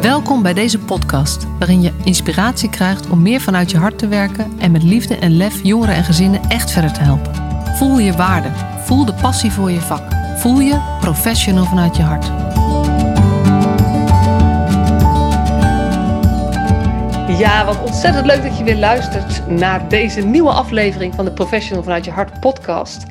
Welkom 0.00 0.42
bij 0.42 0.54
deze 0.54 0.78
podcast, 0.78 1.46
waarin 1.58 1.82
je 1.82 1.92
inspiratie 2.04 2.70
krijgt 2.70 3.10
om 3.10 3.22
meer 3.22 3.40
vanuit 3.40 3.70
je 3.70 3.76
hart 3.76 3.98
te 3.98 4.08
werken 4.08 4.58
en 4.58 4.70
met 4.70 4.82
liefde 4.82 5.16
en 5.16 5.36
lef 5.36 5.62
jongeren 5.62 5.94
en 5.94 6.04
gezinnen 6.04 6.40
echt 6.48 6.70
verder 6.70 6.92
te 6.92 7.00
helpen. 7.00 7.34
Voel 7.76 7.98
je 7.98 8.12
waarde, 8.12 8.48
voel 8.84 9.04
de 9.04 9.14
passie 9.14 9.52
voor 9.52 9.70
je 9.70 9.80
vak, 9.80 10.02
voel 10.36 10.60
je 10.60 10.96
professional 11.00 11.64
vanuit 11.64 11.96
je 11.96 12.02
hart. 12.02 12.26
Ja, 17.38 17.64
wat 17.64 17.82
ontzettend 17.82 18.26
leuk 18.26 18.42
dat 18.42 18.58
je 18.58 18.64
weer 18.64 18.76
luistert 18.76 19.48
naar 19.48 19.88
deze 19.88 20.20
nieuwe 20.20 20.50
aflevering 20.50 21.14
van 21.14 21.24
de 21.24 21.32
Professional 21.32 21.82
vanuit 21.82 22.04
je 22.04 22.10
hart 22.10 22.40
podcast. 22.40 23.04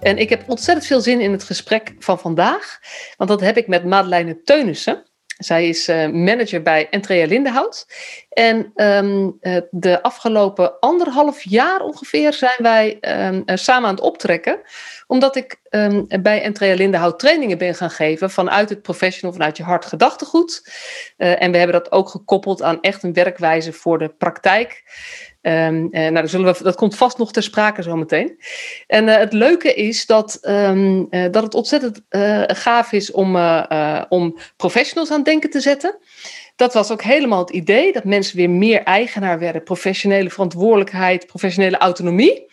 En 0.00 0.18
ik 0.18 0.28
heb 0.28 0.48
ontzettend 0.48 0.86
veel 0.86 1.00
zin 1.00 1.20
in 1.20 1.32
het 1.32 1.44
gesprek 1.44 1.94
van 1.98 2.18
vandaag, 2.18 2.78
want 3.16 3.30
dat 3.30 3.40
heb 3.40 3.56
ik 3.56 3.68
met 3.68 3.84
Madeleine 3.84 4.42
Teunissen. 4.42 5.11
Zij 5.44 5.68
is 5.68 5.88
uh, 5.88 6.08
manager 6.08 6.62
bij 6.62 6.88
Entrea 6.90 7.26
Lindenhout. 7.26 7.86
En 8.28 8.72
um, 8.74 9.38
de 9.70 10.02
afgelopen 10.02 10.78
anderhalf 10.80 11.42
jaar 11.42 11.80
ongeveer 11.80 12.32
zijn 12.32 12.56
wij 12.58 12.98
um, 13.00 13.42
samen 13.46 13.88
aan 13.88 13.94
het 13.94 14.04
optrekken. 14.04 14.60
Omdat 15.06 15.36
ik 15.36 15.60
um, 15.70 16.06
bij 16.22 16.42
Entrea 16.42 16.74
Lindenhout 16.74 17.18
trainingen 17.18 17.58
ben 17.58 17.74
gaan 17.74 17.90
geven 17.90 18.30
vanuit 18.30 18.68
het 18.68 18.82
professional, 18.82 19.32
vanuit 19.32 19.56
je 19.56 19.62
hart 19.62 19.84
gedachtegoed. 19.84 20.70
En 21.16 21.52
we 21.52 21.58
hebben 21.58 21.80
dat 21.82 21.92
ook 21.92 22.08
gekoppeld 22.08 22.62
aan 22.62 22.80
echt 22.80 23.02
een 23.02 23.12
werkwijze 23.12 23.72
voor 23.72 23.98
de 23.98 24.08
praktijk. 24.08 24.82
Um, 25.42 25.88
nou, 25.90 26.28
zullen 26.28 26.54
we, 26.54 26.62
dat 26.62 26.74
komt 26.74 26.96
vast 26.96 27.18
nog 27.18 27.32
ter 27.32 27.42
sprake 27.42 27.82
zometeen. 27.82 28.38
En 28.86 29.08
uh, 29.08 29.16
het 29.16 29.32
leuke 29.32 29.74
is 29.74 30.06
dat, 30.06 30.38
um, 30.42 31.06
uh, 31.10 31.26
dat 31.30 31.42
het 31.42 31.54
ontzettend 31.54 32.02
gaaf 32.46 32.92
is 32.92 33.10
om, 33.10 33.36
om 34.08 34.38
professionals 34.56 35.10
aan 35.10 35.16
het 35.16 35.24
denken 35.24 35.50
te 35.50 35.60
zetten. 35.60 35.98
Dat 36.56 36.74
was 36.74 36.90
ook 36.90 37.02
helemaal 37.02 37.38
het 37.38 37.50
idee, 37.50 37.92
dat 37.92 38.04
mensen 38.04 38.36
weer 38.36 38.50
meer 38.50 38.82
eigenaar 38.82 39.38
werden, 39.38 39.62
professionele 39.62 40.30
verantwoordelijkheid, 40.30 41.26
professionele 41.26 41.78
autonomie. 41.78 42.46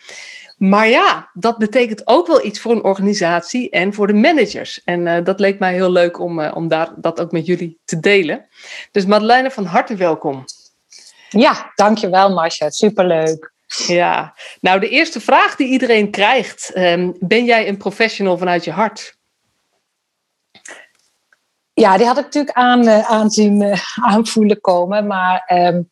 Maar 0.56 0.88
ja, 0.88 1.30
dat 1.32 1.58
betekent 1.58 2.02
ook 2.04 2.26
wel 2.26 2.44
iets 2.44 2.60
voor 2.60 2.72
een 2.72 2.84
organisatie 2.84 3.70
en 3.70 3.94
voor 3.94 4.06
de 4.06 4.12
managers. 4.12 4.82
En 4.84 5.24
dat 5.24 5.40
leek 5.40 5.58
mij 5.58 5.74
heel 5.74 5.92
leuk 5.92 6.20
om, 6.20 6.44
om 6.44 6.68
daar, 6.68 6.92
dat 6.96 7.20
ook 7.20 7.32
met 7.32 7.46
jullie 7.46 7.78
te 7.84 8.00
delen. 8.00 8.46
Dus 8.90 9.06
Madeleine, 9.06 9.50
van 9.50 9.64
harte 9.64 9.94
welkom. 9.94 10.44
Ja, 11.30 11.72
dankjewel 11.74 12.32
Marcia. 12.32 12.70
Superleuk. 12.70 13.52
Ja, 13.86 14.34
nou 14.60 14.80
de 14.80 14.88
eerste 14.88 15.20
vraag 15.20 15.56
die 15.56 15.68
iedereen 15.68 16.10
krijgt. 16.10 16.76
Um, 16.76 17.16
ben 17.18 17.44
jij 17.44 17.68
een 17.68 17.76
professional 17.76 18.38
vanuit 18.38 18.64
je 18.64 18.70
hart? 18.70 19.18
Ja, 21.72 21.96
die 21.96 22.06
had 22.06 22.18
ik 22.18 22.24
natuurlijk 22.24 22.56
aan, 22.56 22.88
uh, 22.88 23.10
aanzien 23.10 23.60
uh, 23.60 23.80
aanvoelen 24.12 24.60
komen. 24.60 25.06
Maar 25.06 25.52
um, 25.52 25.90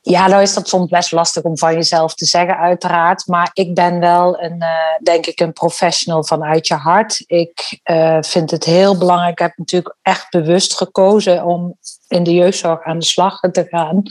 ja, 0.00 0.26
nou 0.26 0.42
is 0.42 0.54
dat 0.54 0.68
soms 0.68 0.90
best 0.90 1.12
lastig 1.12 1.42
om 1.42 1.58
van 1.58 1.74
jezelf 1.74 2.14
te 2.14 2.24
zeggen, 2.24 2.56
uiteraard. 2.56 3.26
Maar 3.26 3.50
ik 3.52 3.74
ben 3.74 4.00
wel 4.00 4.42
een, 4.42 4.62
uh, 4.62 4.68
denk 5.02 5.26
ik, 5.26 5.40
een 5.40 5.52
professional 5.52 6.24
vanuit 6.24 6.66
je 6.66 6.74
hart. 6.74 7.24
Ik 7.26 7.80
vind 8.20 8.50
het 8.50 8.64
heel 8.64 8.98
belangrijk. 8.98 9.32
Ik 9.32 9.38
heb 9.38 9.56
natuurlijk 9.56 9.96
echt 10.02 10.30
bewust 10.30 10.76
gekozen 10.76 11.44
om 11.44 11.78
in 12.10 12.22
de 12.22 12.34
jeugdzorg 12.34 12.82
aan 12.82 12.98
de 12.98 13.04
slag 13.04 13.40
te 13.40 13.66
gaan. 13.68 14.02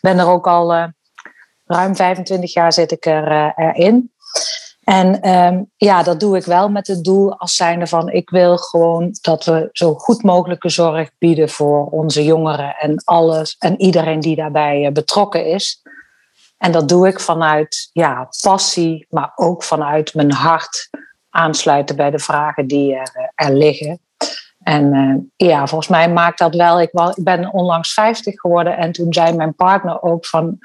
Ben 0.00 0.18
er 0.18 0.28
ook 0.28 0.46
al 0.46 0.74
uh, 0.74 0.84
ruim 1.66 1.96
25 1.96 2.52
jaar 2.52 2.72
zit 2.72 2.92
ik 2.92 3.06
er, 3.06 3.52
erin. 3.56 4.12
En 4.84 5.30
um, 5.30 5.70
ja, 5.76 6.02
dat 6.02 6.20
doe 6.20 6.36
ik 6.36 6.44
wel 6.44 6.68
met 6.68 6.86
het 6.86 7.04
doel 7.04 7.38
als 7.38 7.56
zijnde 7.56 7.86
van 7.86 8.10
ik 8.10 8.30
wil 8.30 8.56
gewoon 8.56 9.16
dat 9.20 9.44
we 9.44 9.68
zo 9.72 9.94
goed 9.94 10.22
mogelijke 10.22 10.68
zorg 10.68 11.10
bieden 11.18 11.48
voor 11.48 11.86
onze 11.86 12.24
jongeren 12.24 12.76
en 12.76 13.02
alles 13.04 13.56
en 13.58 13.80
iedereen 13.80 14.20
die 14.20 14.36
daarbij 14.36 14.90
betrokken 14.92 15.46
is. 15.46 15.82
En 16.58 16.72
dat 16.72 16.88
doe 16.88 17.08
ik 17.08 17.20
vanuit 17.20 17.90
ja, 17.92 18.28
passie, 18.40 19.06
maar 19.10 19.32
ook 19.34 19.62
vanuit 19.62 20.14
mijn 20.14 20.32
hart 20.32 20.90
aansluiten 21.30 21.96
bij 21.96 22.10
de 22.10 22.18
vragen 22.18 22.66
die 22.66 22.94
er, 22.94 23.32
er 23.34 23.52
liggen. 23.52 24.00
En 24.64 24.94
uh, 24.94 25.48
ja, 25.48 25.66
volgens 25.66 25.90
mij 25.90 26.12
maakt 26.12 26.38
dat 26.38 26.54
wel. 26.54 26.80
Ik, 26.80 26.90
ben 27.14 27.52
onlangs 27.52 27.92
50 27.92 28.40
geworden 28.40 28.76
en 28.76 28.92
toen 28.92 29.12
zei 29.12 29.36
mijn 29.36 29.54
partner 29.54 30.02
ook 30.02 30.26
van, 30.26 30.58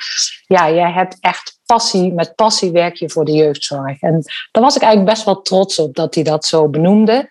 ja, 0.47 0.71
jij 0.71 0.91
hebt 0.91 1.17
echt 1.19 1.59
passie, 1.65 2.13
met 2.13 2.35
passie 2.35 2.71
werk 2.71 2.95
je 2.95 3.09
voor 3.09 3.25
de 3.25 3.31
jeugdzorg. 3.31 4.01
En 4.01 4.23
daar 4.51 4.63
was 4.63 4.75
ik 4.75 4.81
eigenlijk 4.81 5.13
best 5.13 5.25
wel 5.25 5.41
trots 5.41 5.79
op 5.79 5.95
dat 5.95 6.15
hij 6.15 6.23
dat 6.23 6.45
zo 6.45 6.69
benoemde. 6.69 7.29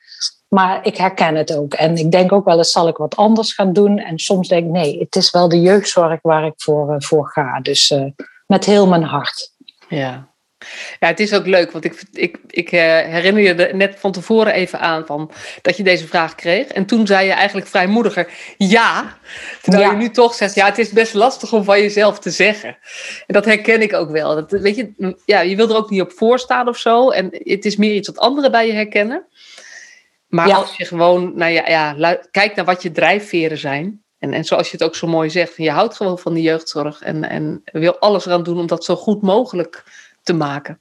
Maar 0.48 0.86
ik 0.86 0.96
herken 0.96 1.34
het 1.34 1.56
ook. 1.56 1.74
En 1.74 1.96
ik 1.96 2.10
denk 2.10 2.32
ook 2.32 2.44
wel 2.44 2.58
eens, 2.58 2.70
zal 2.70 2.88
ik 2.88 2.96
wat 2.96 3.16
anders 3.16 3.52
gaan 3.52 3.72
doen? 3.72 3.98
En 3.98 4.18
soms 4.18 4.48
denk 4.48 4.64
ik, 4.64 4.70
nee, 4.70 4.98
het 4.98 5.16
is 5.16 5.30
wel 5.30 5.48
de 5.48 5.60
jeugdzorg 5.60 6.18
waar 6.22 6.46
ik 6.46 6.52
voor, 6.56 6.90
uh, 6.90 6.96
voor 6.98 7.28
ga. 7.28 7.60
Dus 7.60 7.90
uh, 7.90 8.04
met 8.46 8.64
heel 8.64 8.86
mijn 8.86 9.02
hart. 9.02 9.52
Ja, 9.88 10.28
ja, 11.00 11.06
het 11.06 11.20
is 11.20 11.34
ook 11.34 11.46
leuk, 11.46 11.72
want 11.72 11.84
ik, 11.84 12.02
ik, 12.12 12.38
ik 12.46 12.72
eh, 12.72 12.80
herinner 12.80 13.42
je 13.42 13.54
er 13.54 13.76
net 13.76 13.96
van 13.98 14.12
tevoren 14.12 14.52
even 14.52 14.80
aan 14.80 15.06
van, 15.06 15.30
dat 15.62 15.76
je 15.76 15.82
deze 15.82 16.06
vraag 16.06 16.34
kreeg. 16.34 16.66
En 16.66 16.86
toen 16.86 17.06
zei 17.06 17.26
je 17.26 17.32
eigenlijk 17.32 17.66
vrijmoediger 17.66 18.28
ja. 18.56 19.18
Terwijl 19.62 19.84
ja. 19.84 19.90
je 19.90 19.96
nu 19.96 20.10
toch 20.10 20.34
zegt, 20.34 20.54
ja, 20.54 20.66
het 20.66 20.78
is 20.78 20.90
best 20.90 21.14
lastig 21.14 21.52
om 21.52 21.64
van 21.64 21.80
jezelf 21.80 22.18
te 22.18 22.30
zeggen. 22.30 22.68
En 23.26 23.34
dat 23.34 23.44
herken 23.44 23.82
ik 23.82 23.92
ook 23.92 24.10
wel. 24.10 24.34
Dat, 24.34 24.50
weet 24.50 24.76
je, 24.76 25.14
ja, 25.24 25.40
je 25.40 25.56
wil 25.56 25.68
er 25.68 25.76
ook 25.76 25.90
niet 25.90 26.00
op 26.00 26.12
voorstaan 26.12 26.68
of 26.68 26.76
zo. 26.76 27.10
En 27.10 27.28
het 27.30 27.64
is 27.64 27.76
meer 27.76 27.94
iets 27.94 28.08
wat 28.08 28.18
anderen 28.18 28.50
bij 28.50 28.66
je 28.66 28.72
herkennen. 28.72 29.26
Maar 30.28 30.48
ja. 30.48 30.56
als 30.56 30.76
je 30.76 30.84
gewoon, 30.84 31.32
nou 31.36 31.52
ja, 31.52 31.68
ja, 31.68 32.18
kijk 32.30 32.54
naar 32.54 32.64
wat 32.64 32.82
je 32.82 32.90
drijfveren 32.90 33.58
zijn. 33.58 34.02
En, 34.18 34.32
en 34.32 34.44
zoals 34.44 34.70
je 34.70 34.76
het 34.76 34.86
ook 34.86 34.94
zo 34.94 35.06
mooi 35.06 35.30
zegt, 35.30 35.56
je 35.56 35.70
houdt 35.70 35.96
gewoon 35.96 36.18
van 36.18 36.34
de 36.34 36.42
jeugdzorg. 36.42 37.00
En, 37.00 37.24
en 37.24 37.62
wil 37.64 37.98
alles 37.98 38.26
eraan 38.26 38.42
doen 38.42 38.58
om 38.58 38.66
dat 38.66 38.84
zo 38.84 38.96
goed 38.96 39.22
mogelijk 39.22 39.84
te 40.28 40.34
maken. 40.34 40.80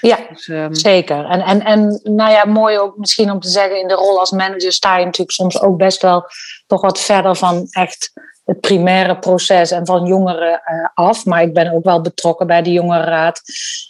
Ja, 0.00 0.18
dus, 0.32 0.48
um... 0.48 0.74
zeker. 0.74 1.24
En, 1.24 1.40
en, 1.40 1.64
en 1.64 2.00
nou 2.02 2.30
ja, 2.30 2.44
mooi 2.44 2.78
ook 2.78 2.96
misschien 2.96 3.30
om 3.30 3.40
te 3.40 3.48
zeggen, 3.48 3.80
in 3.80 3.88
de 3.88 3.94
rol 3.94 4.18
als 4.18 4.30
manager 4.30 4.72
sta 4.72 4.98
je 4.98 5.04
natuurlijk 5.04 5.30
soms 5.30 5.60
ook 5.60 5.76
best 5.76 6.02
wel 6.02 6.26
toch 6.66 6.80
wat 6.80 7.00
verder 7.00 7.36
van 7.36 7.66
echt 7.70 8.12
het 8.44 8.60
primaire 8.60 9.18
proces 9.18 9.70
en 9.70 9.86
van 9.86 10.06
jongeren 10.06 10.62
uh, 10.72 10.88
af. 10.94 11.24
Maar 11.24 11.42
ik 11.42 11.54
ben 11.54 11.72
ook 11.72 11.84
wel 11.84 12.00
betrokken 12.00 12.46
bij 12.46 12.62
de 12.62 12.72
jongerenraad. 12.72 13.42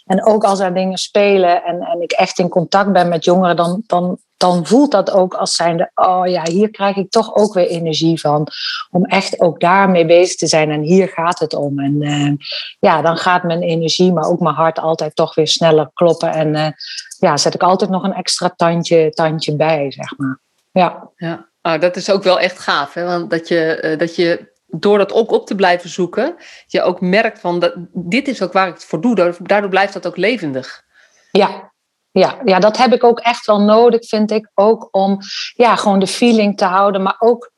En 0.05 0.25
ook 0.25 0.43
als 0.43 0.59
er 0.59 0.73
dingen 0.73 0.97
spelen 0.97 1.63
en, 1.63 1.81
en 1.81 2.01
ik 2.01 2.11
echt 2.11 2.39
in 2.39 2.49
contact 2.49 2.91
ben 2.91 3.09
met 3.09 3.25
jongeren, 3.25 3.55
dan, 3.55 3.83
dan 3.87 4.19
dan 4.43 4.65
voelt 4.65 4.91
dat 4.91 5.11
ook 5.11 5.33
als 5.33 5.55
zijnde, 5.55 5.91
oh 5.95 6.27
ja, 6.27 6.43
hier 6.43 6.69
krijg 6.69 6.95
ik 6.95 7.09
toch 7.09 7.35
ook 7.35 7.53
weer 7.53 7.67
energie 7.67 8.19
van. 8.19 8.47
Om 8.91 9.05
echt 9.05 9.39
ook 9.39 9.59
daarmee 9.59 10.05
bezig 10.05 10.35
te 10.35 10.47
zijn 10.47 10.71
en 10.71 10.81
hier 10.81 11.07
gaat 11.07 11.39
het 11.39 11.53
om. 11.53 11.79
En 11.79 12.01
uh, 12.01 12.31
ja, 12.79 13.01
dan 13.01 13.17
gaat 13.17 13.43
mijn 13.43 13.61
energie, 13.61 14.13
maar 14.13 14.29
ook 14.29 14.39
mijn 14.39 14.55
hart 14.55 14.79
altijd 14.79 15.15
toch 15.15 15.35
weer 15.35 15.47
sneller 15.47 15.89
kloppen. 15.93 16.31
En 16.31 16.55
uh, 16.55 16.67
ja, 17.19 17.37
zet 17.37 17.53
ik 17.53 17.63
altijd 17.63 17.89
nog 17.89 18.03
een 18.03 18.13
extra 18.13 18.53
tandje, 18.55 19.09
tandje 19.09 19.55
bij, 19.55 19.91
zeg 19.91 20.17
maar. 20.17 20.39
Ja. 20.71 21.09
ja. 21.15 21.51
Oh, 21.63 21.79
dat 21.79 21.95
is 21.95 22.11
ook 22.11 22.23
wel 22.23 22.39
echt 22.39 22.59
gaaf, 22.59 22.93
hè? 22.93 23.03
Want 23.03 23.29
dat 23.29 23.47
je, 23.47 23.81
uh, 23.83 23.97
dat 23.97 24.15
je 24.15 24.51
door 24.67 24.97
dat 24.97 25.13
ook 25.13 25.31
op 25.31 25.45
te 25.47 25.55
blijven 25.55 25.89
zoeken, 25.89 26.35
je 26.67 26.81
ook 26.81 27.01
merkt 27.01 27.39
van, 27.39 27.59
dat, 27.59 27.73
dit 27.93 28.27
is 28.27 28.41
ook 28.41 28.53
waar 28.53 28.67
ik 28.67 28.73
het 28.73 28.85
voor 28.85 29.01
doe. 29.01 29.35
Daardoor 29.41 29.69
blijft 29.69 29.93
dat 29.93 30.07
ook 30.07 30.17
levendig. 30.17 30.83
Ja, 31.31 31.71
ja, 32.11 32.41
ja, 32.45 32.59
dat 32.59 32.77
heb 32.77 32.93
ik 32.93 33.03
ook 33.03 33.19
echt 33.19 33.45
wel 33.45 33.61
nodig, 33.61 34.07
vind 34.07 34.31
ik. 34.31 34.51
Ook 34.53 34.87
om 34.91 35.17
ja, 35.53 35.75
gewoon 35.75 35.99
de 35.99 36.07
feeling 36.07 36.57
te 36.57 36.65
houden, 36.65 37.01
maar 37.01 37.15
ook 37.19 37.51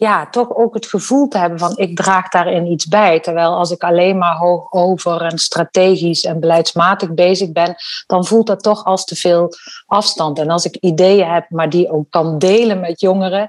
ja, 0.00 0.26
toch 0.26 0.56
ook 0.56 0.74
het 0.74 0.86
gevoel 0.86 1.28
te 1.28 1.38
hebben 1.38 1.58
van 1.58 1.76
ik 1.76 1.96
draag 1.96 2.28
daarin 2.28 2.66
iets 2.66 2.86
bij. 2.86 3.20
Terwijl 3.20 3.54
als 3.54 3.70
ik 3.70 3.82
alleen 3.82 4.18
maar 4.18 4.36
hoog 4.36 4.72
over 4.72 5.22
en 5.22 5.38
strategisch 5.38 6.24
en 6.24 6.40
beleidsmatig 6.40 7.14
bezig 7.14 7.52
ben, 7.52 7.74
dan 8.06 8.26
voelt 8.26 8.46
dat 8.46 8.62
toch 8.62 8.84
als 8.84 9.04
te 9.04 9.16
veel 9.16 9.48
afstand. 9.86 10.38
En 10.38 10.50
als 10.50 10.64
ik 10.64 10.76
ideeën 10.76 11.28
heb, 11.28 11.50
maar 11.50 11.70
die 11.70 11.90
ook 11.90 12.10
kan 12.10 12.38
delen 12.38 12.80
met 12.80 13.00
jongeren 13.00 13.48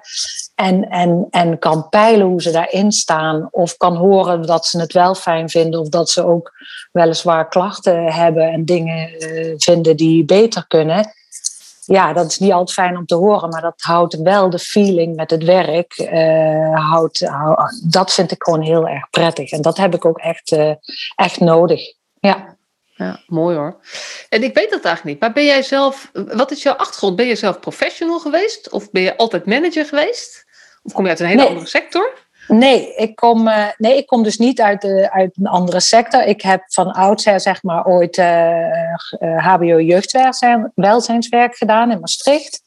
en, 0.55 0.89
en, 0.89 1.27
en 1.29 1.59
kan 1.59 1.89
peilen 1.89 2.27
hoe 2.27 2.41
ze 2.41 2.51
daarin 2.51 2.91
staan, 2.91 3.47
of 3.51 3.77
kan 3.77 3.95
horen 3.95 4.41
dat 4.41 4.65
ze 4.65 4.79
het 4.79 4.93
wel 4.93 5.15
fijn 5.15 5.49
vinden, 5.49 5.79
of 5.79 5.89
dat 5.89 6.09
ze 6.09 6.25
ook 6.25 6.51
weliswaar 6.91 7.47
klachten 7.47 8.05
hebben 8.05 8.51
en 8.51 8.65
dingen 8.65 9.23
uh, 9.23 9.53
vinden 9.57 9.97
die 9.97 10.25
beter 10.25 10.65
kunnen 10.67 11.13
ja, 11.85 12.13
dat 12.13 12.25
is 12.25 12.37
niet 12.37 12.51
altijd 12.51 12.73
fijn 12.73 12.97
om 12.97 13.05
te 13.05 13.15
horen, 13.15 13.49
maar 13.49 13.61
dat 13.61 13.81
houdt 13.81 14.21
wel 14.21 14.49
de 14.49 14.59
feeling 14.59 15.15
met 15.15 15.31
het 15.31 15.43
werk. 15.43 15.97
Uh, 15.97 16.89
houdt, 16.89 17.27
houd, 17.27 17.91
dat 17.91 18.13
vind 18.13 18.31
ik 18.31 18.43
gewoon 18.43 18.61
heel 18.61 18.87
erg 18.87 19.09
prettig. 19.09 19.51
En 19.51 19.61
dat 19.61 19.77
heb 19.77 19.93
ik 19.93 20.05
ook 20.05 20.17
echt, 20.17 20.51
uh, 20.51 20.73
echt 21.15 21.39
nodig. 21.39 21.81
Ja. 22.19 22.59
Ja, 22.95 23.19
mooi 23.27 23.57
hoor. 23.57 23.79
En 24.29 24.43
ik 24.43 24.53
weet 24.53 24.69
dat 24.69 24.85
eigenlijk 24.85 25.03
niet, 25.03 25.19
maar 25.19 25.31
ben 25.31 25.45
jij 25.45 25.63
zelf, 25.63 26.11
wat 26.13 26.51
is 26.51 26.63
jouw 26.63 26.73
achtergrond? 26.73 27.15
Ben 27.15 27.27
je 27.27 27.35
zelf 27.35 27.59
professional 27.59 28.19
geweest? 28.19 28.69
Of 28.69 28.91
ben 28.91 29.01
je 29.01 29.17
altijd 29.17 29.45
manager 29.45 29.85
geweest? 29.85 30.45
Of 30.83 30.93
kom 30.93 31.03
je 31.03 31.09
uit 31.09 31.19
een 31.19 31.25
hele 31.25 31.39
nee. 31.39 31.47
andere 31.47 31.67
sector? 31.67 32.13
Nee 32.47 32.95
ik, 32.95 33.15
kom, 33.15 33.47
uh, 33.47 33.67
nee, 33.77 33.97
ik 33.97 34.07
kom 34.07 34.23
dus 34.23 34.37
niet 34.37 34.61
uit, 34.61 34.81
de, 34.81 35.11
uit 35.11 35.31
een 35.37 35.47
andere 35.47 35.79
sector. 35.79 36.23
Ik 36.23 36.41
heb 36.41 36.63
van 36.67 36.91
oudsher 36.91 37.39
zeg 37.39 37.63
maar 37.63 37.85
ooit 37.85 38.17
uh, 38.17 38.59
uh, 39.19 39.47
HBO 39.47 39.81
jeugdwelzijnswerk 39.81 41.55
gedaan 41.55 41.91
in 41.91 41.99
Maastricht. 41.99 42.61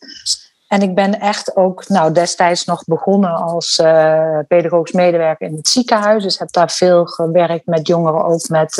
En 0.68 0.82
ik 0.82 0.94
ben 0.94 1.20
echt 1.20 1.56
ook 1.56 1.88
nou, 1.88 2.12
destijds 2.12 2.64
nog 2.64 2.84
begonnen 2.84 3.34
als 3.34 3.78
uh, 3.78 4.38
pedagogisch 4.48 4.92
medewerker 4.92 5.48
in 5.48 5.56
het 5.56 5.68
ziekenhuis. 5.68 6.22
Dus 6.22 6.38
heb 6.38 6.52
daar 6.52 6.70
veel 6.70 7.04
gewerkt 7.04 7.66
met 7.66 7.86
jongeren, 7.86 8.24
ook 8.24 8.48
met, 8.48 8.74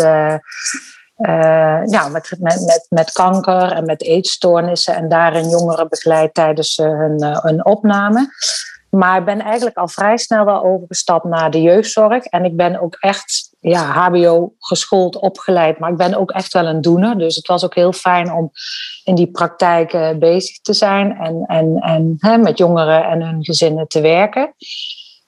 ja, 1.87 2.09
met, 2.09 2.35
met, 2.39 2.61
met, 2.67 2.87
met 2.89 3.13
kanker 3.13 3.73
en 3.73 3.85
met 3.85 4.03
eetstoornissen. 4.03 4.95
En 4.95 5.09
daarin 5.09 5.49
jongeren 5.49 5.89
begeleid 5.89 6.35
tijdens 6.35 6.77
hun, 6.77 7.25
hun 7.25 7.65
opname. 7.65 8.29
Maar 8.95 9.19
ik 9.19 9.25
ben 9.25 9.41
eigenlijk 9.41 9.77
al 9.77 9.89
vrij 9.89 10.17
snel 10.17 10.45
wel 10.45 10.65
overgestapt 10.65 11.25
naar 11.25 11.51
de 11.51 11.63
jeugdzorg. 11.63 12.25
En 12.25 12.45
ik 12.45 12.57
ben 12.57 12.81
ook 12.81 12.97
echt 13.01 13.51
ja, 13.61 13.83
HBO 13.83 14.53
geschoold, 14.59 15.17
opgeleid. 15.17 15.79
Maar 15.79 15.91
ik 15.91 15.97
ben 15.97 16.15
ook 16.15 16.31
echt 16.31 16.53
wel 16.53 16.67
een 16.67 16.81
doener. 16.81 17.19
Dus 17.19 17.37
het 17.37 17.47
was 17.47 17.65
ook 17.65 17.75
heel 17.75 17.93
fijn 17.93 18.33
om 18.33 18.51
in 19.05 19.15
die 19.15 19.31
praktijk 19.31 20.19
bezig 20.19 20.59
te 20.59 20.73
zijn. 20.73 21.17
En, 21.17 21.45
en, 21.47 21.77
en 21.77 22.17
hè, 22.19 22.39
met 22.39 22.59
jongeren 22.59 23.05
en 23.05 23.23
hun 23.23 23.45
gezinnen 23.45 23.89
te 23.89 24.01
werken. 24.01 24.55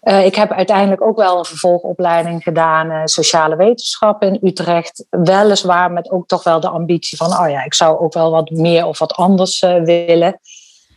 Uh, 0.03 0.25
ik 0.25 0.35
heb 0.35 0.53
uiteindelijk 0.53 1.03
ook 1.03 1.17
wel 1.17 1.39
een 1.39 1.45
vervolgopleiding 1.45 2.43
gedaan, 2.43 2.91
uh, 2.91 3.01
sociale 3.05 3.57
wetenschappen 3.57 4.29
in 4.29 4.49
Utrecht. 4.49 5.07
Weliswaar 5.11 5.93
met 5.93 6.11
ook 6.11 6.27
toch 6.27 6.43
wel 6.43 6.61
de 6.61 6.69
ambitie 6.69 7.19
van, 7.19 7.27
oh 7.27 7.49
ja, 7.49 7.65
ik 7.65 7.75
zou 7.75 7.99
ook 7.99 8.13
wel 8.13 8.31
wat 8.31 8.51
meer 8.51 8.87
of 8.87 8.99
wat 8.99 9.13
anders 9.13 9.61
willen. 9.61 10.41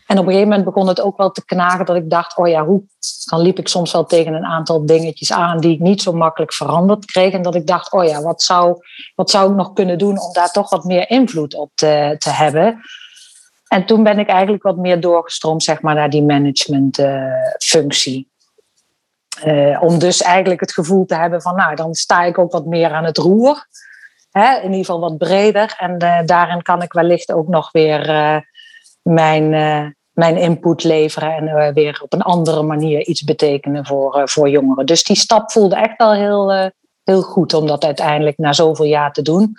En 0.09 0.17
op 0.17 0.25
een 0.25 0.31
gegeven 0.31 0.49
moment 0.49 0.65
begon 0.65 0.87
het 0.87 1.01
ook 1.01 1.17
wel 1.17 1.31
te 1.31 1.45
knagen 1.45 1.85
dat 1.85 1.95
ik 1.95 2.09
dacht, 2.09 2.37
oh 2.37 2.47
ja, 2.47 2.65
hoe? 2.65 2.83
Dan 3.25 3.41
liep 3.41 3.59
ik 3.59 3.67
soms 3.67 3.91
wel 3.91 4.05
tegen 4.05 4.33
een 4.33 4.45
aantal 4.45 4.85
dingetjes 4.85 5.31
aan 5.31 5.59
die 5.59 5.73
ik 5.73 5.79
niet 5.79 6.01
zo 6.01 6.13
makkelijk 6.13 6.53
veranderd 6.53 7.05
kreeg. 7.05 7.33
En 7.33 7.41
dat 7.41 7.55
ik 7.55 7.67
dacht, 7.67 7.91
oh 7.91 8.05
ja, 8.05 8.21
wat 8.21 8.41
zou, 8.41 8.77
wat 9.15 9.29
zou 9.29 9.49
ik 9.49 9.55
nog 9.55 9.73
kunnen 9.73 9.97
doen 9.97 10.19
om 10.19 10.33
daar 10.33 10.51
toch 10.51 10.69
wat 10.69 10.83
meer 10.83 11.09
invloed 11.09 11.55
op 11.55 11.71
te, 11.75 12.15
te 12.17 12.29
hebben? 12.29 12.81
En 13.67 13.85
toen 13.85 14.03
ben 14.03 14.19
ik 14.19 14.27
eigenlijk 14.27 14.63
wat 14.63 14.77
meer 14.77 14.99
doorgestroomd, 14.99 15.63
zeg 15.63 15.81
maar, 15.81 15.95
naar 15.95 16.09
die 16.09 16.23
managementfunctie. 16.23 18.31
Uh, 19.45 19.69
uh, 19.69 19.83
om 19.83 19.99
dus 19.99 20.21
eigenlijk 20.21 20.59
het 20.59 20.73
gevoel 20.73 21.05
te 21.05 21.15
hebben 21.15 21.41
van, 21.41 21.55
nou, 21.55 21.75
dan 21.75 21.93
sta 21.93 22.23
ik 22.23 22.37
ook 22.37 22.51
wat 22.51 22.65
meer 22.65 22.91
aan 22.91 23.05
het 23.05 23.17
roer. 23.17 23.67
Hè? 24.31 24.55
In 24.55 24.63
ieder 24.63 24.85
geval 24.85 24.99
wat 24.99 25.17
breder. 25.17 25.75
En 25.77 26.03
uh, 26.03 26.19
daarin 26.25 26.61
kan 26.61 26.81
ik 26.81 26.93
wellicht 26.93 27.31
ook 27.31 27.47
nog 27.47 27.71
weer 27.71 28.07
mijn, 29.01 29.53
mijn 30.19 30.37
input 30.37 30.83
leveren 30.83 31.31
en 31.31 31.47
uh, 31.47 31.67
weer 31.73 31.99
op 32.03 32.13
een 32.13 32.21
andere 32.21 32.61
manier 32.61 33.05
iets 33.05 33.23
betekenen 33.23 33.85
voor, 33.85 34.17
uh, 34.17 34.25
voor 34.25 34.49
jongeren. 34.49 34.85
Dus 34.85 35.03
die 35.03 35.15
stap 35.15 35.51
voelde 35.51 35.75
echt 35.75 35.97
wel 35.97 36.13
heel, 36.13 36.53
uh, 36.53 36.65
heel 37.03 37.21
goed 37.21 37.53
om 37.53 37.67
dat 37.67 37.83
uiteindelijk 37.83 38.37
na 38.37 38.53
zoveel 38.53 38.85
jaar 38.85 39.13
te 39.13 39.21
doen. 39.21 39.53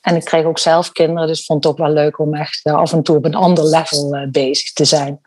En 0.00 0.16
ik 0.16 0.24
kreeg 0.24 0.44
ook 0.44 0.58
zelf 0.58 0.92
kinderen, 0.92 1.28
dus 1.28 1.44
vond 1.44 1.64
het 1.64 1.72
ook 1.72 1.78
wel 1.78 1.92
leuk 1.92 2.18
om 2.18 2.34
echt 2.34 2.64
af 2.64 2.92
en 2.92 3.02
toe 3.02 3.16
op 3.16 3.24
een 3.24 3.34
ander 3.34 3.64
level 3.64 4.28
bezig 4.30 4.72
te 4.72 4.84
zijn. 4.84 5.20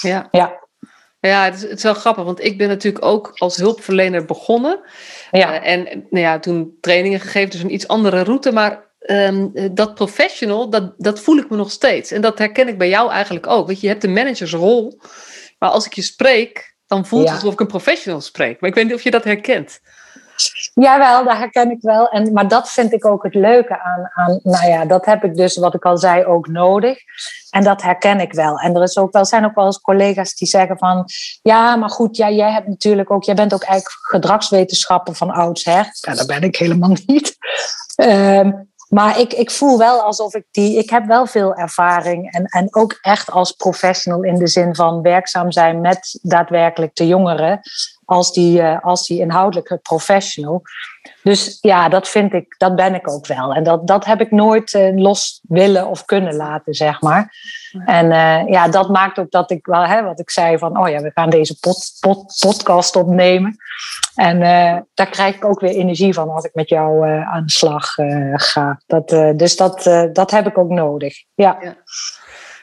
Ja. 0.00 0.28
ja. 0.30 0.66
Ja, 1.20 1.44
het 1.44 1.54
is, 1.54 1.62
het 1.62 1.76
is, 1.76 1.82
wel 1.82 1.94
grappig, 1.94 2.24
want 2.24 2.44
ik 2.44 2.58
ben 2.58 2.68
natuurlijk 2.68 3.04
ook 3.04 3.32
als 3.34 3.56
hulpverlener 3.56 4.24
begonnen. 4.24 4.80
Ja. 5.30 5.62
en 5.62 5.84
nou 5.84 6.24
ja, 6.24 6.38
toen 6.38 6.76
trainingen 6.80 7.20
gegeven, 7.20 7.50
dus 7.50 7.60
een 7.60 7.72
iets 7.72 7.88
andere 7.88 8.22
route. 8.22 8.52
Maar 8.52 8.87
um, 9.06 9.52
dat 9.74 9.94
professional, 9.94 10.70
dat, 10.70 10.94
dat 10.96 11.20
voel 11.20 11.36
ik 11.36 11.50
me 11.50 11.56
nog 11.56 11.70
steeds. 11.70 12.10
En 12.10 12.20
dat 12.20 12.38
herken 12.38 12.68
ik 12.68 12.78
bij 12.78 12.88
jou 12.88 13.10
eigenlijk 13.10 13.46
ook. 13.46 13.66
Want 13.66 13.80
je 13.80 13.88
hebt 13.88 14.02
de 14.02 14.08
managersrol, 14.08 15.00
maar 15.58 15.70
als 15.70 15.86
ik 15.86 15.92
je 15.92 16.02
spreek, 16.02 16.76
dan 16.86 17.06
voelt 17.06 17.24
het 17.24 17.34
alsof 17.34 17.52
ik 17.52 17.60
een 17.60 17.66
professional 17.66 18.20
spreek. 18.20 18.60
Maar 18.60 18.70
ik 18.70 18.76
weet 18.76 18.84
niet 18.84 18.94
of 18.94 19.02
je 19.02 19.10
dat 19.10 19.24
herkent. 19.24 19.80
Jawel, 20.74 21.24
dat 21.24 21.36
herken 21.36 21.70
ik 21.70 21.80
wel. 21.80 22.08
En, 22.08 22.32
maar 22.32 22.48
dat 22.48 22.70
vind 22.70 22.92
ik 22.92 23.06
ook 23.06 23.22
het 23.22 23.34
leuke 23.34 23.82
aan, 23.82 24.10
aan. 24.14 24.40
Nou 24.42 24.66
ja, 24.68 24.84
dat 24.84 25.04
heb 25.04 25.24
ik 25.24 25.34
dus, 25.34 25.56
wat 25.56 25.74
ik 25.74 25.84
al 25.84 25.98
zei, 25.98 26.24
ook 26.24 26.46
nodig. 26.48 26.98
En 27.50 27.64
dat 27.64 27.82
herken 27.82 28.20
ik 28.20 28.32
wel. 28.32 28.58
En 28.58 28.74
er 28.74 28.82
is 28.82 28.98
ook 28.98 29.12
wel, 29.12 29.24
zijn 29.24 29.44
ook 29.44 29.54
wel 29.54 29.64
eens 29.64 29.80
collega's 29.80 30.34
die 30.34 30.48
zeggen 30.48 30.78
van... 30.78 31.04
Ja, 31.42 31.76
maar 31.76 31.90
goed, 31.90 32.16
ja, 32.16 32.30
jij 32.30 32.52
hebt 32.52 32.68
natuurlijk 32.68 33.10
ook... 33.10 33.24
Jij 33.24 33.34
bent 33.34 33.54
ook 33.54 33.62
eigenlijk 33.62 34.00
gedragswetenschapper 34.00 35.14
van 35.14 35.30
oudsher. 35.30 35.88
Ja, 36.00 36.14
dat 36.14 36.26
ben 36.26 36.42
ik 36.42 36.56
helemaal 36.56 36.96
niet. 37.06 37.36
Um, 37.96 38.67
maar 38.88 39.18
ik, 39.18 39.32
ik 39.32 39.50
voel 39.50 39.78
wel 39.78 40.00
alsof 40.00 40.34
ik 40.34 40.44
die. 40.50 40.78
Ik 40.78 40.90
heb 40.90 41.06
wel 41.06 41.26
veel 41.26 41.54
ervaring. 41.54 42.32
En, 42.32 42.44
en 42.44 42.74
ook 42.74 42.98
echt 43.00 43.30
als 43.30 43.52
professional 43.52 44.22
in 44.22 44.34
de 44.34 44.46
zin 44.46 44.74
van 44.74 45.02
werkzaam 45.02 45.52
zijn 45.52 45.80
met 45.80 46.18
daadwerkelijk 46.22 46.94
de 46.94 47.06
jongeren. 47.06 47.60
Als 48.08 48.32
die, 48.32 48.60
uh, 48.60 48.80
als 48.80 49.06
die 49.06 49.20
inhoudelijke 49.20 49.76
professional. 49.76 50.62
Dus 51.22 51.58
ja, 51.60 51.88
dat 51.88 52.08
vind 52.08 52.32
ik, 52.32 52.54
dat 52.58 52.76
ben 52.76 52.94
ik 52.94 53.10
ook 53.10 53.26
wel. 53.26 53.54
En 53.54 53.62
dat, 53.62 53.86
dat 53.86 54.04
heb 54.04 54.20
ik 54.20 54.30
nooit 54.30 54.72
uh, 54.72 54.96
los 54.96 55.40
willen 55.48 55.86
of 55.86 56.04
kunnen 56.04 56.34
laten, 56.34 56.74
zeg 56.74 57.00
maar. 57.00 57.34
En 57.84 58.06
uh, 58.06 58.48
ja, 58.48 58.68
dat 58.68 58.88
maakt 58.88 59.18
ook 59.18 59.30
dat 59.30 59.50
ik 59.50 59.66
wel, 59.66 59.84
hè, 59.84 60.02
wat 60.02 60.20
ik 60.20 60.30
zei 60.30 60.58
van, 60.58 60.78
oh 60.80 60.88
ja, 60.88 61.00
we 61.00 61.10
gaan 61.14 61.30
deze 61.30 61.58
pod, 61.60 61.96
pod, 62.00 62.38
podcast 62.40 62.96
opnemen. 62.96 63.56
En 64.14 64.38
daar 64.94 65.10
krijg 65.10 65.34
ik 65.34 65.44
ook 65.44 65.60
weer 65.60 65.74
energie 65.74 66.14
van 66.14 66.30
als 66.30 66.44
ik 66.44 66.54
met 66.54 66.68
jou 66.68 67.08
aan 67.24 67.42
de 67.44 67.50
slag 67.50 67.94
ga. 68.32 68.80
Dat, 68.86 69.08
dus 69.38 69.56
dat, 69.56 69.82
dat 70.12 70.30
heb 70.30 70.46
ik 70.46 70.58
ook 70.58 70.70
nodig. 70.70 71.14
ja. 71.34 71.56
ja. 71.60 71.76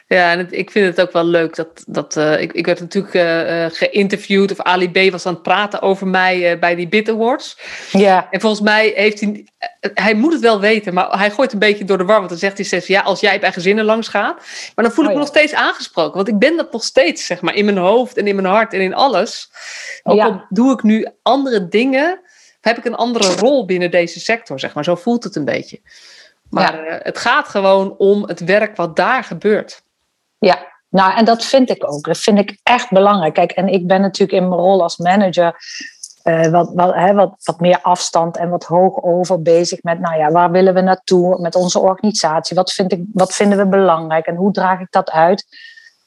Ja, 0.08 0.30
en 0.32 0.48
ik 0.50 0.70
vind 0.70 0.86
het 0.86 1.06
ook 1.06 1.12
wel 1.12 1.24
leuk 1.24 1.56
dat. 1.56 1.84
dat 1.86 2.16
uh, 2.16 2.40
ik, 2.40 2.52
ik 2.52 2.66
werd 2.66 2.80
natuurlijk 2.80 3.14
uh, 3.14 3.66
geïnterviewd, 3.78 4.50
of 4.50 4.60
Ali 4.60 4.90
B 4.90 5.10
was 5.10 5.26
aan 5.26 5.32
het 5.32 5.42
praten 5.42 5.82
over 5.82 6.06
mij 6.06 6.52
uh, 6.52 6.60
bij 6.60 6.74
die 6.74 6.88
Bit 6.88 7.08
Awards. 7.08 7.58
Ja. 7.92 8.28
En 8.30 8.40
volgens 8.40 8.62
mij 8.62 8.92
heeft 8.94 9.20
hij. 9.20 9.46
Hij 9.94 10.14
moet 10.14 10.32
het 10.32 10.42
wel 10.42 10.60
weten, 10.60 10.94
maar 10.94 11.18
hij 11.18 11.30
gooit 11.30 11.52
een 11.52 11.58
beetje 11.58 11.84
door 11.84 11.98
de 11.98 12.04
war. 12.04 12.16
Want 12.16 12.28
dan 12.28 12.38
zegt 12.38 12.56
hij 12.56 12.66
steeds: 12.66 12.86
ja, 12.86 13.00
als 13.00 13.20
jij 13.20 13.40
bij 13.40 13.52
gezinnen 13.52 13.84
langs 13.84 14.08
gaat. 14.08 14.36
Maar 14.74 14.84
dan 14.84 14.94
voel 14.94 15.04
ik 15.04 15.10
oh, 15.10 15.16
me 15.16 15.22
nog 15.22 15.32
steeds 15.32 15.54
aangesproken. 15.54 16.16
Want 16.16 16.28
ik 16.28 16.38
ben 16.38 16.56
dat 16.56 16.72
nog 16.72 16.84
steeds, 16.84 17.26
zeg 17.26 17.40
maar, 17.40 17.54
in 17.54 17.64
mijn 17.64 17.78
hoofd 17.78 18.16
en 18.16 18.26
in 18.26 18.34
mijn 18.34 18.46
hart 18.46 18.72
en 18.72 18.80
in 18.80 18.94
alles. 18.94 19.50
Ook 20.02 20.20
al 20.20 20.44
doe 20.48 20.72
ik 20.72 20.82
nu 20.82 21.06
andere 21.22 21.68
dingen, 21.68 22.20
heb 22.60 22.78
ik 22.78 22.84
een 22.84 22.94
andere 22.94 23.34
rol 23.34 23.64
binnen 23.64 23.90
deze 23.90 24.20
sector, 24.20 24.60
zeg 24.60 24.74
maar. 24.74 24.84
Zo 24.84 24.94
voelt 24.94 25.24
het 25.24 25.36
een 25.36 25.44
beetje. 25.44 25.80
Maar 26.50 26.84
ja. 26.84 27.00
het 27.02 27.18
gaat 27.18 27.48
gewoon 27.48 27.96
om 27.96 28.22
het 28.22 28.40
werk 28.40 28.76
wat 28.76 28.96
daar 28.96 29.24
gebeurt. 29.24 29.84
Ja, 30.38 30.74
nou, 30.88 31.16
en 31.16 31.24
dat 31.24 31.44
vind 31.44 31.70
ik 31.70 31.92
ook. 31.92 32.04
Dat 32.04 32.18
vind 32.18 32.38
ik 32.38 32.58
echt 32.62 32.90
belangrijk. 32.90 33.34
Kijk, 33.34 33.50
en 33.50 33.68
ik 33.68 33.86
ben 33.86 34.00
natuurlijk 34.00 34.42
in 34.42 34.48
mijn 34.48 34.60
rol 34.60 34.82
als 34.82 34.96
manager 34.96 35.56
uh, 36.26 36.46
wat, 36.46 36.70
wat, 36.74 36.94
hè, 36.94 37.14
wat, 37.14 37.34
wat 37.42 37.60
meer 37.60 37.78
afstand 37.82 38.36
en 38.36 38.48
wat 38.48 38.64
hoog 38.64 39.02
over 39.02 39.42
bezig 39.42 39.82
met, 39.82 40.00
nou 40.00 40.18
ja, 40.18 40.30
waar 40.30 40.50
willen 40.50 40.74
we 40.74 40.80
naartoe 40.80 41.40
met 41.40 41.54
onze 41.54 41.78
organisatie? 41.78 42.56
Wat, 42.56 42.72
vind 42.72 42.92
ik, 42.92 43.02
wat 43.12 43.34
vinden 43.34 43.58
we 43.58 43.66
belangrijk 43.66 44.26
en 44.26 44.36
hoe 44.36 44.52
draag 44.52 44.80
ik 44.80 44.90
dat 44.90 45.10
uit? 45.10 45.46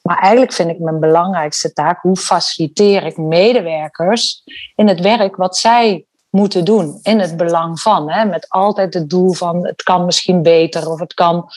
Maar 0.02 0.18
eigenlijk 0.18 0.52
vind 0.52 0.70
ik 0.70 0.78
mijn 0.78 1.00
belangrijkste 1.00 1.72
taak, 1.72 2.02
hoe 2.02 2.16
faciliteer 2.16 3.04
ik 3.04 3.16
medewerkers 3.16 4.42
in 4.74 4.88
het 4.88 5.00
werk 5.00 5.36
wat 5.36 5.56
zij 5.56 6.04
moeten 6.30 6.64
doen, 6.64 6.98
in 7.02 7.18
het 7.18 7.36
belang 7.36 7.80
van. 7.80 8.10
Hè, 8.10 8.24
met 8.24 8.48
altijd 8.48 8.94
het 8.94 9.10
doel 9.10 9.32
van, 9.32 9.66
het 9.66 9.82
kan 9.82 10.04
misschien 10.04 10.42
beter 10.42 10.90
of 10.90 11.00
het 11.00 11.14
kan 11.14 11.50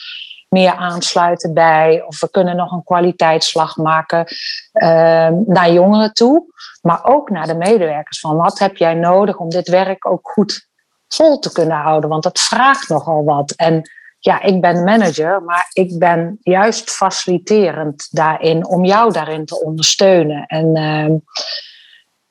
meer 0.54 0.74
aansluiten 0.74 1.54
bij, 1.54 2.04
of 2.06 2.20
we 2.20 2.30
kunnen 2.30 2.56
nog 2.56 2.72
een 2.72 2.84
kwaliteitsslag 2.84 3.76
maken 3.76 4.26
uh, 4.72 5.28
naar 5.46 5.72
jongeren 5.72 6.12
toe, 6.12 6.44
maar 6.82 7.04
ook 7.04 7.30
naar 7.30 7.46
de 7.46 7.54
medewerkers. 7.54 8.20
Van 8.20 8.36
wat 8.36 8.58
heb 8.58 8.76
jij 8.76 8.94
nodig 8.94 9.36
om 9.36 9.48
dit 9.48 9.68
werk 9.68 10.06
ook 10.06 10.30
goed 10.30 10.68
vol 11.08 11.38
te 11.38 11.52
kunnen 11.52 11.76
houden? 11.76 12.10
Want 12.10 12.22
dat 12.22 12.40
vraagt 12.40 12.88
nogal 12.88 13.24
wat. 13.24 13.50
En 13.50 13.90
ja, 14.18 14.42
ik 14.42 14.60
ben 14.60 14.84
manager, 14.84 15.42
maar 15.42 15.70
ik 15.72 15.98
ben 15.98 16.38
juist 16.42 16.90
faciliterend 16.90 18.08
daarin 18.10 18.66
om 18.66 18.84
jou 18.84 19.12
daarin 19.12 19.44
te 19.44 19.62
ondersteunen. 19.62 20.46
En 20.46 20.76
uh, 20.76 21.16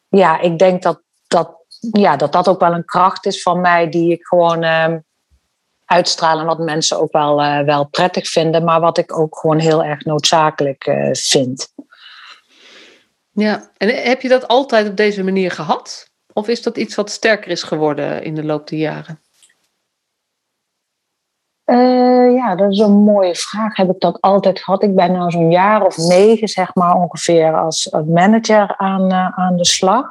ja, 0.07 0.39
ik 0.39 0.57
denk 0.59 0.81
dat 0.81 1.01
dat, 1.27 1.51
ja, 1.91 2.15
dat 2.15 2.31
dat 2.31 2.47
ook 2.47 2.59
wel 2.59 2.73
een 2.73 2.85
kracht 2.85 3.25
is 3.25 3.41
van 3.41 3.61
mij 3.61 3.89
die 3.89 4.11
ik 4.11 4.25
gewoon. 4.25 4.63
Uh, 4.63 4.95
uitstralen 5.93 6.45
wat 6.45 6.59
mensen 6.59 6.99
ook 6.99 7.11
wel, 7.11 7.43
uh, 7.43 7.59
wel 7.59 7.85
prettig 7.85 8.27
vinden, 8.27 8.63
maar 8.63 8.79
wat 8.79 8.97
ik 8.97 9.19
ook 9.19 9.37
gewoon 9.37 9.59
heel 9.59 9.83
erg 9.83 10.05
noodzakelijk 10.05 10.87
uh, 10.87 11.09
vind. 11.11 11.73
Ja, 13.31 13.71
en 13.77 13.89
heb 13.89 14.21
je 14.21 14.29
dat 14.29 14.47
altijd 14.47 14.89
op 14.89 14.97
deze 14.97 15.23
manier 15.23 15.51
gehad? 15.51 16.11
Of 16.33 16.47
is 16.47 16.61
dat 16.61 16.77
iets 16.77 16.95
wat 16.95 17.09
sterker 17.09 17.51
is 17.51 17.63
geworden 17.63 18.23
in 18.23 18.35
de 18.35 18.43
loop 18.43 18.67
der 18.67 18.79
jaren? 18.79 19.21
Uh, 21.65 22.35
ja, 22.35 22.55
dat 22.55 22.71
is 22.71 22.79
een 22.79 23.03
mooie 23.03 23.35
vraag. 23.35 23.75
Heb 23.75 23.89
ik 23.89 23.99
dat 23.99 24.21
altijd 24.21 24.59
gehad? 24.59 24.83
Ik 24.83 24.95
ben 24.95 25.11
nu 25.11 25.31
zo'n 25.31 25.51
jaar 25.51 25.85
of 25.85 25.97
negen, 25.97 26.47
zeg 26.47 26.75
maar, 26.75 26.95
ongeveer 26.95 27.57
als 27.57 27.89
manager 28.05 28.77
aan, 28.77 29.13
aan 29.13 29.55
de 29.55 29.65
slag. 29.65 30.07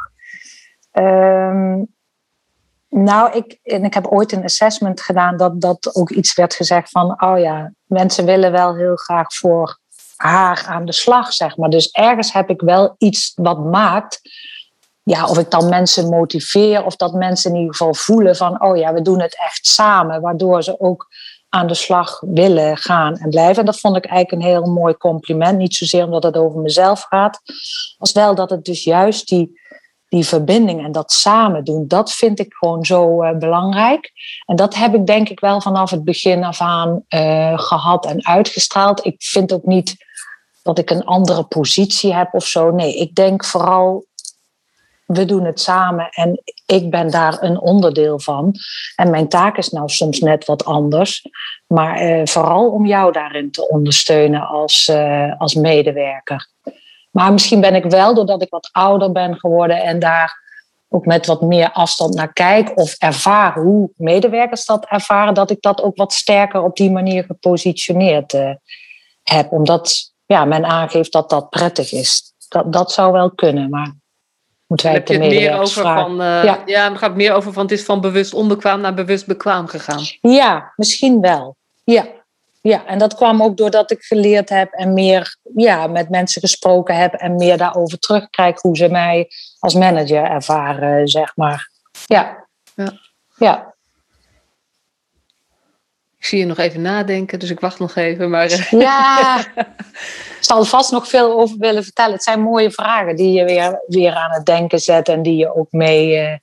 Uh, 0.93 1.81
nou, 2.95 3.33
ik, 3.33 3.59
en 3.63 3.85
ik 3.85 3.95
heb 3.95 4.07
ooit 4.07 4.33
een 4.33 4.45
assessment 4.45 5.01
gedaan 5.01 5.37
dat, 5.37 5.61
dat 5.61 5.95
ook 5.95 6.11
iets 6.11 6.35
werd 6.35 6.55
gezegd 6.55 6.91
van, 6.91 7.23
oh 7.23 7.39
ja, 7.39 7.73
mensen 7.85 8.25
willen 8.25 8.53
wel 8.53 8.77
heel 8.77 8.97
graag 8.97 9.35
voor 9.35 9.79
haar 10.17 10.65
aan 10.69 10.85
de 10.85 10.93
slag, 10.93 11.33
zeg 11.33 11.57
maar. 11.57 11.71
Dus 11.71 11.91
ergens 11.91 12.33
heb 12.33 12.51
ik 12.51 12.61
wel 12.61 12.95
iets 12.99 13.33
wat 13.35 13.59
maakt, 13.59 14.21
ja, 15.03 15.27
of 15.27 15.39
ik 15.39 15.51
dan 15.51 15.69
mensen 15.69 16.09
motiveer 16.09 16.85
of 16.85 16.97
dat 16.97 17.13
mensen 17.13 17.51
in 17.51 17.57
ieder 17.57 17.75
geval 17.75 17.95
voelen 17.95 18.37
van, 18.37 18.63
oh 18.63 18.77
ja, 18.77 18.93
we 18.93 19.03
doen 19.03 19.21
het 19.21 19.39
echt 19.39 19.67
samen, 19.67 20.21
waardoor 20.21 20.63
ze 20.63 20.81
ook 20.81 21.07
aan 21.49 21.67
de 21.67 21.75
slag 21.75 22.21
willen 22.21 22.77
gaan 22.77 23.17
en 23.17 23.31
blijven. 23.31 23.57
En 23.57 23.67
dat 23.67 23.81
vond 23.81 23.97
ik 23.97 24.05
eigenlijk 24.05 24.43
een 24.43 24.51
heel 24.51 24.73
mooi 24.73 24.97
compliment. 24.97 25.59
Niet 25.59 25.75
zozeer 25.75 26.05
omdat 26.05 26.23
het 26.23 26.37
over 26.37 26.61
mezelf 26.61 27.03
gaat, 27.03 27.41
als 27.99 28.13
wel 28.13 28.35
dat 28.35 28.51
het 28.51 28.65
dus 28.65 28.85
juist 28.85 29.29
die, 29.29 29.61
die 30.13 30.27
verbinding 30.27 30.85
en 30.85 30.93
dat 30.93 31.13
samen 31.13 31.65
doen, 31.65 31.89
dat 31.89 32.13
vind 32.13 32.39
ik 32.39 32.55
gewoon 32.55 32.85
zo 32.85 33.23
uh, 33.23 33.37
belangrijk. 33.39 34.13
En 34.47 34.57
dat 34.57 34.75
heb 34.75 34.95
ik 34.95 35.07
denk 35.07 35.29
ik 35.29 35.41
wel 35.41 35.61
vanaf 35.61 35.91
het 35.91 36.05
begin 36.05 36.45
af 36.45 36.61
aan 36.61 37.05
uh, 37.09 37.59
gehad 37.59 38.07
en 38.07 38.27
uitgestraald. 38.27 39.05
Ik 39.05 39.15
vind 39.19 39.53
ook 39.53 39.65
niet 39.65 39.97
dat 40.63 40.79
ik 40.79 40.91
een 40.91 41.05
andere 41.05 41.43
positie 41.45 42.15
heb 42.15 42.35
of 42.35 42.47
zo. 42.47 42.71
Nee, 42.71 42.97
ik 42.97 43.15
denk 43.15 43.45
vooral 43.45 44.07
we 45.07 45.25
doen 45.25 45.45
het 45.45 45.61
samen 45.61 46.09
en 46.11 46.43
ik 46.67 46.91
ben 46.91 47.11
daar 47.11 47.43
een 47.43 47.61
onderdeel 47.61 48.21
van. 48.21 48.55
En 48.97 49.11
mijn 49.11 49.29
taak 49.29 49.57
is 49.57 49.69
nou 49.69 49.89
soms 49.89 50.19
net 50.19 50.45
wat 50.45 50.65
anders, 50.65 51.27
maar 51.67 51.97
eh, 51.97 52.21
vooral 52.25 52.71
om 52.71 52.87
jou 52.87 53.13
daarin 53.13 53.51
te 53.51 53.69
ondersteunen 53.69 54.47
als, 54.47 54.89
eh, 54.89 55.33
als 55.39 55.55
medewerker. 55.55 56.49
Maar 57.13 57.33
misschien 57.33 57.61
ben 57.61 57.75
ik 57.75 57.85
wel, 57.85 58.15
doordat 58.15 58.43
ik 58.43 58.51
wat 58.51 58.69
ouder 58.73 59.13
ben 59.13 59.37
geworden 59.39 59.83
en 59.83 59.99
daar 59.99 60.41
ook 60.89 61.07
met 61.07 61.27
wat 61.27 61.41
meer 61.41 61.73
afstand 61.73 62.15
naar 62.15 62.33
kijk 62.33 62.73
of 62.75 62.95
ervaar 62.99 63.55
hoe 63.55 63.91
medewerkers 63.97 64.65
dat 64.65 64.87
ervaren, 64.87 65.35
dat 65.35 65.51
ik 65.51 65.61
dat 65.61 65.83
ook 65.83 65.97
wat 65.97 66.13
sterker 66.13 66.63
op 66.63 66.77
die 66.77 66.91
manier 66.91 67.25
gepositioneerd 67.25 68.33
uh, 68.33 68.51
heb. 69.23 69.53
Omdat 69.53 70.13
ja, 70.27 70.45
men 70.45 70.65
aangeeft 70.65 71.13
dat 71.13 71.31
dat 71.31 71.51
prettig 71.51 71.93
is. 71.93 72.35
Dat, 72.49 72.73
dat 72.73 72.93
zou 72.93 73.13
wel 73.13 73.31
kunnen, 73.31 73.71
maar 73.71 73.95
moeten 74.67 74.87
wij 74.87 74.97
heb 74.97 75.09
je 75.09 75.19
het 75.19 75.23
meer 75.23 75.59
over 75.59 75.83
van, 75.83 76.13
uh, 76.13 76.45
ja. 76.45 76.63
ja, 76.67 76.89
dan 76.89 76.99
gaat 76.99 77.09
het 77.09 77.19
meer 77.19 77.33
over 77.33 77.53
van 77.53 77.63
het 77.63 77.73
is 77.73 77.85
van 77.85 78.01
bewust 78.01 78.35
onbekwaam 78.35 78.81
naar 78.81 78.95
bewust 78.95 79.27
bekwaam 79.27 79.67
gegaan. 79.67 80.03
Ja, 80.21 80.73
misschien 80.77 81.21
wel. 81.21 81.57
Ja. 81.85 82.07
Ja, 82.63 82.87
en 82.87 82.99
dat 82.99 83.15
kwam 83.15 83.43
ook 83.43 83.57
doordat 83.57 83.91
ik 83.91 84.03
geleerd 84.03 84.49
heb 84.49 84.73
en 84.73 84.93
meer 84.93 85.37
ja, 85.55 85.87
met 85.87 86.09
mensen 86.09 86.41
gesproken 86.41 86.97
heb 86.97 87.13
en 87.13 87.35
meer 87.35 87.57
daarover 87.57 87.99
terugkrijg 87.99 88.61
hoe 88.61 88.77
ze 88.77 88.89
mij 88.89 89.31
als 89.59 89.75
manager 89.75 90.25
ervaren, 90.25 91.09
zeg 91.09 91.37
maar. 91.37 91.71
Ja. 92.07 92.47
Ja. 92.75 92.93
ja. 93.37 93.75
Ik 96.19 96.29
zie 96.29 96.39
je 96.39 96.47
nog 96.47 96.59
even 96.59 96.83
nadenken, 96.83 97.39
dus 97.39 97.51
ik 97.51 97.61
wacht 97.61 97.79
nog 97.79 97.97
even. 97.97 98.31
Maar... 98.31 98.51
Eh. 98.51 98.71
Ja, 98.71 99.45
ik 100.39 100.39
zal 100.41 100.65
vast 100.65 100.93
nog 100.93 101.09
veel 101.09 101.33
over 101.41 101.57
willen 101.59 101.83
vertellen. 101.83 102.13
Het 102.13 102.23
zijn 102.23 102.41
mooie 102.41 102.71
vragen 102.71 103.17
die 103.17 103.33
je 103.33 103.45
weer, 103.45 103.83
weer 103.87 104.15
aan 104.15 104.33
het 104.33 104.47
denken 104.47 104.79
zet 104.79 105.09
en 105.09 105.23
die 105.23 105.37
je 105.37 105.55
ook 105.55 105.73
mee, 105.73 106.23
uh, 106.23 106.37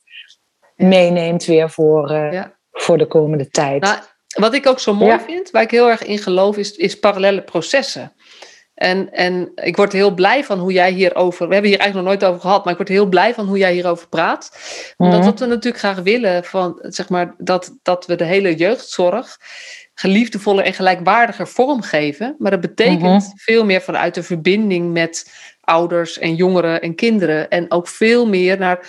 meeneemt 0.76 1.46
weer 1.46 1.70
voor, 1.70 2.12
uh, 2.12 2.44
voor 2.72 2.98
de 2.98 3.08
komende 3.08 3.50
tijd. 3.50 3.82
Nou, 3.82 4.00
wat 4.38 4.54
ik 4.54 4.68
ook 4.68 4.80
zo 4.80 4.94
mooi 4.94 5.20
vind, 5.26 5.52
waar 5.52 5.62
ik 5.62 5.72
heel 5.72 5.90
erg 5.90 6.04
in 6.04 6.18
geloof, 6.18 6.58
is, 6.58 6.72
is 6.72 7.00
parallele 7.00 7.42
processen. 7.42 8.14
En, 8.80 9.12
en 9.12 9.52
ik 9.56 9.76
word 9.76 9.92
heel 9.92 10.14
blij 10.14 10.44
van 10.44 10.60
hoe 10.60 10.72
jij 10.72 10.92
hierover. 10.92 11.48
We 11.48 11.54
hebben 11.54 11.72
hier 11.72 11.80
eigenlijk 11.80 12.10
nog 12.10 12.20
nooit 12.20 12.32
over 12.32 12.42
gehad, 12.42 12.64
maar 12.64 12.72
ik 12.72 12.80
word 12.80 12.90
heel 12.90 13.06
blij 13.06 13.34
van 13.34 13.48
hoe 13.48 13.58
jij 13.58 13.74
hierover 13.74 14.08
praat. 14.08 14.52
Omdat 14.98 15.20
mm 15.20 15.26
wat 15.26 15.40
we 15.40 15.46
natuurlijk 15.46 15.84
graag 15.84 16.00
willen, 16.00 16.44
van, 16.44 16.80
zeg 16.82 17.10
maar, 17.10 17.36
dat, 17.38 17.78
dat 17.82 18.06
we 18.06 18.16
de 18.16 18.24
hele 18.24 18.56
jeugdzorg 18.56 19.38
geliefdevoller 19.94 20.66
en 20.66 20.74
gelijkwaardiger 20.74 21.48
vormgeven. 21.48 22.36
Maar 22.38 22.52
dat 22.52 22.62
betekent 22.62 23.02
mhm. 23.02 23.36
veel 23.36 23.66
meer 23.66 23.82
vanuit 23.82 24.14
de 24.14 24.24
verbinding 24.24 24.92
met 24.92 25.32
ouders 25.70 26.18
en 26.20 26.36
jongeren 26.36 26.82
en 26.82 26.96
kinderen. 26.96 27.50
En 27.50 27.72
ook 27.72 27.88
veel 27.88 28.28
meer 28.28 28.58
naar, 28.58 28.80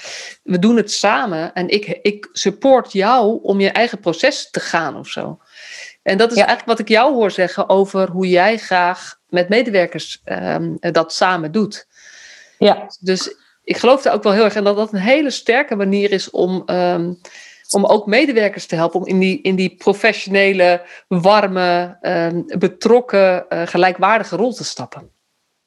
we 0.42 0.58
doen 0.58 0.76
het 0.76 0.92
samen 0.92 1.52
en 1.54 1.68
ik, 1.68 1.98
ik 2.02 2.28
support 2.32 2.92
jou 2.92 3.38
om 3.42 3.60
je 3.60 3.70
eigen 3.70 4.00
proces 4.00 4.50
te 4.50 4.60
gaan 4.60 4.96
of 4.96 5.08
zo. 5.08 5.38
En 6.02 6.18
dat 6.18 6.30
is 6.30 6.36
eigenlijk 6.36 6.68
wat 6.68 6.78
ik 6.78 6.88
jou 6.88 7.14
hoor 7.14 7.30
zeggen 7.30 7.68
over 7.68 8.08
hoe 8.08 8.28
jij 8.28 8.56
graag 8.56 9.18
met 9.28 9.48
medewerkers 9.48 10.22
um, 10.24 10.76
dat 10.80 11.12
samen 11.12 11.52
doet. 11.52 11.86
Ja. 12.58 12.86
Dus 13.00 13.34
ik 13.64 13.76
geloof 13.76 14.02
daar 14.02 14.14
ook 14.14 14.22
wel 14.22 14.32
heel 14.32 14.44
erg 14.44 14.54
in 14.54 14.64
dat 14.64 14.76
dat 14.76 14.92
een 14.92 14.98
hele 14.98 15.30
sterke 15.30 15.76
manier 15.76 16.12
is 16.12 16.30
om, 16.30 16.62
um, 16.66 17.20
om 17.68 17.84
ook 17.84 18.06
medewerkers 18.06 18.66
te 18.66 18.74
helpen 18.74 19.00
om 19.00 19.06
in 19.06 19.18
die, 19.18 19.42
in 19.42 19.54
die 19.54 19.74
professionele, 19.76 20.82
warme, 21.08 21.98
um, 22.02 22.44
betrokken, 22.58 23.46
uh, 23.48 23.66
gelijkwaardige 23.66 24.36
rol 24.36 24.52
te 24.52 24.64
stappen. 24.64 25.10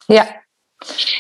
Ja. 0.06 0.43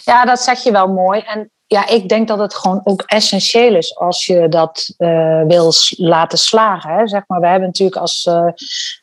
Ja, 0.04 0.26
dat 0.26 0.40
zeg 0.40 0.64
je 0.64 0.72
wel 0.72 0.88
mooi. 0.88 1.20
En 1.20 1.52
ja, 1.66 1.88
ik 1.88 2.10
denk 2.10 2.28
dat 2.28 2.40
het 2.40 2.56
gewoon 2.56 2.82
ook 2.84 3.02
essentieel 3.02 3.76
is 3.76 3.96
als 3.96 4.26
je 4.26 4.50
dat 4.50 4.94
uh, 4.98 5.44
wil 5.48 5.72
laten 5.98 6.38
slagen. 6.38 6.94
Hè. 6.94 7.08
Zeg 7.08 7.24
maar, 7.28 7.40
we 7.40 7.48
hebben 7.48 7.68
natuurlijk 7.68 7.98
als 7.98 8.26
uh, 8.26 8.48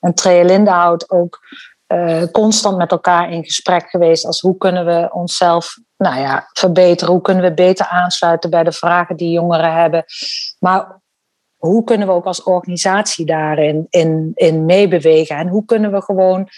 een 0.01 1.05
ook 1.09 1.41
uh, 1.87 2.23
constant 2.33 2.77
met 2.77 2.91
elkaar 2.91 3.33
in 3.33 3.45
gesprek 3.45 3.91
geweest 3.91 4.27
als 4.27 4.41
hoe 4.41 4.57
kunnen 4.57 4.87
we 4.87 5.09
onszelf 5.13 5.79
nou 5.97 6.21
ja, 6.21 6.49
verbeteren, 6.53 7.13
hoe 7.13 7.23
kunnen 7.23 7.45
we 7.45 7.55
beter 7.55 7.87
aansluiten 7.87 8.51
bij 8.51 8.65
de 8.65 8.73
vragen 8.73 9.17
die 9.17 9.31
jongeren 9.31 9.73
hebben. 9.73 10.05
Maar 10.59 11.01
hoe 11.57 11.85
kunnen 11.85 12.07
we 12.07 12.13
ook 12.13 12.25
als 12.25 12.43
organisatie 12.43 13.27
daarin 13.27 13.87
in, 13.89 14.33
in 14.35 14.65
meebewegen 14.65 15.37
en 15.37 15.49
hoe 15.49 15.65
kunnen 15.65 15.93
we 15.93 16.03
gewoon, 16.03 16.49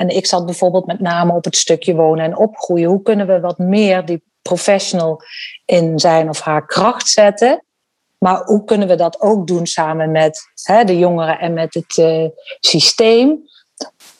en 0.00 0.08
ik 0.08 0.26
zat 0.26 0.44
bijvoorbeeld 0.44 0.86
met 0.86 1.00
name 1.00 1.34
op 1.34 1.44
het 1.44 1.56
stukje 1.56 1.94
wonen 1.94 2.24
en 2.24 2.36
opgroeien, 2.36 2.88
hoe 2.88 3.02
kunnen 3.02 3.26
we 3.26 3.40
wat 3.40 3.58
meer 3.58 4.04
die 4.04 4.22
professional 4.42 5.22
in 5.64 5.98
zijn 5.98 6.28
of 6.28 6.40
haar 6.40 6.66
kracht 6.66 7.08
zetten. 7.08 7.64
Maar 8.18 8.42
hoe 8.44 8.64
kunnen 8.64 8.88
we 8.88 8.94
dat 8.94 9.20
ook 9.20 9.46
doen 9.46 9.66
samen 9.66 10.10
met 10.10 10.40
hè, 10.62 10.84
de 10.84 10.98
jongeren 10.98 11.38
en 11.38 11.52
met 11.52 11.74
het 11.74 11.96
uh, 11.96 12.28
systeem? 12.60 13.48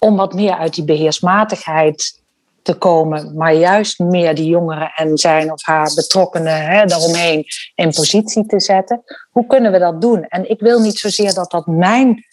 om 0.01 0.17
wat 0.17 0.35
meer 0.35 0.57
uit 0.57 0.75
die 0.75 0.85
beheersmatigheid 0.85 2.21
te 2.63 2.75
komen, 2.75 3.37
maar 3.37 3.55
juist 3.55 3.99
meer 3.99 4.35
die 4.35 4.49
jongeren 4.49 4.93
en 4.97 5.19
zijn 5.19 5.53
of 5.53 5.65
haar 5.65 5.93
betrokkenen 5.95 6.67
hè, 6.67 6.85
daaromheen 6.85 7.45
in 7.75 7.91
positie 7.91 8.47
te 8.47 8.61
zetten. 8.61 9.03
Hoe 9.31 9.47
kunnen 9.47 9.73
we 9.73 9.79
dat 9.79 10.01
doen? 10.01 10.25
En 10.25 10.51
ik 10.51 10.61
wil 10.61 10.81
niet 10.81 10.99
zozeer 10.99 11.35
dat 11.35 11.51
dat 11.51 11.67
mijn 11.67 12.25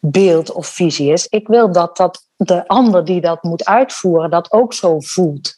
beeld 0.00 0.52
of 0.52 0.66
visie 0.66 1.12
is. 1.12 1.26
Ik 1.26 1.46
wil 1.48 1.72
dat, 1.72 1.96
dat 1.96 2.25
de 2.36 2.68
ander 2.68 3.04
die 3.04 3.20
dat 3.20 3.42
moet 3.42 3.64
uitvoeren, 3.64 4.30
dat 4.30 4.52
ook 4.52 4.72
zo 4.72 5.00
voelt. 5.00 5.54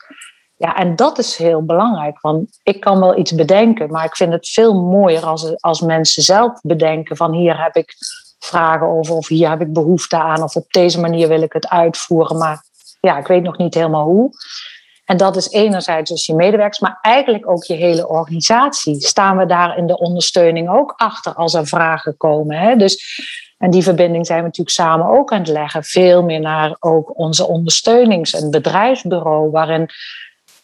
Ja, 0.57 0.77
en 0.77 0.97
dat 0.97 1.19
is 1.19 1.37
heel 1.37 1.65
belangrijk, 1.65 2.21
want 2.21 2.59
ik 2.63 2.81
kan 2.81 3.01
wel 3.01 3.19
iets 3.19 3.35
bedenken, 3.35 3.91
maar 3.91 4.05
ik 4.05 4.17
vind 4.17 4.33
het 4.33 4.49
veel 4.49 4.75
mooier 4.75 5.25
als, 5.25 5.61
als 5.61 5.81
mensen 5.81 6.23
zelf 6.23 6.61
bedenken 6.63 7.17
van 7.17 7.33
hier 7.33 7.63
heb 7.63 7.77
ik 7.77 7.95
vragen 8.39 8.87
over 8.87 9.15
of 9.15 9.29
hier 9.29 9.49
heb 9.49 9.61
ik 9.61 9.73
behoefte 9.73 10.17
aan 10.17 10.43
of 10.43 10.57
op 10.57 10.73
deze 10.73 11.01
manier 11.01 11.29
wil 11.29 11.43
ik 11.43 11.53
het 11.53 11.69
uitvoeren, 11.69 12.39
maar 12.39 12.63
ja, 13.01 13.19
ik 13.19 13.27
weet 13.27 13.43
nog 13.43 13.59
niet 13.59 13.75
helemaal 13.75 14.05
hoe. 14.05 14.31
En 15.05 15.17
dat 15.17 15.37
is 15.37 15.51
enerzijds 15.51 16.11
dus 16.11 16.27
je 16.27 16.35
medewerkers, 16.35 16.79
maar 16.79 16.99
eigenlijk 17.01 17.51
ook 17.51 17.65
je 17.65 17.75
hele 17.75 18.09
organisatie. 18.09 19.01
Staan 19.01 19.37
we 19.37 19.47
daar 19.47 19.77
in 19.77 19.87
de 19.87 19.99
ondersteuning 19.99 20.71
ook 20.71 20.93
achter 20.97 21.35
als 21.35 21.55
er 21.55 21.67
vragen 21.67 22.17
komen? 22.17 22.59
Hè? 22.59 22.77
Dus, 22.77 23.21
en 23.59 23.71
die 23.71 23.83
verbinding 23.83 24.27
zijn 24.27 24.39
we 24.39 24.45
natuurlijk 24.45 24.77
samen 24.77 25.07
ook 25.07 25.33
aan 25.33 25.39
het 25.39 25.49
leggen. 25.49 25.85
Veel 25.85 26.23
meer 26.23 26.41
naar 26.41 26.77
ook 26.81 27.19
onze 27.19 27.47
ondersteunings- 27.47 28.35
en 28.35 28.51
bedrijfsbureau, 28.51 29.51
waarin 29.51 29.91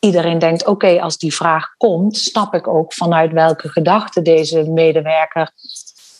iedereen 0.01 0.39
denkt: 0.39 0.67
oké, 0.67 1.01
als 1.01 1.19
die 1.19 1.35
vraag 1.35 1.75
komt, 1.77 2.17
snap 2.17 2.55
ik 2.55 2.69
ook 2.69 2.93
vanuit 2.93 3.33
welke 3.33 3.69
gedachte 3.69 4.23
deze 4.23 4.71
medewerker 4.71 5.53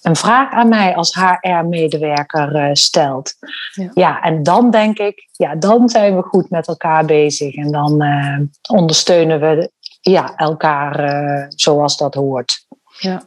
een 0.05 0.17
vraag 0.17 0.53
aan 0.53 0.69
mij 0.69 0.95
als 0.95 1.15
HR-medewerker 1.15 2.57
uh, 2.57 2.69
stelt. 2.73 3.35
Ja. 3.73 3.91
ja. 3.95 4.23
en 4.23 4.43
dan 4.43 4.71
denk 4.71 4.99
ik, 4.99 5.29
ja, 5.33 5.55
dan 5.55 5.89
zijn 5.89 6.17
we 6.17 6.23
goed 6.23 6.51
met 6.51 6.69
elkaar 6.69 7.05
bezig 7.05 7.55
en 7.55 7.73
dan 7.73 8.03
uh, 8.03 8.39
ondersteunen 8.69 9.41
we 9.41 9.71
ja, 10.01 10.37
elkaar 10.37 11.05
uh, 11.05 11.47
zoals 11.49 11.97
dat 11.97 12.15
hoort. 12.15 12.67
Ja. 12.99 13.23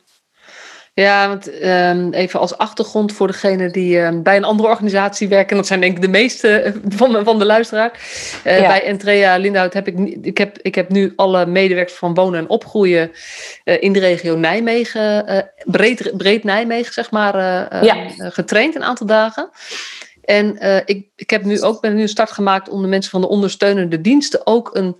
Ja, 1.01 1.27
want 1.27 1.63
um, 1.63 2.13
even 2.13 2.39
als 2.39 2.58
achtergrond 2.58 3.13
voor 3.13 3.27
degene 3.27 3.72
die 3.72 4.00
um, 4.00 4.24
bij 4.24 4.36
een 4.36 4.44
andere 4.44 4.70
organisatie 4.70 5.27
werken. 5.27 5.56
Dat 5.56 5.68
zijn 5.68 5.80
denk 5.80 5.96
ik 5.96 6.01
de 6.01 6.08
meeste 6.08 6.60
eh, 6.60 6.74
van 6.89 7.12
de, 7.12 7.24
van 7.24 7.39
de 7.39 7.46
luisteraar. 7.46 8.00
Uh, 8.46 8.60
ja. 8.60 8.68
Bij 8.68 8.84
Entrea 8.84 9.38
Lindhout 9.38 9.74
heb 9.74 9.88
ik, 9.88 10.00
ik, 10.22 10.38
heb, 10.38 10.58
ik 10.62 10.75
heb 10.75 10.89
nu 10.89 11.13
alle 11.16 11.46
medewerkers 11.46 11.98
van 11.98 12.13
wonen 12.13 12.39
en 12.39 12.50
opgroeien 12.50 13.12
uh, 13.66 13.82
in 13.82 13.94
de 13.94 14.00
regio 14.00 14.36
Nijmegen, 14.36 15.25
breed, 15.66 16.12
breed 16.18 16.44
Nijmegen 16.44 16.94
zeg 16.94 17.12
maar, 17.12 17.36
ja. 17.86 17.96
getraind 18.18 18.75
een 18.75 18.84
aantal 18.84 19.08
dagen. 19.08 19.50
En 20.24 20.58
ik, 20.86 21.08
ik 21.16 21.30
heb 21.30 21.44
nu 21.44 21.62
ook 21.62 21.82
ben 21.82 21.96
nu 21.96 22.01
een 22.01 22.08
start 22.08 22.32
gemaakt 22.32 22.70
om 22.70 22.82
de 22.82 22.88
mensen 22.88 23.12
van 23.12 23.22
de 23.22 23.30
ondersteunende 23.30 24.01
diensten 24.01 24.48
ook 24.48 24.70
een 24.74 24.98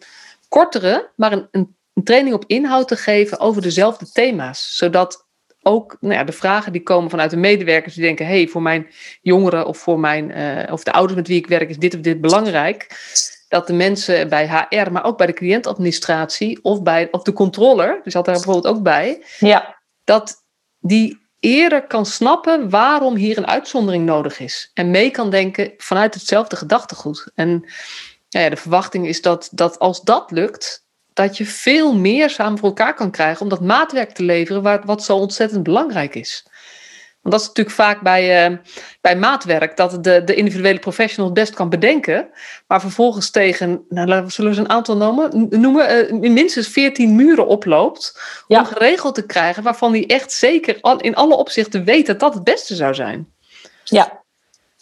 kortere, 0.50 1.10
maar 1.16 1.32
een, 1.32 1.48
een, 1.52 1.76
een 1.94 2.04
training 2.04 2.36
op 2.36 2.44
inhoud 2.48 2.88
te 2.88 2.96
geven 2.96 3.40
over 3.40 3.62
dezelfde 3.62 4.06
thema's. 4.12 4.76
Zodat 4.76 5.26
ook 5.68 5.98
nou 6.00 6.14
ja, 6.14 6.24
de 6.24 6.32
vragen 6.32 6.72
die 6.72 6.84
komen 6.84 7.10
vanuit 7.10 7.30
de 7.30 7.38
medewerkers 7.38 7.94
die 7.94 8.04
denken: 8.04 8.26
hey, 8.26 8.48
voor 8.48 8.62
mijn 8.62 8.88
jongeren 9.22 9.66
of 9.66 9.78
voor 9.78 10.00
mijn 10.00 10.30
uh, 10.30 10.74
of 10.74 10.84
de 10.84 10.92
ouders 10.92 11.16
met 11.16 11.28
wie 11.28 11.38
ik 11.38 11.48
werk 11.48 11.70
is 11.70 11.78
dit 11.78 11.96
of 11.96 12.02
dit 12.02 12.22
belangrijk. 12.22 12.88
Dat 13.48 13.68
de 13.68 13.74
mensen 13.74 14.30
bij 14.30 14.68
HR, 14.70 14.92
maar 14.92 15.04
ook 15.04 15.18
bij 15.18 15.28
de 15.28 15.34
cliëntadministratie 15.34 16.60
of 16.64 16.84
bij 16.84 17.08
of 17.12 17.22
de 17.22 17.34
controller, 17.34 18.00
die 18.04 18.12
zat 18.12 18.26
daar 18.26 18.36
bijvoorbeeld 18.36 18.76
ook 18.76 18.84
bij, 18.84 19.24
ja. 19.40 19.78
dat 20.04 20.36
die 20.80 21.26
eerder 21.40 21.88
kan 21.88 22.06
snappen 22.06 22.70
waarom 22.70 23.16
hier 23.16 23.38
een 23.38 23.48
uitzondering 23.48 24.06
nodig 24.06 24.40
is. 24.40 24.72
En 24.74 24.92
mee 24.92 25.12
kan 25.12 25.30
denken 25.30 25.74
vanuit 25.78 26.14
hetzelfde 26.14 26.56
gedachtegoed. 26.56 27.32
En 27.36 27.66
ja, 28.30 28.50
de 28.50 28.56
verwachting 28.56 29.08
is 29.08 29.22
dat, 29.22 29.50
dat 29.52 29.80
als 29.80 30.02
dat 30.02 30.32
lukt, 30.32 30.87
dat 31.18 31.38
je 31.38 31.46
veel 31.46 31.96
meer 31.96 32.30
samen 32.30 32.58
voor 32.58 32.68
elkaar 32.68 32.94
kan 32.94 33.12
krijgen 33.12 33.42
om 33.42 33.50
dat 33.50 33.62
maatwerk 33.62 34.12
te 34.12 34.24
leveren, 34.24 34.62
waar, 34.62 34.82
wat 34.86 35.04
zo 35.04 35.16
ontzettend 35.16 35.64
belangrijk 35.64 36.16
is. 36.16 36.46
Want 37.22 37.34
dat 37.36 37.42
is 37.42 37.48
natuurlijk 37.48 37.76
vaak 37.76 38.02
bij, 38.02 38.50
uh, 38.50 38.58
bij 39.02 39.18
maatwerk, 39.18 39.78
dat 39.78 40.04
de, 40.04 40.24
de 40.24 40.36
individuele 40.36 40.80
professional 40.80 41.26
het 41.26 41.40
best 41.40 41.54
kan 41.54 41.70
bedenken, 41.70 42.30
maar 42.68 42.82
vervolgens 42.82 43.32
tegen, 43.32 43.86
nou, 43.90 44.24
we 44.24 44.32
zullen 44.32 44.54
we 44.54 44.60
een 44.60 44.70
aantal 44.70 44.98
noemen, 44.98 45.48
noemen 45.50 46.14
uh, 46.14 46.32
minstens 46.32 46.68
14 46.68 47.16
muren 47.16 47.48
oploopt, 47.48 48.22
om 48.48 48.66
geregeld 48.66 49.16
te 49.16 49.26
krijgen 49.26 49.64
waarvan 49.64 49.92
hij 49.92 50.06
echt 50.06 50.32
zeker 50.32 50.78
al, 50.82 51.00
in 51.00 51.16
alle 51.16 51.36
opzichten 51.36 51.84
weet 51.84 52.06
dat 52.06 52.20
dat 52.20 52.34
het 52.34 52.44
beste 52.44 52.76
zou 52.76 52.94
zijn. 52.94 53.34
Ja, 53.84 54.24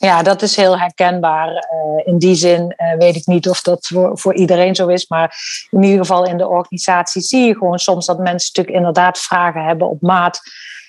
ja, 0.05 0.23
dat 0.23 0.41
is 0.41 0.55
heel 0.55 0.79
herkenbaar. 0.79 1.49
Uh, 1.49 2.07
in 2.07 2.17
die 2.17 2.35
zin 2.35 2.73
uh, 2.77 2.97
weet 2.97 3.15
ik 3.15 3.25
niet 3.25 3.49
of 3.49 3.61
dat 3.61 3.87
voor, 3.87 4.17
voor 4.17 4.35
iedereen 4.35 4.75
zo 4.75 4.87
is. 4.87 5.07
Maar 5.07 5.37
in 5.69 5.83
ieder 5.83 5.99
geval 5.99 6.25
in 6.25 6.37
de 6.37 6.47
organisatie 6.47 7.21
zie 7.21 7.45
je 7.45 7.53
gewoon 7.53 7.79
soms 7.79 8.05
dat 8.05 8.17
mensen 8.17 8.51
natuurlijk 8.53 8.77
inderdaad 8.77 9.19
vragen 9.19 9.63
hebben 9.63 9.89
op 9.89 10.01
maat. 10.01 10.41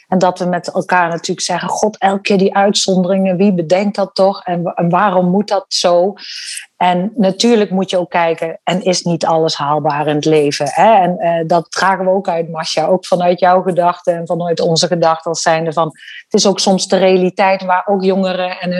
En 0.08 0.18
dat 0.18 0.38
we 0.38 0.44
met 0.44 0.73
elkaar 0.73 1.08
natuurlijk 1.08 1.46
zeggen: 1.46 1.68
God, 1.68 1.99
elke 1.99 2.20
keer 2.20 2.38
die 2.38 2.54
uitzonderingen, 2.54 3.37
wie 3.37 3.54
bedenkt 3.54 3.96
dat 3.96 4.14
toch? 4.14 4.44
En, 4.44 4.64
en 4.75 4.88
waarom 4.88 5.30
moet 5.30 5.49
dat 5.49 5.64
zo? 5.68 6.14
En 6.76 7.12
natuurlijk 7.14 7.71
moet 7.71 7.90
je 7.90 7.99
ook 7.99 8.11
kijken, 8.11 8.61
en 8.64 8.83
is 8.83 9.02
niet 9.02 9.26
alles 9.26 9.54
haalbaar 9.54 10.06
in 10.06 10.14
het 10.14 10.25
leven? 10.25 10.66
Hè? 10.68 10.95
En 10.95 11.16
uh, 11.18 11.49
dat 11.49 11.71
dragen 11.71 12.04
we 12.04 12.11
ook 12.11 12.28
uit, 12.28 12.50
Masja, 12.50 12.87
ook 12.87 13.06
vanuit 13.06 13.40
jouw 13.40 13.62
gedachten 13.62 14.16
en 14.16 14.26
vanuit 14.26 14.61
onze 14.61 14.87
gedachten 14.87 15.30
als 15.30 15.42
zijnde 15.42 15.73
van, 15.73 15.87
het 16.28 16.35
is 16.35 16.47
ook 16.47 16.61
soms 16.61 16.88
de 16.88 16.97
realiteit 16.97 17.64
waar 17.64 17.87
ook 17.87 18.04
jongeren 18.04 18.61
en 18.61 18.73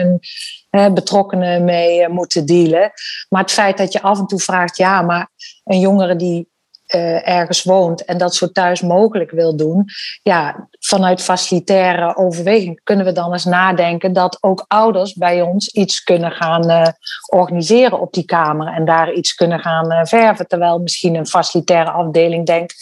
hun 0.69 0.93
betrokkenen 0.93 1.63
mee 1.63 2.01
uh, 2.01 2.07
moeten 2.07 2.45
dealen. 2.45 2.91
Maar 3.29 3.41
het 3.41 3.51
feit 3.51 3.77
dat 3.77 3.93
je 3.93 4.01
af 4.01 4.19
en 4.19 4.27
toe 4.27 4.39
vraagt, 4.39 4.77
ja, 4.77 5.01
maar 5.01 5.27
een 5.63 5.79
jongere 5.79 6.15
die 6.15 6.49
uh, 6.95 7.27
ergens 7.27 7.63
woont 7.63 8.05
en 8.05 8.17
dat 8.17 8.35
zo 8.35 8.51
thuis 8.51 8.81
mogelijk 8.81 9.31
wil 9.31 9.55
doen, 9.55 9.85
ja, 10.23 10.67
vanuit 10.79 11.21
facilitaire 11.21 12.15
overweging 12.15 12.81
kunnen 12.83 13.05
we 13.05 13.11
dan 13.11 13.33
eens 13.33 13.45
nadenken 13.45 14.13
dat 14.13 14.37
ook 14.41 14.65
ouders 14.67 15.13
bij 15.13 15.41
ons 15.41 15.67
iets 15.67 16.03
kunnen 16.03 16.31
gaan 16.31 16.69
uh, 16.69 16.87
organiseren 17.29 17.99
op 17.99 18.13
die 18.13 18.25
kamer 18.25 18.67
en 18.67 18.85
daar 18.85 19.13
iets 19.13 19.33
kunnen 19.33 19.59
gaan 19.59 19.91
uh, 19.91 19.99
verven, 20.03 20.47
terwijl 20.47 20.79
misschien 20.79 21.15
een 21.15 21.27
facilitaire 21.27 21.91
afdeling 21.91 22.45
denkt, 22.45 22.75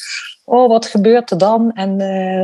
oh, 0.43 0.69
wat 0.69 0.85
gebeurt 0.85 1.31
er 1.31 1.37
dan? 1.37 1.71
En 1.71 2.01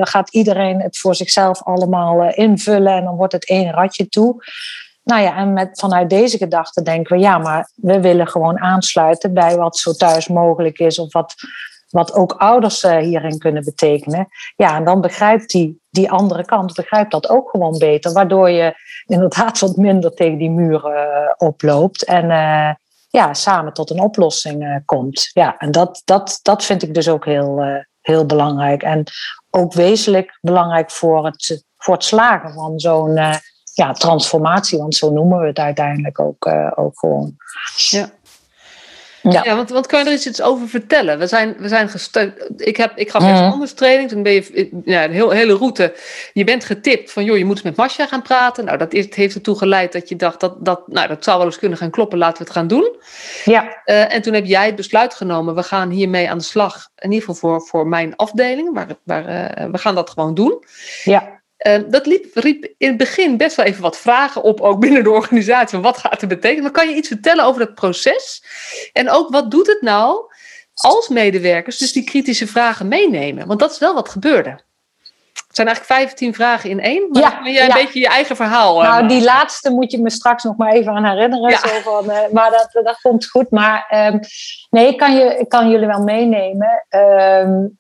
gaat 0.07 0.29
iedereen 0.29 0.81
het 0.81 0.97
voor 0.97 1.15
zichzelf 1.15 1.63
allemaal 1.63 2.33
invullen 2.33 2.93
en 2.93 3.03
dan 3.03 3.15
wordt 3.15 3.33
het 3.33 3.47
één 3.47 3.71
ratje 3.71 4.09
toe. 4.09 4.43
Nou 5.03 5.21
ja, 5.21 5.35
en 5.35 5.53
met, 5.53 5.79
vanuit 5.79 6.09
deze 6.09 6.37
gedachte 6.37 6.81
denken 6.81 7.15
we, 7.15 7.21
ja, 7.21 7.37
maar 7.37 7.71
we 7.75 7.99
willen 7.99 8.27
gewoon 8.27 8.59
aansluiten 8.59 9.33
bij 9.33 9.55
wat 9.55 9.77
zo 9.77 9.91
thuis 9.91 10.27
mogelijk 10.27 10.79
is 10.79 10.99
of 10.99 11.13
wat, 11.13 11.35
wat 11.89 12.13
ook 12.13 12.31
ouders 12.33 12.83
uh, 12.83 12.97
hierin 12.97 13.37
kunnen 13.37 13.63
betekenen. 13.63 14.27
Ja, 14.55 14.75
en 14.75 14.83
dan 14.83 15.01
begrijpt 15.01 15.49
die, 15.49 15.81
die 15.89 16.11
andere 16.11 16.45
kant 16.45 16.73
begrijpt 16.73 17.11
dat 17.11 17.29
ook 17.29 17.49
gewoon 17.49 17.77
beter, 17.77 18.11
waardoor 18.11 18.49
je 18.49 18.73
inderdaad 19.05 19.59
wat 19.59 19.75
minder 19.75 20.13
tegen 20.13 20.37
die 20.37 20.49
muren 20.49 20.91
uh, 20.91 21.31
oploopt 21.37 22.03
en 22.03 22.25
uh, 22.25 22.71
ja, 23.09 23.33
samen 23.33 23.73
tot 23.73 23.89
een 23.89 24.01
oplossing 24.01 24.81
komt. 24.85 25.29
Ja, 25.33 25.57
en 25.57 25.71
dat, 25.71 26.01
dat, 26.05 26.39
dat 26.41 26.63
vind 26.63 26.83
ik 26.83 26.93
dus 26.93 27.09
ook 27.09 27.25
heel, 27.25 27.63
heel 28.01 28.25
belangrijk 28.25 28.83
en 28.83 29.03
ook 29.49 29.73
wezenlijk 29.73 30.37
belangrijk 30.41 30.91
voor 30.91 31.25
het, 31.25 31.65
voor 31.77 31.93
het 31.93 32.03
slagen 32.03 32.53
van 32.53 32.79
zo'n 32.79 33.19
ja, 33.73 33.91
transformatie, 33.91 34.77
want 34.77 34.95
zo 34.95 35.11
noemen 35.11 35.39
we 35.39 35.47
het 35.47 35.59
uiteindelijk 35.59 36.19
ook, 36.19 36.45
uh, 36.45 36.71
ook 36.75 36.99
gewoon. 36.99 37.35
Ja. 37.89 38.09
Ja, 39.21 39.43
ja 39.43 39.55
want, 39.55 39.69
want 39.69 39.87
kan 39.87 40.03
je 40.03 40.09
er 40.09 40.27
iets 40.27 40.41
over 40.41 40.67
vertellen? 40.67 41.19
We 41.19 41.27
zijn, 41.27 41.55
we 41.57 41.67
zijn 41.67 41.89
gesteund. 41.89 42.33
Ik, 42.57 42.77
heb, 42.77 42.97
ik 42.97 43.09
gaf 43.09 43.23
mm. 43.23 43.29
anders 43.29 43.73
training. 43.73 44.09
Toen 44.09 44.23
ben 44.23 44.31
je 44.33 44.69
ja, 44.85 45.03
een 45.03 45.11
heel, 45.11 45.29
hele 45.29 45.53
route. 45.53 45.93
Je 46.33 46.43
bent 46.43 46.65
getipt 46.65 47.11
van, 47.11 47.23
joh, 47.23 47.37
je 47.37 47.45
moet 47.45 47.63
met 47.63 47.75
Masja 47.75 48.07
gaan 48.07 48.21
praten. 48.21 48.65
Nou, 48.65 48.77
dat 48.77 48.93
is, 48.93 49.15
heeft 49.15 49.35
ertoe 49.35 49.57
geleid 49.57 49.91
dat 49.91 50.09
je 50.09 50.15
dacht, 50.15 50.39
dat, 50.39 50.65
dat, 50.65 50.87
nou, 50.87 51.07
dat 51.07 51.23
zou 51.23 51.37
wel 51.37 51.45
eens 51.45 51.59
kunnen 51.59 51.77
gaan 51.77 51.89
kloppen. 51.89 52.17
Laten 52.17 52.37
we 52.37 52.43
het 52.43 52.53
gaan 52.53 52.67
doen. 52.67 52.95
Ja. 53.45 53.81
Uh, 53.85 54.13
en 54.13 54.21
toen 54.21 54.33
heb 54.33 54.45
jij 54.45 54.65
het 54.65 54.75
besluit 54.75 55.13
genomen. 55.13 55.55
We 55.55 55.63
gaan 55.63 55.89
hiermee 55.89 56.29
aan 56.29 56.37
de 56.37 56.43
slag. 56.43 56.89
In 56.95 57.11
ieder 57.11 57.27
geval 57.27 57.35
voor, 57.35 57.67
voor 57.67 57.87
mijn 57.87 58.15
afdeling. 58.15 58.73
Waar, 58.73 58.87
waar, 59.03 59.29
uh, 59.29 59.65
we 59.71 59.77
gaan 59.77 59.95
dat 59.95 60.09
gewoon 60.09 60.33
doen. 60.33 60.63
Ja. 61.03 61.40
Uh, 61.67 61.79
dat 61.87 62.05
liep, 62.05 62.25
riep 62.33 62.73
in 62.77 62.87
het 62.87 62.97
begin 62.97 63.37
best 63.37 63.55
wel 63.55 63.65
even 63.65 63.81
wat 63.81 63.97
vragen 63.97 64.43
op, 64.43 64.61
ook 64.61 64.79
binnen 64.79 65.03
de 65.03 65.09
organisatie. 65.11 65.79
Wat 65.79 65.97
gaat 65.97 66.21
het 66.21 66.29
betekenen? 66.29 66.63
Maar 66.63 66.71
kan 66.71 66.89
je 66.89 66.95
iets 66.95 67.07
vertellen 67.07 67.45
over 67.45 67.65
dat 67.65 67.75
proces? 67.75 68.43
En 68.93 69.09
ook 69.09 69.29
wat 69.29 69.51
doet 69.51 69.67
het 69.67 69.81
nou 69.81 70.31
als 70.73 71.07
medewerkers 71.07 71.77
dus 71.77 71.93
die 71.93 72.03
kritische 72.03 72.47
vragen 72.47 72.87
meenemen? 72.87 73.47
Want 73.47 73.59
dat 73.59 73.71
is 73.71 73.79
wel 73.79 73.93
wat 73.93 74.09
gebeurde. 74.09 74.49
Het 75.47 75.59
zijn 75.59 75.67
eigenlijk 75.67 75.99
15 75.99 76.33
vragen 76.33 76.69
in 76.69 76.79
één. 76.79 77.09
Maar 77.09 77.21
ja, 77.21 77.51
jij 77.51 77.65
een 77.65 77.73
beetje 77.73 77.99
je 77.99 78.07
eigen 78.07 78.35
verhaal. 78.35 78.83
Eh, 78.83 78.89
nou, 78.89 79.07
die 79.07 79.23
laatste 79.23 79.69
moet 79.69 79.91
je 79.91 80.01
me 80.01 80.09
straks 80.09 80.43
nog 80.43 80.57
maar 80.57 80.71
even 80.71 80.93
aan 80.93 81.05
herinneren. 81.05 81.49
Ja. 81.49 81.57
Zo 81.57 81.79
van, 81.81 82.09
uh, 82.09 82.19
maar 82.31 82.51
dat, 82.51 82.83
dat 82.83 83.01
komt 83.01 83.25
goed. 83.25 83.49
Maar 83.49 84.07
um, 84.13 84.19
nee, 84.69 84.87
ik 84.87 84.97
kan, 84.97 85.15
je, 85.15 85.37
ik 85.37 85.49
kan 85.49 85.69
jullie 85.69 85.87
wel 85.87 86.03
meenemen. 86.03 86.85
Um, 86.89 87.79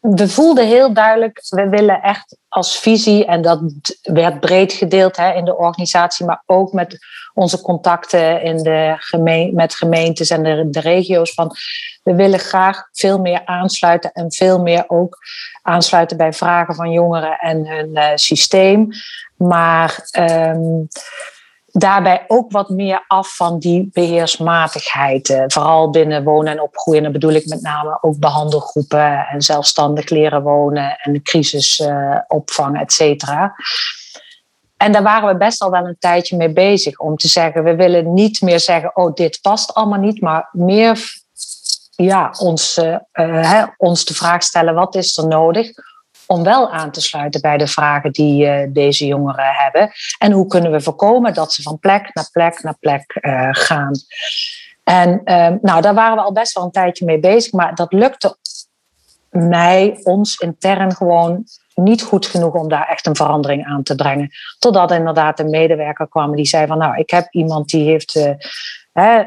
we 0.00 0.28
voelden 0.28 0.66
heel 0.66 0.92
duidelijk, 0.92 1.46
we 1.48 1.68
willen 1.68 2.02
echt 2.02 2.36
als 2.48 2.78
visie, 2.78 3.24
en 3.24 3.42
dat 3.42 3.60
werd 4.02 4.40
breed 4.40 4.72
gedeeld 4.72 5.16
hè, 5.16 5.32
in 5.32 5.44
de 5.44 5.56
organisatie, 5.56 6.26
maar 6.26 6.42
ook 6.46 6.72
met 6.72 6.98
onze 7.34 7.60
contacten 7.60 8.42
in 8.42 8.62
de 8.62 8.94
gemeen, 8.98 9.54
met 9.54 9.74
gemeentes 9.74 10.30
en 10.30 10.42
de, 10.42 10.70
de 10.70 10.80
regio's, 10.80 11.34
van 11.34 11.56
we 12.02 12.14
willen 12.14 12.38
graag 12.38 12.88
veel 12.92 13.18
meer 13.18 13.42
aansluiten 13.44 14.12
en 14.12 14.32
veel 14.32 14.60
meer 14.62 14.84
ook 14.88 15.18
aansluiten 15.62 16.16
bij 16.16 16.32
vragen 16.32 16.74
van 16.74 16.90
jongeren 16.90 17.38
en 17.38 17.66
hun 17.66 17.90
uh, 17.90 18.10
systeem. 18.14 18.88
Maar 19.36 20.08
um, 20.18 20.88
daarbij 21.78 22.24
ook 22.26 22.52
wat 22.52 22.68
meer 22.68 23.04
af 23.06 23.36
van 23.36 23.58
die 23.58 23.90
beheersmatigheid. 23.92 25.28
Eh, 25.28 25.44
vooral 25.46 25.90
binnen 25.90 26.24
wonen 26.24 26.52
en 26.52 26.60
opgroeien. 26.60 27.04
En 27.04 27.12
dan 27.12 27.20
bedoel 27.20 27.36
ik 27.36 27.46
met 27.46 27.62
name 27.62 27.98
ook 28.00 28.18
behandelgroepen 28.18 29.26
en 29.26 29.42
zelfstandig 29.42 30.08
leren 30.08 30.42
wonen 30.42 30.96
en 30.96 31.12
de 31.12 31.22
crisisopvang, 31.22 32.74
uh, 32.74 32.80
et 32.80 32.92
cetera. 32.92 33.54
En 34.76 34.92
daar 34.92 35.02
waren 35.02 35.28
we 35.28 35.36
best 35.36 35.62
al 35.62 35.70
wel 35.70 35.86
een 35.86 35.98
tijdje 35.98 36.36
mee 36.36 36.52
bezig 36.52 36.98
om 36.98 37.16
te 37.16 37.28
zeggen: 37.28 37.64
we 37.64 37.74
willen 37.74 38.14
niet 38.14 38.40
meer 38.40 38.60
zeggen, 38.60 38.96
oh, 38.96 39.14
dit 39.14 39.38
past 39.42 39.74
allemaal 39.74 40.00
niet, 40.00 40.20
maar 40.20 40.48
meer 40.52 41.20
ja, 41.96 42.34
ons, 42.38 42.78
uh, 42.78 42.96
hè, 43.12 43.64
ons 43.76 44.04
de 44.04 44.14
vraag 44.14 44.42
stellen: 44.42 44.74
wat 44.74 44.94
is 44.94 45.16
er 45.16 45.26
nodig 45.26 45.70
om 46.28 46.42
wel 46.42 46.70
aan 46.70 46.90
te 46.90 47.00
sluiten 47.00 47.40
bij 47.40 47.56
de 47.56 47.66
vragen 47.66 48.12
die 48.12 48.46
uh, 48.46 48.66
deze 48.68 49.06
jongeren 49.06 49.52
hebben. 49.52 49.90
En 50.18 50.32
hoe 50.32 50.46
kunnen 50.46 50.70
we 50.70 50.80
voorkomen 50.80 51.34
dat 51.34 51.52
ze 51.52 51.62
van 51.62 51.78
plek 51.78 52.14
naar 52.14 52.28
plek 52.32 52.62
naar 52.62 52.76
plek 52.80 53.18
uh, 53.20 53.48
gaan. 53.50 53.92
En 54.84 55.20
uh, 55.24 55.48
nou, 55.62 55.80
daar 55.80 55.94
waren 55.94 56.16
we 56.16 56.22
al 56.22 56.32
best 56.32 56.54
wel 56.54 56.64
een 56.64 56.70
tijdje 56.70 57.04
mee 57.04 57.18
bezig, 57.18 57.52
maar 57.52 57.74
dat 57.74 57.92
lukte 57.92 58.36
mij, 59.30 60.00
ons 60.02 60.36
intern 60.36 60.94
gewoon 60.94 61.44
niet 61.74 62.02
goed 62.02 62.26
genoeg 62.26 62.54
om 62.54 62.68
daar 62.68 62.88
echt 62.88 63.06
een 63.06 63.16
verandering 63.16 63.66
aan 63.66 63.82
te 63.82 63.94
brengen. 63.94 64.30
Totdat 64.58 64.90
inderdaad 64.90 65.40
een 65.40 65.50
medewerker 65.50 66.08
kwam 66.08 66.36
die 66.36 66.46
zei 66.46 66.66
van 66.66 66.78
nou, 66.78 66.96
ik 66.96 67.10
heb 67.10 67.26
iemand 67.30 67.68
die 67.68 67.88
heeft 67.88 68.14
uh, 68.14 68.30
hè, 68.98 69.24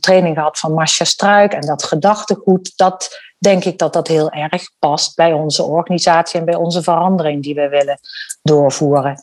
training 0.00 0.36
gehad 0.36 0.58
van 0.58 0.74
Masha 0.74 1.04
Struik 1.04 1.52
en 1.52 1.60
dat 1.60 1.84
gedachtegoed, 1.84 2.72
dat 2.76 3.20
denk 3.38 3.64
ik 3.64 3.78
dat 3.78 3.92
dat 3.92 4.08
heel 4.08 4.30
erg 4.30 4.70
past 4.78 5.16
bij 5.16 5.32
onze 5.32 5.62
organisatie 5.62 6.38
en 6.40 6.46
bij 6.46 6.54
onze 6.54 6.82
verandering 6.82 7.42
die 7.42 7.54
we 7.54 7.68
willen 7.68 7.98
doorvoeren. 8.42 9.22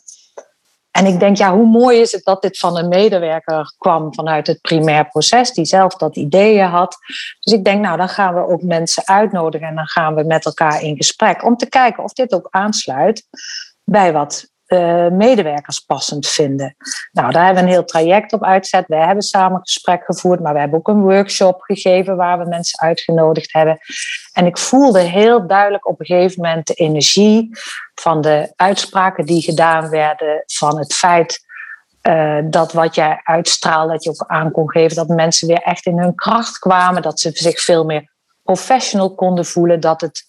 En 0.90 1.06
ik 1.06 1.20
denk, 1.20 1.36
ja, 1.36 1.54
hoe 1.54 1.66
mooi 1.66 2.00
is 2.00 2.12
het 2.12 2.24
dat 2.24 2.42
dit 2.42 2.58
van 2.58 2.78
een 2.78 2.88
medewerker 2.88 3.74
kwam 3.78 4.14
vanuit 4.14 4.46
het 4.46 4.60
primair 4.60 5.08
proces, 5.08 5.52
die 5.52 5.64
zelf 5.64 5.94
dat 5.94 6.16
ideeën 6.16 6.66
had. 6.66 6.96
Dus 7.40 7.52
ik 7.52 7.64
denk, 7.64 7.80
nou, 7.80 7.96
dan 7.96 8.08
gaan 8.08 8.34
we 8.34 8.46
ook 8.46 8.62
mensen 8.62 9.06
uitnodigen 9.06 9.68
en 9.68 9.74
dan 9.74 9.86
gaan 9.86 10.14
we 10.14 10.22
met 10.22 10.44
elkaar 10.44 10.82
in 10.82 10.96
gesprek 10.96 11.44
om 11.44 11.56
te 11.56 11.68
kijken 11.68 12.04
of 12.04 12.12
dit 12.12 12.34
ook 12.34 12.46
aansluit 12.50 13.26
bij 13.84 14.12
wat 14.12 14.50
uh, 14.68 15.08
medewerkers 15.08 15.80
passend 15.80 16.26
vinden. 16.26 16.76
Nou, 17.12 17.32
daar 17.32 17.44
hebben 17.44 17.62
we 17.62 17.68
een 17.68 17.74
heel 17.74 17.84
traject 17.84 18.32
op 18.32 18.44
uitgezet. 18.44 18.86
Wij 18.86 19.06
hebben 19.06 19.22
samen 19.22 19.60
gesprek 19.60 20.04
gevoerd, 20.04 20.40
maar 20.40 20.52
we 20.52 20.58
hebben 20.58 20.78
ook 20.78 20.88
een 20.88 21.02
workshop 21.02 21.60
gegeven 21.60 22.16
waar 22.16 22.38
we 22.38 22.48
mensen 22.48 22.80
uitgenodigd 22.80 23.52
hebben. 23.52 23.78
En 24.32 24.46
ik 24.46 24.58
voelde 24.58 25.00
heel 25.00 25.46
duidelijk 25.46 25.88
op 25.88 26.00
een 26.00 26.06
gegeven 26.06 26.42
moment 26.42 26.66
de 26.66 26.74
energie 26.74 27.50
van 27.94 28.20
de 28.20 28.52
uitspraken 28.56 29.24
die 29.24 29.42
gedaan 29.42 29.88
werden, 29.88 30.42
van 30.46 30.78
het 30.78 30.94
feit 30.94 31.44
uh, 32.02 32.38
dat 32.44 32.72
wat 32.72 32.94
jij 32.94 33.20
uitstraalt, 33.22 33.90
dat 33.90 34.04
je 34.04 34.10
ook 34.10 34.24
aan 34.26 34.50
kon 34.50 34.70
geven, 34.70 34.96
dat 34.96 35.08
mensen 35.08 35.48
weer 35.48 35.62
echt 35.62 35.86
in 35.86 35.98
hun 35.98 36.14
kracht 36.14 36.58
kwamen, 36.58 37.02
dat 37.02 37.20
ze 37.20 37.30
zich 37.32 37.60
veel 37.60 37.84
meer 37.84 38.10
professional 38.42 39.14
konden 39.14 39.44
voelen, 39.44 39.80
dat 39.80 40.00
het 40.00 40.25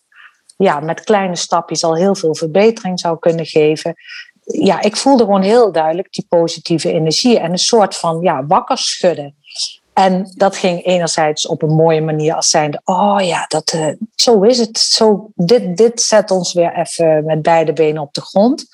ja, 0.58 0.80
met 0.80 1.04
kleine 1.04 1.36
stapjes 1.36 1.84
al 1.84 1.96
heel 1.96 2.16
veel 2.16 2.36
verbetering 2.36 3.00
zou 3.00 3.20
kunnen 3.20 3.46
geven. 3.46 3.96
Ja, 4.44 4.82
ik 4.82 4.96
voelde 4.96 5.24
gewoon 5.24 5.42
heel 5.42 5.72
duidelijk 5.72 6.12
die 6.12 6.26
positieve 6.30 6.92
energie 6.92 7.40
en 7.40 7.52
een 7.52 7.58
soort 7.58 7.96
van 7.96 8.22
ja, 8.22 8.46
wakker 8.46 8.78
schudden. 8.78 9.36
En 9.94 10.34
dat 10.36 10.58
ging 10.58 10.86
enerzijds 10.86 11.48
op 11.48 11.62
een 11.62 11.76
mooie 11.76 12.02
manier 12.02 12.36
als 12.36 12.50
zijnde, 12.50 12.82
oh 12.84 13.18
ja, 13.22 13.46
dat, 13.48 13.74
uh, 13.74 13.88
zo 14.16 14.42
is 14.42 14.58
het. 14.58 14.78
Zo, 14.78 15.32
dit, 15.36 15.78
dit 15.78 16.02
zet 16.02 16.32
ons 16.32 16.54
weer 16.54 16.74
even 16.76 17.26
met 17.26 17.42
beide 17.42 17.74
benen 17.74 18.02
op 18.02 18.14
de 18.14 18.22
grond. 18.22 18.66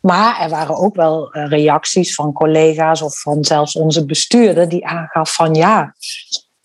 Maar 0.00 0.40
er 0.40 0.48
waren 0.48 0.76
ook 0.76 0.94
wel 0.94 1.32
eh, 1.32 1.48
reacties 1.48 2.14
van 2.14 2.32
collega's 2.32 3.02
of 3.02 3.20
van 3.20 3.44
zelfs 3.44 3.76
onze 3.76 4.06
bestuurder 4.06 4.68
die 4.68 4.86
aangaf 4.86 5.34
van 5.34 5.54
ja, 5.54 5.94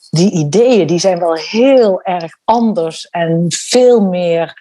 die 0.09 0.31
ideeën 0.31 0.87
die 0.87 0.99
zijn 0.99 1.19
wel 1.19 1.35
heel 1.35 2.01
erg 2.01 2.31
anders 2.43 3.09
en 3.09 3.45
veel 3.47 4.01
meer 4.01 4.53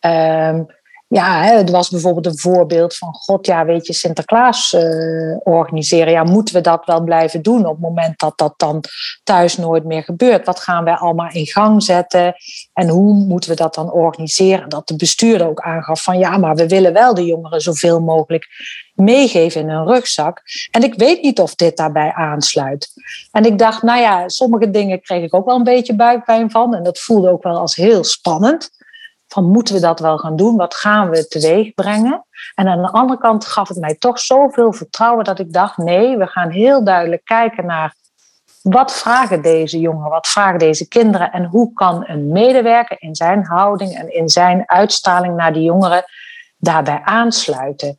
um, 0.00 0.66
ja, 1.14 1.42
het 1.42 1.70
was 1.70 1.88
bijvoorbeeld 1.88 2.26
een 2.26 2.38
voorbeeld 2.38 2.96
van, 2.96 3.14
god 3.14 3.46
ja, 3.46 3.64
weet 3.64 3.86
je, 3.86 3.92
Sinterklaas 3.92 4.72
uh, 4.72 5.36
organiseren. 5.42 6.12
Ja, 6.12 6.22
moeten 6.24 6.54
we 6.54 6.60
dat 6.60 6.86
wel 6.86 7.00
blijven 7.00 7.42
doen 7.42 7.66
op 7.66 7.72
het 7.72 7.80
moment 7.80 8.18
dat 8.18 8.38
dat 8.38 8.54
dan 8.56 8.84
thuis 9.22 9.56
nooit 9.56 9.84
meer 9.84 10.02
gebeurt? 10.02 10.46
Wat 10.46 10.60
gaan 10.60 10.84
wij 10.84 10.94
allemaal 10.94 11.30
in 11.30 11.46
gang 11.46 11.82
zetten? 11.82 12.34
En 12.72 12.88
hoe 12.88 13.14
moeten 13.14 13.50
we 13.50 13.56
dat 13.56 13.74
dan 13.74 13.92
organiseren? 13.92 14.68
Dat 14.68 14.88
de 14.88 14.96
bestuurder 14.96 15.48
ook 15.48 15.60
aangaf 15.60 16.02
van, 16.02 16.18
ja, 16.18 16.36
maar 16.36 16.54
we 16.54 16.68
willen 16.68 16.92
wel 16.92 17.14
de 17.14 17.24
jongeren 17.24 17.60
zoveel 17.60 18.00
mogelijk 18.00 18.46
meegeven 19.00 19.60
in 19.60 19.68
hun 19.68 19.86
rugzak. 19.86 20.42
En 20.70 20.82
ik 20.82 20.94
weet 20.94 21.22
niet 21.22 21.40
of 21.40 21.54
dit 21.54 21.76
daarbij 21.76 22.12
aansluit. 22.12 22.92
En 23.30 23.44
ik 23.44 23.58
dacht, 23.58 23.82
nou 23.82 24.00
ja, 24.00 24.28
sommige 24.28 24.70
dingen 24.70 25.00
kreeg 25.00 25.24
ik 25.24 25.34
ook 25.34 25.46
wel 25.46 25.56
een 25.56 25.62
beetje 25.62 25.96
buikpijn 25.96 26.50
van. 26.50 26.74
En 26.74 26.82
dat 26.82 27.00
voelde 27.00 27.30
ook 27.30 27.42
wel 27.42 27.58
als 27.58 27.76
heel 27.76 28.04
spannend 28.04 28.70
van 29.32 29.44
moeten 29.44 29.74
we 29.74 29.80
dat 29.80 30.00
wel 30.00 30.18
gaan 30.18 30.36
doen? 30.36 30.56
Wat 30.56 30.74
gaan 30.74 31.10
we 31.10 31.26
teweeg 31.26 31.74
brengen? 31.74 32.24
En 32.54 32.68
aan 32.68 32.82
de 32.82 32.90
andere 32.90 33.20
kant 33.20 33.46
gaf 33.46 33.68
het 33.68 33.78
mij 33.78 33.94
toch 33.94 34.18
zoveel 34.18 34.72
vertrouwen 34.72 35.24
dat 35.24 35.38
ik 35.38 35.52
dacht, 35.52 35.76
nee, 35.76 36.16
we 36.16 36.26
gaan 36.26 36.50
heel 36.50 36.84
duidelijk 36.84 37.24
kijken 37.24 37.66
naar 37.66 37.94
wat 38.62 38.92
vragen 38.92 39.42
deze 39.42 39.78
jongeren, 39.78 40.10
wat 40.10 40.28
vragen 40.28 40.58
deze 40.58 40.88
kinderen 40.88 41.32
en 41.32 41.44
hoe 41.44 41.72
kan 41.72 42.04
een 42.06 42.28
medewerker 42.28 42.96
in 43.00 43.14
zijn 43.14 43.44
houding 43.44 43.94
en 43.94 44.14
in 44.14 44.28
zijn 44.28 44.62
uitstraling 44.66 45.36
naar 45.36 45.52
die 45.52 45.62
jongeren 45.62 46.04
daarbij 46.56 47.00
aansluiten. 47.04 47.98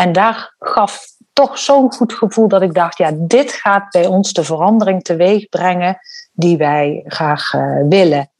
En 0.00 0.12
daar 0.12 0.54
gaf 0.58 1.04
toch 1.32 1.58
zo'n 1.58 1.92
goed 1.92 2.12
gevoel 2.12 2.48
dat 2.48 2.62
ik 2.62 2.74
dacht, 2.74 2.98
ja, 2.98 3.10
dit 3.14 3.52
gaat 3.52 3.90
bij 3.90 4.06
ons 4.06 4.32
de 4.32 4.44
verandering 4.44 5.02
teweeg 5.02 5.48
brengen 5.48 5.98
die 6.32 6.56
wij 6.56 7.02
graag 7.06 7.52
uh, 7.52 7.88
willen. 7.88 8.30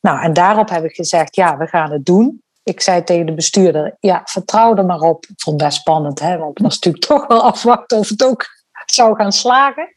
Nou, 0.00 0.22
en 0.22 0.32
daarop 0.32 0.68
heb 0.68 0.84
ik 0.84 0.94
gezegd, 0.94 1.36
ja, 1.36 1.56
we 1.56 1.66
gaan 1.66 1.90
het 1.90 2.04
doen. 2.04 2.42
Ik 2.62 2.80
zei 2.80 3.04
tegen 3.04 3.26
de 3.26 3.34
bestuurder, 3.34 3.96
ja, 4.00 4.20
vertrouw 4.24 4.76
er 4.76 4.84
maar 4.84 5.00
op. 5.00 5.24
Ik 5.24 5.40
vond 5.40 5.60
het 5.60 5.68
best 5.68 5.80
spannend, 5.80 6.20
hè, 6.20 6.38
want 6.38 6.58
het 6.58 6.66
was 6.66 6.74
natuurlijk 6.74 7.04
toch 7.12 7.26
wel 7.26 7.42
afwachten 7.42 7.98
of 7.98 8.08
het 8.08 8.24
ook 8.24 8.46
zou 8.86 9.16
gaan 9.16 9.32
slagen. 9.32 9.88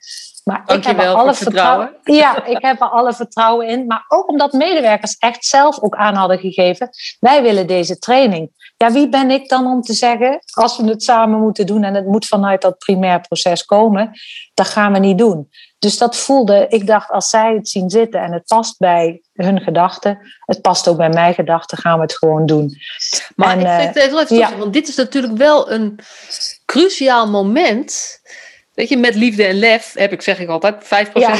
Maar 0.51 0.77
ik 0.77 0.83
heb 0.83 0.99
er 0.99 1.13
alle 1.13 1.33
vertrouwen. 1.33 1.95
Ja, 2.03 2.45
ik 2.45 2.61
heb 2.61 2.81
er 2.81 2.89
alle 2.89 3.13
vertrouwen 3.13 3.67
in. 3.67 3.85
Maar 3.85 4.05
ook 4.07 4.29
omdat 4.29 4.53
medewerkers 4.53 5.17
echt 5.17 5.45
zelf 5.45 5.81
ook 5.81 5.95
aan 5.95 6.15
hadden 6.15 6.39
gegeven. 6.39 6.89
Wij 7.19 7.41
willen 7.41 7.67
deze 7.67 7.97
training. 7.97 8.73
Ja, 8.77 8.91
wie 8.91 9.09
ben 9.09 9.31
ik 9.31 9.49
dan 9.49 9.65
om 9.65 9.81
te 9.81 9.93
zeggen, 9.93 10.39
als 10.53 10.77
we 10.77 10.87
het 10.87 11.03
samen 11.03 11.39
moeten 11.39 11.65
doen 11.65 11.83
en 11.83 11.93
het 11.93 12.05
moet 12.05 12.25
vanuit 12.25 12.61
dat 12.61 12.77
primair 12.77 13.21
proces 13.21 13.65
komen, 13.65 14.11
dat 14.53 14.67
gaan 14.67 14.93
we 14.93 14.99
niet 14.99 15.17
doen. 15.17 15.49
Dus 15.79 15.97
dat 15.97 16.17
voelde, 16.17 16.65
ik 16.69 16.87
dacht, 16.87 17.09
als 17.09 17.29
zij 17.29 17.53
het 17.53 17.69
zien 17.69 17.89
zitten 17.89 18.21
en 18.21 18.31
het 18.31 18.45
past 18.45 18.77
bij 18.77 19.21
hun 19.33 19.61
gedachten, 19.61 20.19
het 20.45 20.61
past 20.61 20.87
ook 20.87 20.97
bij 20.97 21.09
mijn 21.09 21.33
gedachten, 21.33 21.77
gaan 21.77 21.95
we 21.95 22.01
het 22.01 22.17
gewoon 22.17 22.45
doen. 22.45 22.75
Maar 23.35 23.57
en, 23.57 23.59
ik 23.59 23.93
vind 23.93 24.11
het 24.11 24.21
even, 24.21 24.37
ja. 24.37 24.57
want 24.57 24.73
dit 24.73 24.87
is 24.87 24.95
natuurlijk 24.95 25.37
wel 25.37 25.71
een 25.71 25.99
cruciaal 26.65 27.29
moment. 27.29 28.19
Weet 28.73 28.89
je, 28.89 28.97
met 28.97 29.15
liefde 29.15 29.43
en 29.43 29.59
lef 29.59 29.93
heb 29.93 30.11
ik, 30.11 30.21
zeg 30.21 30.39
ik 30.39 30.47
altijd, 30.47 30.83
5% 30.83 30.87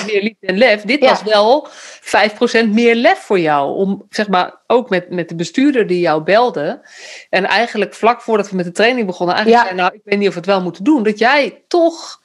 meer 0.05 0.21
liefde 0.21 0.47
en 0.47 0.57
lef. 0.57 0.81
Dit 0.81 0.99
was 0.99 1.23
wel 1.23 1.67
5% 1.67 2.67
meer 2.69 2.95
lef 2.95 3.19
voor 3.19 3.39
jou. 3.39 3.75
Om, 3.75 4.05
zeg 4.09 4.27
maar, 4.27 4.61
ook 4.67 4.89
met, 4.89 5.09
met 5.09 5.29
de 5.29 5.35
bestuurder 5.35 5.87
die 5.87 5.99
jou 5.99 6.23
belde. 6.23 6.87
En 7.29 7.45
eigenlijk 7.45 7.93
vlak 7.93 8.21
voordat 8.21 8.49
we 8.49 8.55
met 8.55 8.65
de 8.65 8.71
training 8.71 9.05
begonnen, 9.05 9.35
eigenlijk 9.35 9.65
zei, 9.65 9.79
nou, 9.79 9.93
ik 9.93 10.01
weet 10.03 10.19
niet 10.19 10.27
of 10.27 10.33
we 10.33 10.39
het 10.39 10.49
wel 10.49 10.61
moeten 10.61 10.83
doen. 10.83 11.03
Dat 11.03 11.19
jij 11.19 11.63
toch 11.67 12.21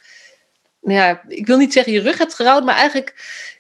nou 0.86 0.98
ja, 0.98 1.22
ik 1.28 1.46
wil 1.46 1.56
niet 1.56 1.72
zeggen 1.72 1.92
je 1.92 2.00
rug 2.00 2.18
hebt 2.18 2.34
gerouwd, 2.34 2.64
maar 2.64 2.74
eigenlijk 2.74 3.14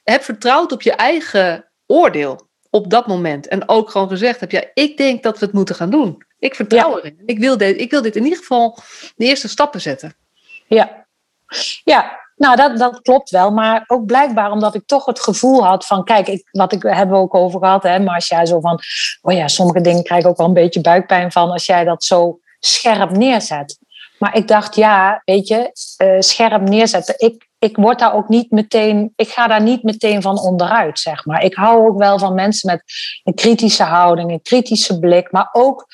heb 0.04 0.22
vertrouwd 0.22 0.72
op 0.72 0.82
je 0.82 0.92
eigen 0.92 1.68
oordeel 1.86 2.48
op 2.70 2.90
dat 2.90 3.06
moment. 3.06 3.48
En 3.48 3.68
ook 3.68 3.90
gewoon 3.90 4.08
gezegd 4.08 4.40
heb, 4.40 4.50
ja, 4.50 4.64
ik 4.74 4.96
denk 4.96 5.22
dat 5.22 5.38
we 5.38 5.44
het 5.44 5.54
moeten 5.54 5.74
gaan 5.74 5.90
doen. 5.90 6.24
Ik 6.38 6.54
vertrouw 6.54 6.98
erin. 6.98 7.22
Ik 7.26 7.38
wil, 7.38 7.56
dit, 7.56 7.80
ik 7.80 7.90
wil 7.90 8.02
dit 8.02 8.16
in 8.16 8.24
ieder 8.24 8.38
geval 8.38 8.78
de 9.16 9.24
eerste 9.24 9.48
stappen 9.48 9.80
zetten. 9.80 10.14
Ja, 10.66 11.05
ja 11.84 12.24
nou, 12.36 12.56
dat, 12.56 12.78
dat 12.78 13.00
klopt 13.00 13.30
wel. 13.30 13.50
Maar 13.50 13.84
ook 13.86 14.06
blijkbaar 14.06 14.50
omdat 14.50 14.74
ik 14.74 14.86
toch 14.86 15.04
het 15.04 15.20
gevoel 15.20 15.64
had 15.64 15.86
van... 15.86 16.04
Kijk, 16.04 16.28
ik, 16.28 16.48
wat 16.50 16.72
ik, 16.72 16.82
hebben 16.82 17.18
ook 17.18 17.34
over 17.34 17.60
gehad, 17.60 17.82
hè, 17.82 17.96
jij 18.16 18.46
zo 18.46 18.60
van... 18.60 18.80
Oh 19.22 19.34
ja, 19.34 19.48
sommige 19.48 19.80
dingen 19.80 20.02
krijg 20.02 20.22
ik 20.22 20.28
ook 20.28 20.36
wel 20.36 20.46
een 20.46 20.52
beetje 20.52 20.80
buikpijn 20.80 21.32
van... 21.32 21.50
als 21.50 21.66
jij 21.66 21.84
dat 21.84 22.04
zo 22.04 22.38
scherp 22.58 23.10
neerzet. 23.10 23.78
Maar 24.18 24.36
ik 24.36 24.48
dacht, 24.48 24.74
ja, 24.74 25.22
weet 25.24 25.48
je, 25.48 25.70
uh, 26.02 26.20
scherp 26.20 26.62
neerzetten. 26.62 27.14
Ik, 27.18 27.48
ik 27.58 27.76
word 27.76 27.98
daar 27.98 28.14
ook 28.14 28.28
niet 28.28 28.50
meteen, 28.50 29.12
ik 29.16 29.28
ga 29.28 29.46
daar 29.46 29.62
niet 29.62 29.82
meteen 29.82 30.22
van 30.22 30.38
onderuit, 30.38 30.98
zeg 30.98 31.24
maar. 31.24 31.42
Ik 31.42 31.54
hou 31.54 31.88
ook 31.88 31.98
wel 31.98 32.18
van 32.18 32.34
mensen 32.34 32.70
met 32.70 32.82
een 33.24 33.34
kritische 33.34 33.82
houding, 33.82 34.30
een 34.30 34.42
kritische 34.42 34.98
blik, 34.98 35.32
maar 35.32 35.48
ook 35.52 35.86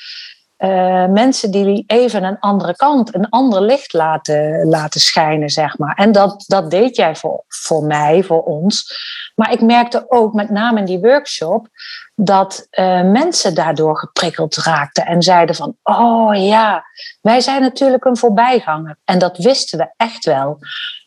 uh, 0.63 1.07
mensen 1.07 1.51
die 1.51 1.85
even 1.87 2.25
een 2.25 2.39
andere 2.39 2.77
kant, 2.77 3.15
een 3.15 3.29
ander 3.29 3.63
licht 3.63 3.93
laten, 3.93 4.67
laten 4.67 5.01
schijnen, 5.01 5.51
zeg 5.51 5.79
maar. 5.79 5.95
En 5.95 6.13
dat, 6.13 6.45
dat 6.47 6.71
deed 6.71 6.97
jij 6.97 7.17
voor, 7.17 7.45
voor 7.49 7.85
mij, 7.85 8.23
voor 8.23 8.43
ons. 8.43 8.97
Maar 9.35 9.53
ik 9.53 9.61
merkte 9.61 10.05
ook, 10.09 10.33
met 10.33 10.51
name 10.51 10.79
in 10.79 10.85
die 10.85 11.01
workshop, 11.01 11.69
dat 12.15 12.67
uh, 12.71 13.03
mensen 13.03 13.55
daardoor 13.55 13.99
geprikkeld 13.99 14.57
raakten 14.57 15.07
en 15.07 15.23
zeiden 15.23 15.55
van, 15.55 15.77
oh 15.83 16.35
ja, 16.35 16.85
wij 17.21 17.41
zijn 17.41 17.61
natuurlijk 17.61 18.05
een 18.05 18.17
voorbijganger. 18.17 18.97
En 19.05 19.19
dat 19.19 19.39
wisten 19.39 19.79
we 19.79 19.93
echt 19.97 20.25
wel. 20.25 20.59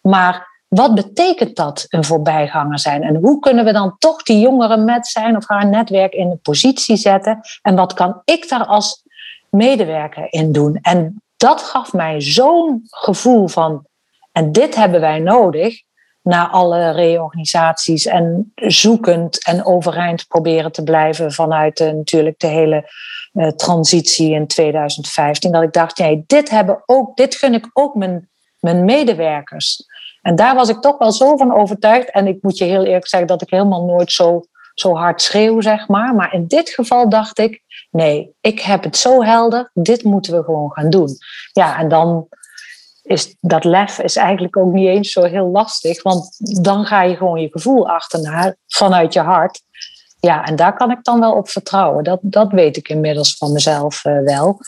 Maar 0.02 0.54
wat 0.68 0.96
betekent 0.96 1.56
dat, 1.56 1.86
een 1.90 2.04
voorbijganger 2.04 2.80
zijn? 2.80 3.04
En 3.04 3.16
hoe 3.16 3.40
kunnen 3.40 3.66
we 3.66 3.72
dan 3.72 3.96
toch 3.98 4.24
die 4.24 4.40
jongeren 4.40 4.86
met 4.86 5.08
zijn 5.08 5.38
of 5.38 5.48
haar 5.48 5.68
netwerk 5.68 6.14
in 6.14 6.30
de 6.30 6.36
positie 6.36 6.98
zetten? 6.98 7.40
En 7.62 7.76
wat 7.76 7.94
kan 7.94 8.22
ik 8.26 8.50
daar 8.50 8.66
als 8.66 9.05
medewerker 9.56 10.28
in 10.30 10.52
doen? 10.52 10.80
En 10.82 11.22
dat 11.38 11.62
gaf 11.62 11.94
mij 11.94 12.22
zo'n 12.22 12.82
gevoel 12.86 13.48
van, 13.48 13.86
en 14.32 14.52
dit 14.52 14.76
hebben 14.76 15.02
wij 15.02 15.20
nodig 15.20 15.84
na 16.22 16.50
alle 16.50 16.92
reorganisaties 16.92 18.06
en 18.06 18.52
zoekend 18.56 19.46
en 19.46 19.66
overeind 19.66 20.28
proberen 20.28 20.72
te 20.72 20.84
blijven 20.84 21.32
vanuit 21.32 21.78
de, 21.78 21.92
natuurlijk 21.94 22.40
de 22.40 22.48
hele 22.48 22.90
uh, 23.34 23.48
transitie 23.48 24.32
in 24.32 24.48
2015. 24.48 25.52
Dat 25.52 25.64
ik 25.64 25.74
dacht, 25.74 25.98
nee, 25.98 26.24
dit, 26.28 26.50
hebben 26.50 26.84
ook, 26.86 27.18
dit 27.18 27.36
gun 27.36 27.54
ik 27.54 27.70
ook 27.74 27.96
mijn, 27.96 28.30
mijn 28.60 28.86
medewerkers. 28.86 29.86
En 30.22 30.36
daar 30.36 30.56
was 30.56 30.70
ik 30.70 30.82
toch 30.82 30.98
wel 30.98 31.12
zo 31.12 31.38
van 31.38 31.56
overtuigd. 31.56 32.12
En 32.12 32.28
ik 32.28 32.38
moet 32.42 32.58
je 32.58 32.64
heel 32.64 32.86
eerlijk 32.86 33.08
zeggen 33.08 33.28
dat 33.28 33.42
ik 33.42 33.50
helemaal 33.50 33.86
nooit 33.86 34.12
zo, 34.12 34.46
zo 34.76 34.96
hard 34.96 35.22
schreeuw, 35.22 35.62
zeg 35.62 35.88
maar. 35.88 36.16
Maar 36.16 36.34
in 36.34 36.48
dit 36.48 36.70
geval 36.70 37.10
dacht 37.10 37.40
ik, 37.40 37.62
nee, 37.92 38.36
ik 38.42 38.60
heb 38.60 38.84
het 38.84 38.98
zo 38.98 39.24
helder, 39.24 39.72
dit 39.74 40.04
moeten 40.04 40.38
we 40.38 40.44
gewoon 40.44 40.72
gaan 40.72 40.90
doen. 40.90 41.18
Ja, 41.52 41.80
en 41.80 41.88
dan 41.88 42.28
is 43.02 43.36
dat 43.40 43.64
lef 43.64 44.00
is 44.00 44.16
eigenlijk 44.16 44.58
ook 44.58 44.74
niet 44.74 44.88
eens 44.88 45.12
zo 45.12 45.24
heel 45.24 45.48
lastig. 45.48 46.04
Want 46.04 46.30
dan 46.64 46.86
ga 46.86 47.02
je 47.02 47.16
gewoon 47.16 47.42
je 47.42 47.50
gevoel 47.52 47.90
achterna 47.90 48.56
vanuit 48.68 49.14
je 49.14 49.20
hart. 49.20 49.62
Ja, 50.20 50.46
en 50.46 50.56
daar 50.56 50.76
kan 50.76 50.92
ik 50.92 51.04
dan 51.04 51.20
wel 51.20 51.34
op 51.34 51.50
vertrouwen. 51.50 52.04
Dat, 52.04 52.20
dat 52.22 52.52
weet 52.52 52.78
ik 52.78 52.90
inmiddels 52.90 53.38
van 53.38 53.52
mezelf 53.52 54.06
uh, 54.06 54.24
wel. 54.24 54.60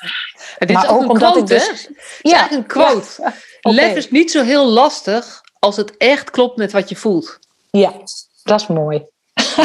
Het 0.58 0.70
is 0.70 0.76
maar 0.76 0.90
ook, 0.90 1.10
omdat 1.10 1.32
quote, 1.32 1.40
ik 1.40 1.48
dus, 1.48 1.90
ja, 2.22 2.52
een 2.52 2.66
quote. 2.66 3.34
Lef 3.62 3.96
is 3.96 4.12
niet 4.12 4.32
zo 4.32 4.44
heel 4.44 4.66
lastig 4.66 5.42
als 5.60 5.76
het 5.76 5.98
echt 5.98 6.30
klopt 6.30 6.58
met 6.58 6.72
wat 6.72 6.90
je 6.90 6.96
voelt. 6.96 7.40
Ja, 7.72 7.94
dat 8.44 8.62
is 8.62 8.68
mooi. 8.68 9.06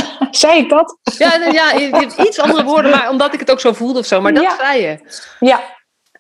zei 0.31 0.59
ik 0.59 0.68
dat? 0.68 0.98
Ja, 1.18 1.48
ja, 1.52 1.78
iets 2.26 2.40
andere 2.40 2.64
woorden, 2.64 2.90
maar 2.90 3.11
omdat 3.11 3.35
ik 3.35 3.40
het 3.40 3.50
ook 3.50 3.61
zo 3.61 3.72
voelde 3.72 3.98
of 3.98 4.07
zo. 4.07 4.20
Maar 4.20 4.35
dat 4.35 4.55
zei 4.59 4.83
je. 4.83 4.98
Ja, 5.40 5.62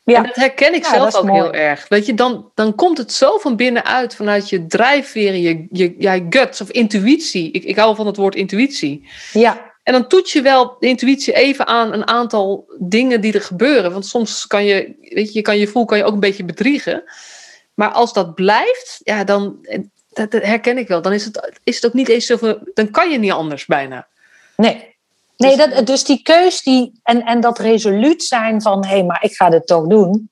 ja. 0.04 0.16
En 0.16 0.22
dat 0.22 0.34
herken 0.34 0.74
ik 0.74 0.84
zelf 0.84 1.14
ook 1.14 1.30
heel 1.30 1.52
erg. 1.52 1.88
Weet 1.88 2.06
je, 2.06 2.14
dan, 2.14 2.50
dan 2.54 2.74
komt 2.74 2.98
het 2.98 3.12
zo 3.12 3.38
van 3.38 3.56
binnenuit, 3.56 4.14
vanuit 4.14 4.48
je 4.48 4.66
drijfveren, 4.66 5.40
je, 5.40 5.66
je, 5.70 5.94
je 5.98 6.26
guts 6.30 6.60
of 6.60 6.70
intuïtie. 6.70 7.50
Ik, 7.50 7.64
ik 7.64 7.76
hou 7.76 7.96
van 7.96 8.06
het 8.06 8.16
woord 8.16 8.34
intuïtie. 8.34 9.08
Ja. 9.32 9.70
En 9.82 9.92
dan 9.92 10.08
toets 10.08 10.32
je 10.32 10.42
wel 10.42 10.76
de 10.78 10.86
intuïtie 10.86 11.34
even 11.34 11.66
aan 11.66 11.92
een 11.92 12.06
aantal 12.06 12.72
dingen 12.78 13.20
die 13.20 13.32
er 13.32 13.40
gebeuren. 13.40 13.92
Want 13.92 14.06
soms 14.06 14.46
kan 14.46 14.64
je, 14.64 14.96
weet 15.00 15.26
je, 15.26 15.38
je 15.38 15.42
kan 15.42 15.58
je 15.58 15.66
voel 15.66 15.84
kan 15.84 15.98
je 15.98 16.04
ook 16.04 16.12
een 16.12 16.20
beetje 16.20 16.44
bedriegen. 16.44 17.02
Maar 17.74 17.90
als 17.90 18.12
dat 18.12 18.34
blijft, 18.34 19.00
ja, 19.02 19.24
dan 19.24 19.66
dat 20.12 20.32
herken 20.32 20.78
ik 20.78 20.88
wel. 20.88 21.02
Dan 21.02 21.12
is 21.12 21.24
het, 21.24 21.60
is 21.64 21.74
het 21.74 21.86
ook 21.86 21.92
niet 21.92 22.08
eens 22.08 22.26
zoveel. 22.26 22.58
Dan 22.74 22.90
kan 22.90 23.10
je 23.10 23.18
niet 23.18 23.32
anders 23.32 23.66
bijna. 23.66 24.06
Nee, 24.56 24.92
Nee, 25.42 25.56
dat, 25.56 25.86
dus 25.86 26.04
die 26.04 26.22
keus 26.22 26.62
die, 26.62 27.00
en, 27.02 27.24
en 27.24 27.40
dat 27.40 27.58
resoluut 27.58 28.22
zijn 28.22 28.62
van 28.62 28.84
hé, 28.84 28.90
hey, 28.90 29.04
maar 29.04 29.24
ik 29.24 29.34
ga 29.34 29.50
dit 29.50 29.66
toch 29.66 29.86
doen. 29.86 30.30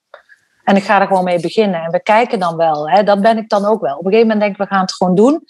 En 0.64 0.76
ik 0.76 0.82
ga 0.82 1.00
er 1.00 1.06
gewoon 1.06 1.24
mee 1.24 1.40
beginnen. 1.40 1.82
En 1.82 1.90
we 1.90 2.02
kijken 2.02 2.38
dan 2.38 2.56
wel. 2.56 2.90
Hè, 2.90 3.02
dat 3.02 3.20
ben 3.20 3.38
ik 3.38 3.48
dan 3.48 3.64
ook 3.64 3.80
wel. 3.80 3.96
Op 3.96 4.04
een 4.04 4.12
gegeven 4.12 4.26
moment 4.28 4.40
denk 4.40 4.52
ik, 4.52 4.68
we 4.68 4.74
gaan 4.74 4.80
het 4.80 4.94
gewoon 4.94 5.14
doen. 5.14 5.44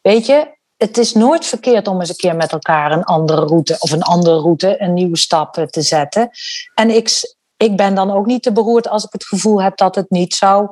Weet 0.00 0.26
je, 0.26 0.56
het 0.76 0.98
is 0.98 1.12
nooit 1.12 1.46
verkeerd 1.46 1.88
om 1.88 2.00
eens 2.00 2.08
een 2.08 2.16
keer 2.16 2.36
met 2.36 2.52
elkaar 2.52 2.92
een 2.92 3.04
andere 3.04 3.44
route 3.44 3.76
of 3.78 3.90
een 3.90 4.02
andere 4.02 4.40
route, 4.40 4.82
een 4.82 4.94
nieuwe 4.94 5.16
stap 5.16 5.66
te 5.70 5.82
zetten. 5.82 6.30
En 6.74 6.90
ik, 6.90 7.34
ik 7.56 7.76
ben 7.76 7.94
dan 7.94 8.10
ook 8.10 8.26
niet 8.26 8.42
te 8.42 8.52
beroerd 8.52 8.88
als 8.88 9.04
ik 9.04 9.12
het 9.12 9.24
gevoel 9.24 9.62
heb 9.62 9.76
dat 9.76 9.94
het 9.94 10.10
niet 10.10 10.34
zou 10.34 10.68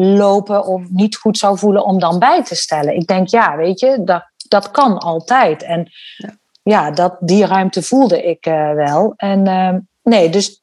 lopen 0.00 0.64
of 0.64 0.82
niet 0.88 1.16
goed 1.16 1.38
zou 1.38 1.58
voelen 1.58 1.84
om 1.84 1.98
dan 1.98 2.18
bij 2.18 2.44
te 2.44 2.54
stellen. 2.54 2.94
Ik 2.94 3.06
denk, 3.06 3.28
ja, 3.28 3.56
weet 3.56 3.80
je, 3.80 4.04
dat, 4.04 4.30
dat 4.48 4.70
kan 4.70 4.98
altijd. 4.98 5.62
En 5.62 5.90
ja, 6.16 6.38
ja 6.62 6.90
dat, 6.90 7.16
die 7.20 7.46
ruimte 7.46 7.82
voelde 7.82 8.22
ik 8.22 8.46
uh, 8.46 8.72
wel. 8.72 9.12
En 9.16 9.46
uh, 9.46 9.74
nee, 10.02 10.30
dus 10.30 10.62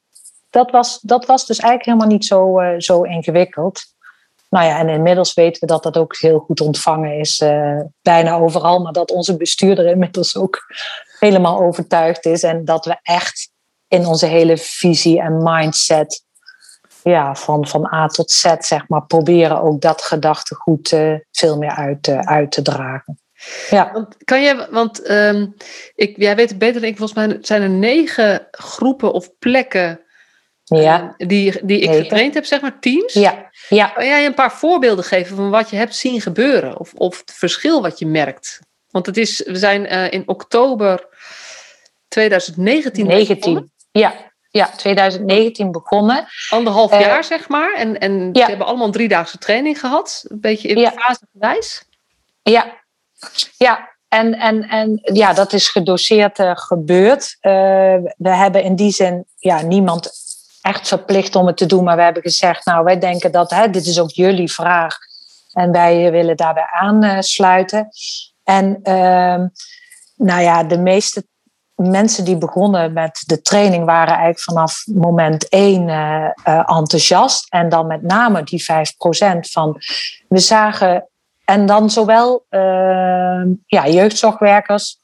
dat 0.49 0.71
was, 0.71 0.99
dat 1.01 1.25
was 1.25 1.45
dus 1.45 1.59
eigenlijk 1.59 1.89
helemaal 1.89 2.17
niet 2.17 2.25
zo, 2.25 2.59
uh, 2.59 2.73
zo 2.77 3.01
ingewikkeld. 3.01 3.81
Nou 4.49 4.65
ja, 4.65 4.79
en 4.79 4.89
inmiddels 4.89 5.33
weten 5.33 5.61
we 5.61 5.67
dat 5.67 5.83
dat 5.83 5.97
ook 5.97 6.17
heel 6.17 6.39
goed 6.39 6.61
ontvangen 6.61 7.19
is, 7.19 7.39
uh, 7.39 7.79
bijna 8.01 8.35
overal. 8.35 8.79
Maar 8.79 8.93
dat 8.93 9.11
onze 9.11 9.37
bestuurder 9.37 9.85
inmiddels 9.85 10.37
ook 10.37 10.59
helemaal 11.19 11.59
overtuigd 11.59 12.25
is. 12.25 12.43
En 12.43 12.65
dat 12.65 12.85
we 12.85 12.99
echt 13.01 13.49
in 13.87 14.05
onze 14.05 14.25
hele 14.25 14.57
visie 14.57 15.21
en 15.21 15.43
mindset, 15.43 16.24
ja, 17.11 17.35
van, 17.35 17.67
van 17.67 17.93
A 17.93 18.07
tot 18.07 18.31
Z, 18.31 18.55
zeg 18.59 18.87
maar, 18.87 19.05
proberen 19.05 19.61
ook 19.61 19.81
dat 19.81 20.01
gedachtegoed 20.01 20.91
uh, 20.91 21.15
veel 21.31 21.57
meer 21.57 21.69
uit, 21.69 22.07
uh, 22.07 22.19
uit 22.19 22.51
te 22.51 22.61
dragen. 22.61 23.19
Ja. 23.69 23.91
Want 23.93 24.15
kan 24.23 24.41
jij, 24.41 24.67
want 24.69 25.09
um, 25.09 25.55
ik, 25.95 26.17
jij 26.17 26.35
weet 26.35 26.49
het 26.49 26.57
beter 26.57 26.81
dan 26.81 26.89
ik, 26.89 26.97
volgens 26.97 27.27
mij 27.27 27.37
zijn 27.41 27.61
er 27.61 27.69
negen 27.69 28.47
groepen 28.51 29.13
of 29.13 29.37
plekken 29.39 29.99
ja. 30.63 31.15
Uh, 31.17 31.27
die, 31.27 31.65
die 31.65 31.79
ik 31.79 31.89
negen. 31.89 32.03
getraind 32.03 32.33
heb, 32.33 32.45
zeg 32.45 32.61
maar, 32.61 32.79
teams. 32.79 33.13
Ja. 33.13 33.49
Ja. 33.69 33.87
Kan 33.87 34.05
jij 34.05 34.25
een 34.25 34.33
paar 34.33 34.53
voorbeelden 34.53 35.05
geven 35.05 35.35
van 35.35 35.49
wat 35.49 35.69
je 35.69 35.75
hebt 35.75 35.95
zien 35.95 36.21
gebeuren? 36.21 36.79
Of, 36.79 36.93
of 36.93 37.19
het 37.19 37.33
verschil 37.33 37.81
wat 37.81 37.99
je 37.99 38.05
merkt? 38.05 38.59
Want 38.89 39.05
het 39.05 39.17
is, 39.17 39.43
we 39.45 39.55
zijn 39.55 39.93
uh, 39.93 40.11
in 40.11 40.23
oktober 40.25 41.07
2019 42.07 43.07
19. 43.07 43.71
Ja, 43.91 44.33
ja, 44.57 44.69
2019 44.75 45.71
begonnen. 45.71 46.27
Anderhalf 46.49 46.93
uh, 46.93 46.99
jaar, 46.99 47.23
zeg 47.23 47.47
maar. 47.49 47.73
En, 47.73 47.99
en 47.99 48.29
ja. 48.33 48.43
ze 48.43 48.49
hebben 48.49 48.67
allemaal 48.67 48.85
een 48.85 48.91
driedaagse 48.91 49.37
training 49.37 49.79
gehad. 49.79 50.25
Een 50.27 50.39
beetje 50.39 50.67
in 50.67 50.77
ja. 50.77 50.91
fasegewijs. 50.91 51.83
Ja, 52.41 52.65
ja. 53.57 53.93
En, 54.07 54.33
en, 54.39 54.69
en 54.69 54.99
ja, 55.01 55.33
dat 55.33 55.53
is 55.53 55.67
gedoseerd 55.67 56.39
uh, 56.39 56.51
gebeurd. 56.53 57.37
Uh, 57.41 57.51
we 58.17 58.29
hebben 58.29 58.63
in 58.63 58.75
die 58.75 58.91
zin 58.91 59.25
ja, 59.37 59.61
niemand 59.61 60.11
echt 60.61 60.87
verplicht 60.87 61.35
om 61.35 61.47
het 61.47 61.57
te 61.57 61.65
doen. 61.65 61.83
Maar 61.83 61.95
we 61.95 62.03
hebben 62.03 62.23
gezegd, 62.23 62.65
nou, 62.65 62.83
wij 62.83 62.99
denken 62.99 63.31
dat 63.31 63.49
hè, 63.49 63.69
dit 63.69 63.85
is 63.85 63.99
ook 63.99 64.11
jullie 64.11 64.51
vraag. 64.51 64.97
En 65.53 65.71
wij 65.71 66.11
willen 66.11 66.37
daarbij 66.37 66.67
aansluiten. 66.71 67.89
En 68.43 68.79
ehm, 68.83 69.47
nou 70.15 70.41
ja, 70.41 70.63
de 70.63 70.77
meeste 70.77 71.25
mensen 71.75 72.25
die 72.25 72.37
begonnen 72.37 72.93
met 72.93 73.23
de 73.25 73.41
training 73.41 73.85
waren 73.85 74.13
eigenlijk 74.13 74.39
vanaf 74.39 74.83
moment 74.93 75.49
één 75.49 75.87
uh, 75.87 76.27
uh, 76.47 76.77
enthousiast. 76.77 77.45
En 77.49 77.69
dan 77.69 77.87
met 77.87 78.01
name 78.01 78.43
die 78.43 78.63
5% 78.63 78.65
van. 79.39 79.77
We 80.27 80.39
zagen. 80.39 81.07
En 81.45 81.65
dan 81.65 81.89
zowel 81.89 82.45
uh, 82.49 82.61
ja, 83.65 83.87
jeugdzorgwerkers 83.87 85.03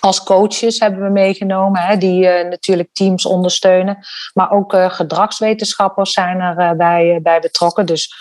als 0.00 0.22
coaches 0.22 0.80
hebben 0.80 1.02
we 1.02 1.10
meegenomen, 1.10 1.80
hè, 1.80 1.96
die 1.96 2.28
natuurlijk 2.28 2.88
teams 2.92 3.26
ondersteunen. 3.26 3.98
Maar 4.34 4.50
ook 4.50 4.74
gedragswetenschappers 4.76 6.12
zijn 6.12 6.40
er 6.40 6.76
bij, 6.76 7.20
bij 7.22 7.40
betrokken. 7.40 7.86
Dus 7.86 8.14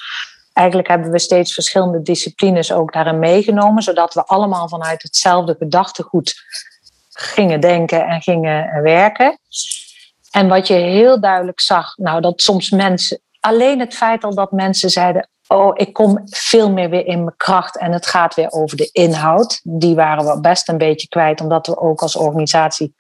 eigenlijk 0.54 0.88
hebben 0.88 1.12
we 1.12 1.20
steeds 1.20 1.54
verschillende 1.54 2.02
disciplines 2.02 2.72
ook 2.72 2.94
daarin 2.94 3.20
meegenomen, 3.20 3.84
zodat 3.84 4.13
we 4.13 4.26
allemaal 4.26 4.70
vanuit 4.70 5.04
hetzelfde 5.04 5.56
gedachtegoed 5.60 6.36
gingen 7.19 7.60
denken 7.60 8.06
en 8.06 8.21
gingen 8.21 8.82
werken. 8.82 9.39
En 10.32 10.47
wat 10.47 10.67
je 10.67 10.73
heel 10.73 11.21
duidelijk 11.21 11.60
zag, 11.60 11.97
nou 11.97 12.21
dat 12.21 12.41
soms 12.41 12.69
mensen, 12.69 13.19
alleen 13.39 13.80
het 13.80 13.95
feit 13.95 14.23
al 14.23 14.36
dat 14.36 14.51
mensen 14.51 14.89
zeiden, 14.89 15.30
oh 15.47 15.71
ik 15.73 15.93
kom 15.93 16.21
veel 16.25 16.71
meer 16.71 16.89
weer 16.89 17.06
in 17.06 17.23
mijn 17.23 17.38
kracht 17.38 17.77
en 17.77 17.91
het 17.91 18.06
gaat 18.06 18.36
weer 18.36 18.51
over 18.51 18.77
de 18.77 18.89
inhoud. 18.91 19.60
Die 19.63 19.95
waren 19.95 20.25
we 20.25 20.39
best 20.39 20.69
een 20.69 20.77
beetje 20.77 21.08
kwijt, 21.08 21.41
omdat 21.41 21.67
we 21.67 21.77
ook 21.77 22.01
als 22.01 22.15
organisatie 22.15 22.95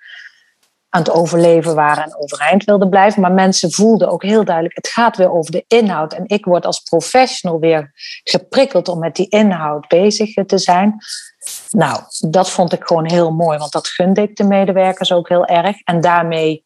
aan 0.89 1.01
het 1.01 1.11
overleven 1.11 1.75
waren 1.75 2.03
en 2.03 2.17
overeind 2.17 2.63
wilden 2.63 2.89
blijven. 2.89 3.21
Maar 3.21 3.31
mensen 3.31 3.71
voelden 3.71 4.09
ook 4.09 4.23
heel 4.23 4.43
duidelijk, 4.43 4.75
het 4.75 4.87
gaat 4.87 5.17
weer 5.17 5.31
over 5.31 5.51
de 5.51 5.65
inhoud. 5.67 6.13
En 6.13 6.23
ik 6.27 6.45
word 6.45 6.65
als 6.65 6.79
professional 6.79 7.59
weer 7.59 7.91
geprikkeld 8.23 8.87
om 8.87 8.99
met 8.99 9.15
die 9.15 9.29
inhoud 9.29 9.87
bezig 9.87 10.33
te 10.45 10.57
zijn. 10.57 10.95
Nou, 11.69 12.01
dat 12.19 12.49
vond 12.49 12.73
ik 12.73 12.83
gewoon 12.83 13.09
heel 13.09 13.31
mooi, 13.31 13.57
want 13.57 13.71
dat 13.71 13.87
gunde 13.87 14.21
ik 14.21 14.35
de 14.35 14.43
medewerkers 14.43 15.11
ook 15.11 15.29
heel 15.29 15.45
erg. 15.45 15.81
En 15.83 16.01
daarmee 16.01 16.65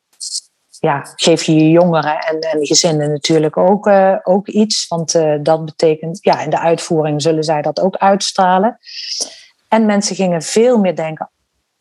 ja, 0.80 1.02
geef 1.16 1.44
je 1.44 1.56
je 1.56 1.70
jongeren 1.70 2.20
en, 2.20 2.40
en 2.40 2.66
gezinnen 2.66 3.12
natuurlijk 3.12 3.58
ook, 3.58 3.88
uh, 3.88 4.18
ook 4.24 4.48
iets. 4.48 4.88
Want 4.88 5.16
uh, 5.16 5.36
dat 5.42 5.66
betekent, 5.66 6.18
ja, 6.22 6.42
in 6.42 6.50
de 6.50 6.60
uitvoering 6.60 7.22
zullen 7.22 7.44
zij 7.44 7.62
dat 7.62 7.80
ook 7.80 7.96
uitstralen. 7.96 8.78
En 9.68 9.86
mensen 9.86 10.16
gingen 10.16 10.42
veel 10.42 10.78
meer 10.78 10.96
denken 10.96 11.32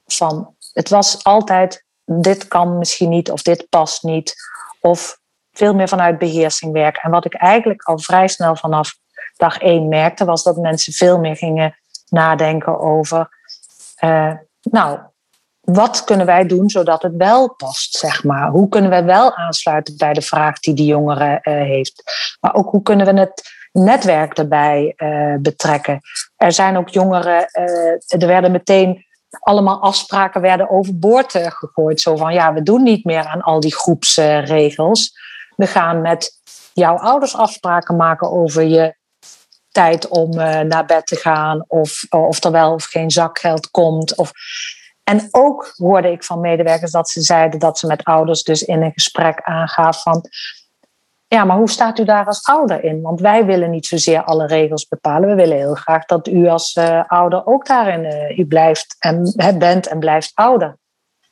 van, 0.07 0.55
het 0.73 0.89
was 0.89 1.25
altijd, 1.25 1.85
dit 2.05 2.49
kan 2.49 2.79
misschien 2.79 3.09
niet 3.09 3.31
of 3.31 3.43
dit 3.43 3.69
past 3.69 4.03
niet. 4.03 4.35
Of 4.81 5.19
veel 5.53 5.75
meer 5.75 5.89
vanuit 5.89 6.19
beheersing 6.19 6.73
werken. 6.73 7.03
En 7.03 7.11
wat 7.11 7.25
ik 7.25 7.35
eigenlijk 7.35 7.83
al 7.83 7.99
vrij 7.99 8.29
snel 8.29 8.57
vanaf 8.57 8.99
dag 9.37 9.59
één 9.59 9.89
merkte, 9.89 10.25
was 10.25 10.43
dat 10.43 10.57
mensen 10.57 10.93
veel 10.93 11.19
meer 11.19 11.37
gingen 11.37 11.80
nadenken 12.11 12.81
over, 12.81 13.29
uh, 14.05 14.33
nou, 14.61 14.99
wat 15.61 16.05
kunnen 16.05 16.27
wij 16.27 16.47
doen 16.47 16.71
zodat 16.71 17.03
het 17.03 17.17
wel 17.17 17.55
past, 17.55 17.97
zeg 17.97 18.25
maar? 18.25 18.49
Hoe 18.49 18.69
kunnen 18.69 18.91
we 18.91 19.03
wel 19.03 19.37
aansluiten 19.37 19.97
bij 19.97 20.13
de 20.13 20.23
vraag 20.23 20.59
die 20.59 20.75
die 20.75 20.87
jongere 20.87 21.39
uh, 21.43 21.55
heeft? 21.55 22.03
Maar 22.41 22.55
ook 22.55 22.71
hoe 22.71 22.83
kunnen 22.83 23.15
we 23.15 23.21
het 23.21 23.43
netwerk 23.73 24.39
erbij 24.39 24.95
uh, 24.97 25.35
betrekken? 25.41 26.01
Er 26.37 26.53
zijn 26.53 26.77
ook 26.77 26.89
jongeren, 26.89 27.47
er 28.07 28.27
werden 28.27 28.53
meteen 28.53 29.05
allemaal 29.39 29.83
afspraken 29.83 30.41
werden 30.41 30.71
overboord 30.71 31.33
gegooid. 31.33 32.01
Zo 32.01 32.17
van, 32.17 32.33
ja, 32.33 32.53
we 32.53 32.63
doen 32.63 32.83
niet 32.83 33.05
meer 33.05 33.25
aan 33.25 33.43
al 33.43 33.61
die 33.61 33.75
groepsregels. 33.75 35.13
We 35.57 35.67
gaan 35.67 36.01
met 36.01 36.31
jouw 36.73 36.97
ouders 36.97 37.37
afspraken 37.37 37.97
maken 37.97 38.31
over 38.31 38.63
je 38.63 38.95
tijd 39.71 40.09
om 40.09 40.39
uh, 40.39 40.61
naar 40.61 40.87
bed 40.87 41.07
te 41.07 41.17
gaan, 41.17 41.65
of, 41.67 42.07
of 42.09 42.45
er 42.45 42.51
wel 42.51 42.73
of 42.73 42.85
geen 42.85 43.11
zakgeld 43.11 43.71
komt. 43.71 44.17
Of... 44.17 44.33
En 45.05 45.29
ook 45.31 45.73
hoorde 45.77 46.11
ik 46.11 46.25
van 46.25 46.41
medewerkers 46.41 46.93
dat 46.93 47.09
ze 47.09 47.21
zeiden 47.21 47.61
dat 47.61 47.79
ze 47.79 47.87
met 47.87 48.05
ouders 48.05 48.43
dus 48.43 48.63
in 48.63 48.83
een 48.83 48.93
gesprek 48.93 49.41
aangaf 49.43 50.03
van. 50.03 50.25
Ja, 51.27 51.45
maar 51.45 51.57
hoe 51.57 51.71
staat 51.71 51.99
u 51.99 52.05
daar 52.05 52.27
als 52.27 52.45
ouder 52.45 52.85
in? 52.85 53.01
Want 53.01 53.21
wij 53.21 53.45
willen 53.45 53.71
niet 53.71 53.87
zozeer 53.87 54.23
alle 54.23 54.47
regels 54.47 54.89
bepalen. 54.89 55.29
We 55.29 55.35
willen 55.35 55.57
heel 55.57 55.75
graag 55.75 56.05
dat 56.05 56.29
u 56.29 56.49
als 56.49 56.77
uh, 56.77 57.03
ouder 57.07 57.47
ook 57.47 57.67
daarin 57.67 58.35
u 58.39 58.47
blijft 58.47 58.97
en 58.99 59.35
bent 59.59 59.87
en 59.87 59.99
blijft 59.99 60.31
ouder. 60.35 60.79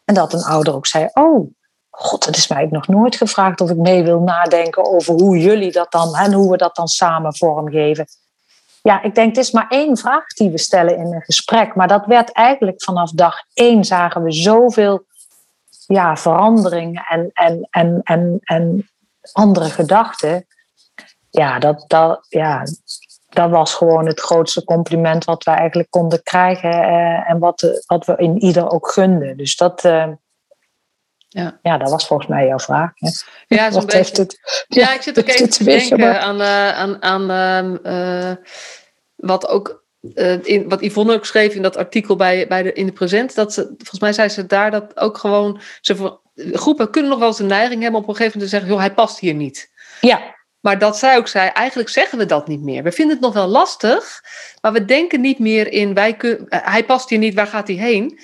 En 0.04 0.14
dat 0.14 0.32
een 0.32 0.44
ouder 0.44 0.74
ook 0.74 0.86
zei: 0.86 1.08
Oh, 1.12 1.50
God, 1.90 2.24
het 2.24 2.36
is 2.36 2.48
mij 2.48 2.68
nog 2.70 2.88
nooit 2.88 3.16
gevraagd 3.16 3.60
of 3.60 3.70
ik 3.70 3.76
mee 3.76 4.02
wil 4.02 4.20
nadenken 4.20 4.84
over 4.84 5.14
hoe 5.14 5.38
jullie 5.38 5.72
dat 5.72 5.92
dan 5.92 6.14
en 6.16 6.32
hoe 6.32 6.50
we 6.50 6.56
dat 6.56 6.76
dan 6.76 6.88
samen 6.88 7.36
vormgeven 7.36 8.06
ja, 8.82 9.02
ik 9.02 9.14
denk 9.14 9.28
het 9.28 9.44
is 9.44 9.50
maar 9.50 9.68
één 9.68 9.96
vraag 9.96 10.26
die 10.26 10.50
we 10.50 10.58
stellen 10.58 10.96
in 10.96 11.14
een 11.14 11.22
gesprek. 11.22 11.74
Maar 11.74 11.88
dat 11.88 12.06
werd 12.06 12.32
eigenlijk 12.32 12.82
vanaf 12.82 13.10
dag 13.10 13.36
één 13.54 13.84
zagen 13.84 14.22
we 14.22 14.32
zoveel 14.32 15.06
ja, 15.86 16.16
veranderingen 16.16 17.04
en, 17.08 17.30
en, 17.32 17.68
en, 17.70 18.00
en, 18.02 18.40
en 18.44 18.88
andere 19.32 19.70
gedachten. 19.70 20.46
Ja 21.30 21.58
dat, 21.58 21.84
dat, 21.86 22.26
ja, 22.28 22.62
dat 23.28 23.50
was 23.50 23.74
gewoon 23.74 24.06
het 24.06 24.20
grootste 24.20 24.64
compliment 24.64 25.24
wat 25.24 25.44
we 25.44 25.50
eigenlijk 25.50 25.90
konden 25.90 26.22
krijgen. 26.22 26.70
Eh, 26.70 27.30
en 27.30 27.38
wat, 27.38 27.82
wat 27.86 28.06
we 28.06 28.16
in 28.16 28.38
ieder 28.38 28.70
ook 28.70 28.90
gunden. 28.90 29.36
Dus 29.36 29.56
dat, 29.56 29.84
uh, 29.84 30.08
ja. 31.28 31.58
ja, 31.62 31.78
dat 31.78 31.90
was 31.90 32.06
volgens 32.06 32.28
mij 32.28 32.46
jouw 32.46 32.58
vraag. 32.58 32.90
Hè? 32.94 33.08
Ja, 33.46 33.70
zo'n 33.70 33.86
beetje. 33.86 34.22
Het, 34.22 34.64
ja, 34.68 34.94
ik 34.94 35.02
zit 35.02 35.18
ook 35.18 35.28
even 35.28 35.50
te 35.50 35.64
denken 35.64 36.20
aan, 36.20 36.40
uh, 36.40 36.70
aan, 36.70 37.02
aan 37.02 37.78
uh, 37.86 38.32
wat 39.16 39.48
ook 39.48 39.86
uh, 40.14 40.44
in, 40.44 40.68
wat 40.68 40.80
Yvonne 40.80 41.14
ook 41.14 41.26
schreef 41.26 41.54
in 41.54 41.62
dat 41.62 41.76
artikel 41.76 42.16
bij, 42.16 42.46
bij 42.46 42.62
de, 42.62 42.72
in 42.72 42.86
de 42.86 42.92
present. 42.92 43.34
Dat 43.34 43.52
ze, 43.52 43.62
volgens 43.76 44.00
mij 44.00 44.12
zei 44.12 44.28
ze 44.28 44.46
daar 44.46 44.70
dat 44.70 45.00
ook 45.00 45.18
gewoon. 45.18 45.60
Ze 45.80 45.96
voor, 45.96 46.20
groepen 46.34 46.90
kunnen 46.90 47.10
nog 47.10 47.18
wel 47.18 47.28
eens 47.28 47.38
een 47.38 47.46
neiging 47.46 47.82
hebben 47.82 48.00
om 48.00 48.06
op 48.06 48.08
een 48.08 48.16
gegeven 48.16 48.38
moment 48.38 48.50
te 48.50 48.56
zeggen: 48.58 48.70
joh, 48.70 48.78
hij 48.78 48.94
past 48.94 49.18
hier 49.18 49.34
niet. 49.34 49.70
Ja. 50.00 50.36
Maar 50.60 50.78
dat 50.78 50.98
zij 50.98 51.16
ook 51.16 51.28
zei, 51.28 51.48
eigenlijk 51.48 51.88
zeggen 51.88 52.18
we 52.18 52.26
dat 52.26 52.48
niet 52.48 52.62
meer. 52.62 52.82
We 52.82 52.92
vinden 52.92 53.14
het 53.16 53.24
nog 53.24 53.34
wel 53.34 53.46
lastig, 53.46 54.24
maar 54.60 54.72
we 54.72 54.84
denken 54.84 55.20
niet 55.20 55.38
meer 55.38 55.72
in, 55.72 55.94
wij 55.94 56.14
kun, 56.16 56.46
hij 56.48 56.84
past 56.84 57.08
hier 57.08 57.18
niet, 57.18 57.34
waar 57.34 57.46
gaat 57.46 57.68
hij 57.68 57.76
heen? 57.76 58.20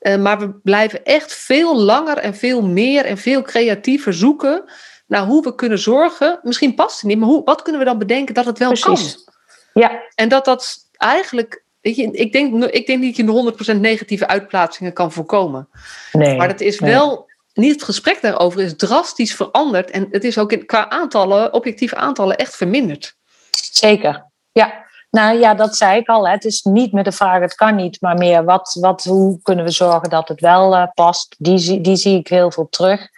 Uh, 0.00 0.16
maar 0.16 0.38
we 0.38 0.54
blijven 0.62 1.04
echt 1.04 1.34
veel 1.34 1.76
langer 1.76 2.18
en 2.18 2.34
veel 2.34 2.62
meer 2.62 3.04
en 3.04 3.18
veel 3.18 3.42
creatiever 3.42 4.14
zoeken 4.14 4.64
naar 5.06 5.26
hoe 5.26 5.42
we 5.42 5.54
kunnen 5.54 5.78
zorgen. 5.78 6.40
Misschien 6.42 6.74
past 6.74 7.00
het 7.00 7.10
niet, 7.10 7.18
maar 7.18 7.28
hoe, 7.28 7.44
wat 7.44 7.62
kunnen 7.62 7.80
we 7.80 7.86
dan 7.86 7.98
bedenken 7.98 8.34
dat 8.34 8.44
het 8.44 8.58
wel 8.58 8.72
Precies. 8.72 9.24
kan? 9.24 9.34
Ja. 9.82 10.02
En 10.14 10.28
dat 10.28 10.44
dat 10.44 10.76
eigenlijk. 10.96 11.62
Weet 11.80 11.96
je, 11.96 12.10
ik, 12.10 12.32
denk, 12.32 12.64
ik 12.64 12.86
denk 12.86 13.00
niet 13.00 13.16
dat 13.16 13.64
je 13.66 13.74
100% 13.76 13.80
negatieve 13.80 14.26
uitplaatsingen 14.26 14.92
kan 14.92 15.12
voorkomen. 15.12 15.68
Nee, 16.12 16.36
maar 16.36 16.48
het 16.48 16.60
is 16.60 16.80
wel. 16.80 17.26
Niet 17.52 17.72
het 17.72 17.82
gesprek 17.82 18.20
daarover 18.20 18.60
is 18.60 18.76
drastisch 18.76 19.34
veranderd. 19.34 19.90
En 19.90 20.08
het 20.10 20.24
is 20.24 20.38
ook 20.38 20.52
in, 20.52 20.66
qua 20.66 20.88
aantallen, 20.88 21.52
objectieve 21.52 21.96
aantallen, 21.96 22.36
echt 22.36 22.56
verminderd. 22.56 23.16
Zeker. 23.50 24.26
Ja, 24.52 24.86
nou 25.10 25.38
ja, 25.38 25.54
dat 25.54 25.76
zei 25.76 25.98
ik 26.00 26.08
al. 26.08 26.26
Hè. 26.26 26.32
Het 26.32 26.44
is 26.44 26.62
niet 26.62 26.92
met 26.92 27.04
de 27.04 27.12
vraag, 27.12 27.40
het 27.40 27.54
kan 27.54 27.74
niet, 27.74 28.00
maar 28.00 28.16
meer 28.16 28.44
wat, 28.44 28.76
wat, 28.80 29.04
hoe 29.04 29.42
kunnen 29.42 29.64
we 29.64 29.70
zorgen 29.70 30.10
dat 30.10 30.28
het 30.28 30.40
wel 30.40 30.74
uh, 30.74 30.86
past. 30.94 31.34
Die, 31.38 31.80
die 31.80 31.96
zie 31.96 32.18
ik 32.18 32.28
heel 32.28 32.50
veel 32.50 32.68
terug. 32.70 33.08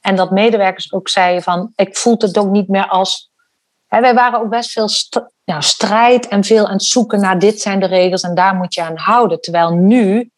En 0.00 0.16
dat 0.16 0.30
medewerkers 0.30 0.92
ook 0.92 1.08
zeiden 1.08 1.42
van, 1.42 1.72
ik 1.74 1.96
voel 1.96 2.14
het 2.18 2.38
ook 2.38 2.50
niet 2.50 2.68
meer 2.68 2.86
als... 2.86 3.30
Hè, 3.86 4.00
wij 4.00 4.14
waren 4.14 4.40
ook 4.40 4.48
best 4.48 4.70
veel 4.70 4.88
strijd 5.58 6.28
en 6.28 6.44
veel 6.44 6.66
aan 6.66 6.72
het 6.72 6.84
zoeken 6.84 7.20
naar 7.20 7.38
dit 7.38 7.60
zijn 7.60 7.80
de 7.80 7.86
regels 7.86 8.22
en 8.22 8.34
daar 8.34 8.54
moet 8.54 8.74
je 8.74 8.82
aan 8.82 8.96
houden. 8.96 9.40
Terwijl 9.40 9.70
nu 9.70 10.30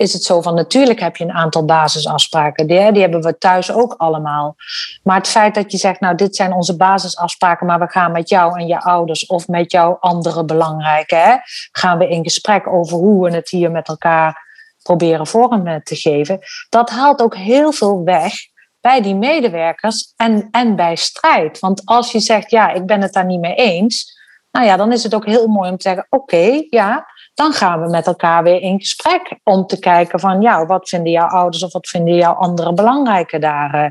is 0.00 0.12
het 0.12 0.24
zo 0.24 0.40
van 0.40 0.54
natuurlijk 0.54 1.00
heb 1.00 1.16
je 1.16 1.24
een 1.24 1.32
aantal 1.32 1.64
basisafspraken. 1.64 2.66
Die, 2.66 2.92
die 2.92 3.02
hebben 3.02 3.22
we 3.22 3.38
thuis 3.38 3.72
ook 3.72 3.94
allemaal. 3.96 4.56
Maar 5.02 5.16
het 5.16 5.28
feit 5.28 5.54
dat 5.54 5.72
je 5.72 5.78
zegt, 5.78 6.00
nou 6.00 6.14
dit 6.14 6.36
zijn 6.36 6.52
onze 6.52 6.76
basisafspraken, 6.76 7.66
maar 7.66 7.78
we 7.78 7.88
gaan 7.88 8.12
met 8.12 8.28
jou 8.28 8.60
en 8.60 8.66
je 8.66 8.80
ouders 8.80 9.26
of 9.26 9.48
met 9.48 9.72
jouw 9.72 9.96
andere 10.00 10.44
belangrijke, 10.44 11.14
hè, 11.14 11.36
gaan 11.72 11.98
we 11.98 12.08
in 12.08 12.22
gesprek 12.22 12.66
over 12.66 12.96
hoe 12.96 13.24
we 13.24 13.36
het 13.36 13.48
hier 13.48 13.70
met 13.70 13.88
elkaar 13.88 14.48
proberen 14.82 15.26
vorm 15.26 15.82
te 15.82 15.96
geven. 15.96 16.38
Dat 16.68 16.90
haalt 16.90 17.22
ook 17.22 17.36
heel 17.36 17.72
veel 17.72 18.04
weg 18.04 18.32
bij 18.80 19.02
die 19.02 19.14
medewerkers 19.14 20.12
en, 20.16 20.48
en 20.50 20.76
bij 20.76 20.96
strijd. 20.96 21.58
Want 21.58 21.82
als 21.84 22.12
je 22.12 22.20
zegt, 22.20 22.50
ja, 22.50 22.70
ik 22.70 22.86
ben 22.86 23.00
het 23.00 23.12
daar 23.12 23.26
niet 23.26 23.40
mee 23.40 23.54
eens, 23.54 24.18
nou 24.50 24.66
ja, 24.66 24.76
dan 24.76 24.92
is 24.92 25.02
het 25.02 25.14
ook 25.14 25.26
heel 25.26 25.46
mooi 25.46 25.70
om 25.70 25.76
te 25.76 25.88
zeggen, 25.88 26.06
oké, 26.10 26.66
ja, 26.70 27.06
dan 27.40 27.52
gaan 27.52 27.82
we 27.82 27.88
met 27.88 28.06
elkaar 28.06 28.42
weer 28.42 28.60
in 28.60 28.78
gesprek 28.78 29.38
om 29.44 29.66
te 29.66 29.78
kijken 29.78 30.20
van, 30.20 30.40
ja, 30.40 30.66
wat 30.66 30.88
vinden 30.88 31.12
jouw 31.12 31.28
ouders 31.28 31.62
of 31.62 31.72
wat 31.72 31.88
vinden 31.88 32.14
jouw 32.14 32.32
andere 32.32 32.74
belangrijke 32.74 33.38
daar, 33.38 33.74
uh, 33.74 33.90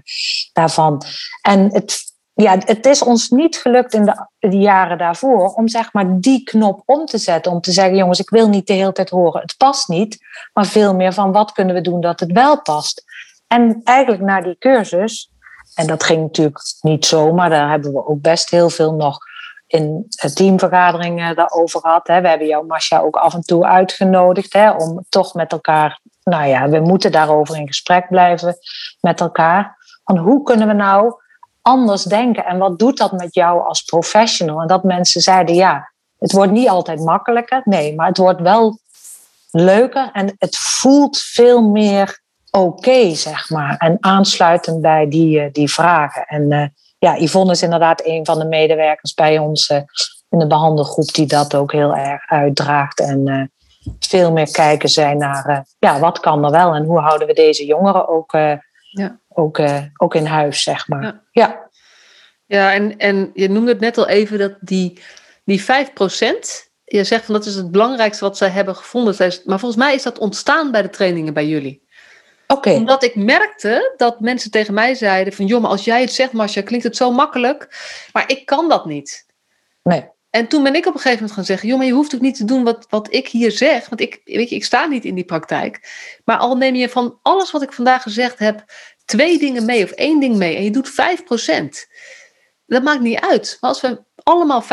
daarvan? 0.53 1.01
En 1.41 1.73
het, 1.73 1.99
ja, 2.33 2.57
het 2.59 2.85
is 2.85 3.03
ons 3.03 3.29
niet 3.29 3.57
gelukt 3.57 3.93
in 3.93 4.05
de, 4.05 4.27
de, 4.39 4.57
jaren 4.57 4.97
daarvoor 4.97 5.53
om 5.53 5.67
zeg 5.67 5.93
maar 5.93 6.19
die 6.19 6.43
knop 6.43 6.81
om 6.85 7.05
te 7.05 7.17
zetten. 7.17 7.51
Om 7.51 7.61
te 7.61 7.71
zeggen, 7.71 7.95
jongens, 7.95 8.19
ik 8.19 8.29
wil 8.29 8.49
niet 8.49 8.67
de 8.67 8.73
hele 8.73 8.91
tijd 8.91 9.09
horen, 9.09 9.41
het 9.41 9.57
past 9.57 9.87
niet. 9.87 10.17
Maar 10.53 10.65
veel 10.65 10.95
meer 10.95 11.13
van, 11.13 11.31
wat 11.31 11.51
kunnen 11.51 11.75
we 11.75 11.81
doen 11.81 12.01
dat 12.01 12.19
het 12.19 12.31
wel 12.31 12.61
past? 12.61 13.03
En 13.47 13.81
eigenlijk 13.83 14.21
na 14.21 14.41
die 14.41 14.57
cursus, 14.57 15.31
en 15.75 15.87
dat 15.87 16.03
ging 16.03 16.21
natuurlijk 16.21 16.59
niet 16.81 17.05
zo, 17.05 17.33
maar 17.33 17.49
daar 17.49 17.69
hebben 17.69 17.93
we 17.93 18.07
ook 18.07 18.21
best 18.21 18.49
heel 18.49 18.69
veel 18.69 18.93
nog 18.93 19.17
in 19.69 20.05
teamvergaderingen 20.33 21.35
daarover 21.35 21.79
gehad. 21.79 22.07
Hè. 22.07 22.21
We 22.21 22.27
hebben 22.27 22.47
jou, 22.47 22.65
Masha, 22.65 22.99
ook 22.99 23.15
af 23.15 23.33
en 23.33 23.41
toe 23.41 23.65
uitgenodigd 23.65 24.53
hè, 24.53 24.71
om 24.71 25.05
toch 25.09 25.33
met 25.33 25.51
elkaar, 25.51 25.99
nou 26.23 26.47
ja, 26.47 26.69
we 26.69 26.79
moeten 26.79 27.11
daarover 27.11 27.55
in 27.55 27.67
gesprek 27.67 28.07
blijven 28.07 28.57
met 28.99 29.21
elkaar. 29.21 29.77
Van 30.03 30.17
hoe 30.17 30.43
kunnen 30.43 30.67
we 30.67 30.73
nou 30.73 31.13
anders 31.61 32.03
denken 32.03 32.45
en 32.45 32.57
wat 32.57 32.79
doet 32.79 32.97
dat 32.97 33.11
met 33.11 33.33
jou 33.33 33.63
als 33.67 33.81
professional? 33.81 34.61
En 34.61 34.67
dat 34.67 34.83
mensen 34.83 35.21
zeiden, 35.21 35.55
ja, 35.55 35.91
het 36.17 36.31
wordt 36.31 36.51
niet 36.51 36.69
altijd 36.69 36.99
makkelijker, 36.99 37.61
nee, 37.63 37.95
maar 37.95 38.07
het 38.07 38.17
wordt 38.17 38.41
wel 38.41 38.79
leuker 39.51 40.09
en 40.13 40.35
het 40.37 40.57
voelt 40.57 41.17
veel 41.17 41.61
meer 41.61 42.21
oké, 42.51 43.15
zeg 43.15 43.49
maar. 43.49 43.77
En 43.77 43.97
aansluitend 43.99 44.81
bij 44.81 45.09
die, 45.09 45.39
eh, 45.39 45.51
die 45.51 45.71
vragen. 45.71 46.25
En 46.25 46.51
uh, 46.51 46.65
ja, 46.99 47.15
Yvonne 47.17 47.51
is 47.51 47.61
inderdaad 47.61 48.05
een 48.05 48.25
van 48.25 48.39
de 48.39 48.45
medewerkers 48.45 49.13
bij 49.13 49.37
ons 49.37 49.69
uh, 49.69 49.77
in 50.29 50.39
de 50.39 50.47
behandelgroep 50.47 51.13
die 51.13 51.25
dat 51.25 51.55
ook 51.55 51.71
heel 51.71 51.95
erg 51.95 52.29
uitdraagt. 52.29 52.99
En 52.99 53.51
veel 53.99 54.31
meer 54.31 54.51
kijken 54.51 54.89
zijn 54.89 55.17
naar 55.17 55.65
ja, 55.79 55.99
wat 55.99 56.19
kan 56.19 56.45
er 56.45 56.51
wel 56.51 56.73
en 56.73 56.83
hoe 56.83 56.99
houden 56.99 57.27
we 57.27 57.33
deze 57.33 57.65
jongeren 57.65 58.07
ook, 58.07 58.31
ja. 58.31 59.19
ook, 59.29 59.61
ook 59.97 60.15
in 60.15 60.25
huis, 60.25 60.63
zeg 60.63 60.87
maar. 60.87 61.03
Ja, 61.03 61.21
ja. 61.31 61.69
ja 62.45 62.73
en, 62.73 62.97
en 62.97 63.31
je 63.33 63.49
noemde 63.49 63.71
het 63.71 63.79
net 63.79 63.97
al 63.97 64.07
even 64.07 64.39
dat 64.39 64.53
die, 64.59 65.01
die 65.43 65.61
5%, 65.61 65.65
je 66.89 67.03
zegt 67.03 67.25
van 67.25 67.33
dat 67.33 67.45
is 67.45 67.55
het 67.55 67.71
belangrijkste 67.71 68.23
wat 68.23 68.37
zij 68.37 68.49
hebben 68.49 68.75
gevonden. 68.75 69.15
Maar 69.45 69.59
volgens 69.59 69.81
mij 69.81 69.95
is 69.95 70.03
dat 70.03 70.19
ontstaan 70.19 70.71
bij 70.71 70.81
de 70.81 70.89
trainingen 70.89 71.33
bij 71.33 71.47
jullie. 71.47 71.87
Omdat 72.55 73.03
ik 73.03 73.15
merkte 73.15 73.93
dat 73.97 74.19
mensen 74.19 74.51
tegen 74.51 74.73
mij 74.73 74.95
zeiden 74.95 75.33
van... 75.33 75.45
joh, 75.45 75.61
maar 75.61 75.69
als 75.69 75.85
jij 75.85 76.01
het 76.01 76.11
zegt, 76.11 76.31
Marcia, 76.31 76.61
klinkt 76.61 76.85
het 76.85 76.95
zo 76.95 77.11
makkelijk. 77.11 77.77
Maar 78.11 78.23
ik 78.29 78.45
kan 78.45 78.69
dat 78.69 78.85
niet. 78.85 79.25
Nee. 79.83 80.09
En 80.29 80.47
toen 80.47 80.63
ben 80.63 80.75
ik 80.75 80.85
op 80.85 80.93
een 80.93 80.99
gegeven 80.99 81.17
moment 81.17 81.31
gaan 81.31 81.45
zeggen... 81.45 81.67
joh, 81.67 81.77
maar 81.77 81.87
je 81.87 81.93
hoeft 81.93 82.15
ook 82.15 82.21
niet 82.21 82.35
te 82.35 82.45
doen 82.45 82.63
wat, 82.63 82.85
wat 82.89 83.13
ik 83.13 83.27
hier 83.27 83.51
zeg. 83.51 83.89
Want 83.89 84.01
ik, 84.01 84.21
weet 84.23 84.49
je, 84.49 84.55
ik 84.55 84.63
sta 84.63 84.85
niet 84.85 85.05
in 85.05 85.15
die 85.15 85.25
praktijk. 85.25 85.89
Maar 86.25 86.37
al 86.37 86.55
neem 86.55 86.75
je 86.75 86.89
van 86.89 87.19
alles 87.21 87.51
wat 87.51 87.61
ik 87.61 87.73
vandaag 87.73 88.01
gezegd 88.01 88.39
heb... 88.39 88.63
twee 89.05 89.39
dingen 89.39 89.65
mee 89.65 89.83
of 89.83 89.91
één 89.91 90.19
ding 90.19 90.35
mee... 90.35 90.55
en 90.55 90.63
je 90.63 90.71
doet 90.71 90.91
5%. 90.91 90.93
Dat 92.65 92.83
maakt 92.83 93.01
niet 93.01 93.19
uit. 93.19 93.57
Maar 93.59 93.69
als 93.69 93.81
we 93.81 94.03
allemaal 94.29 94.63
5% 94.63 94.65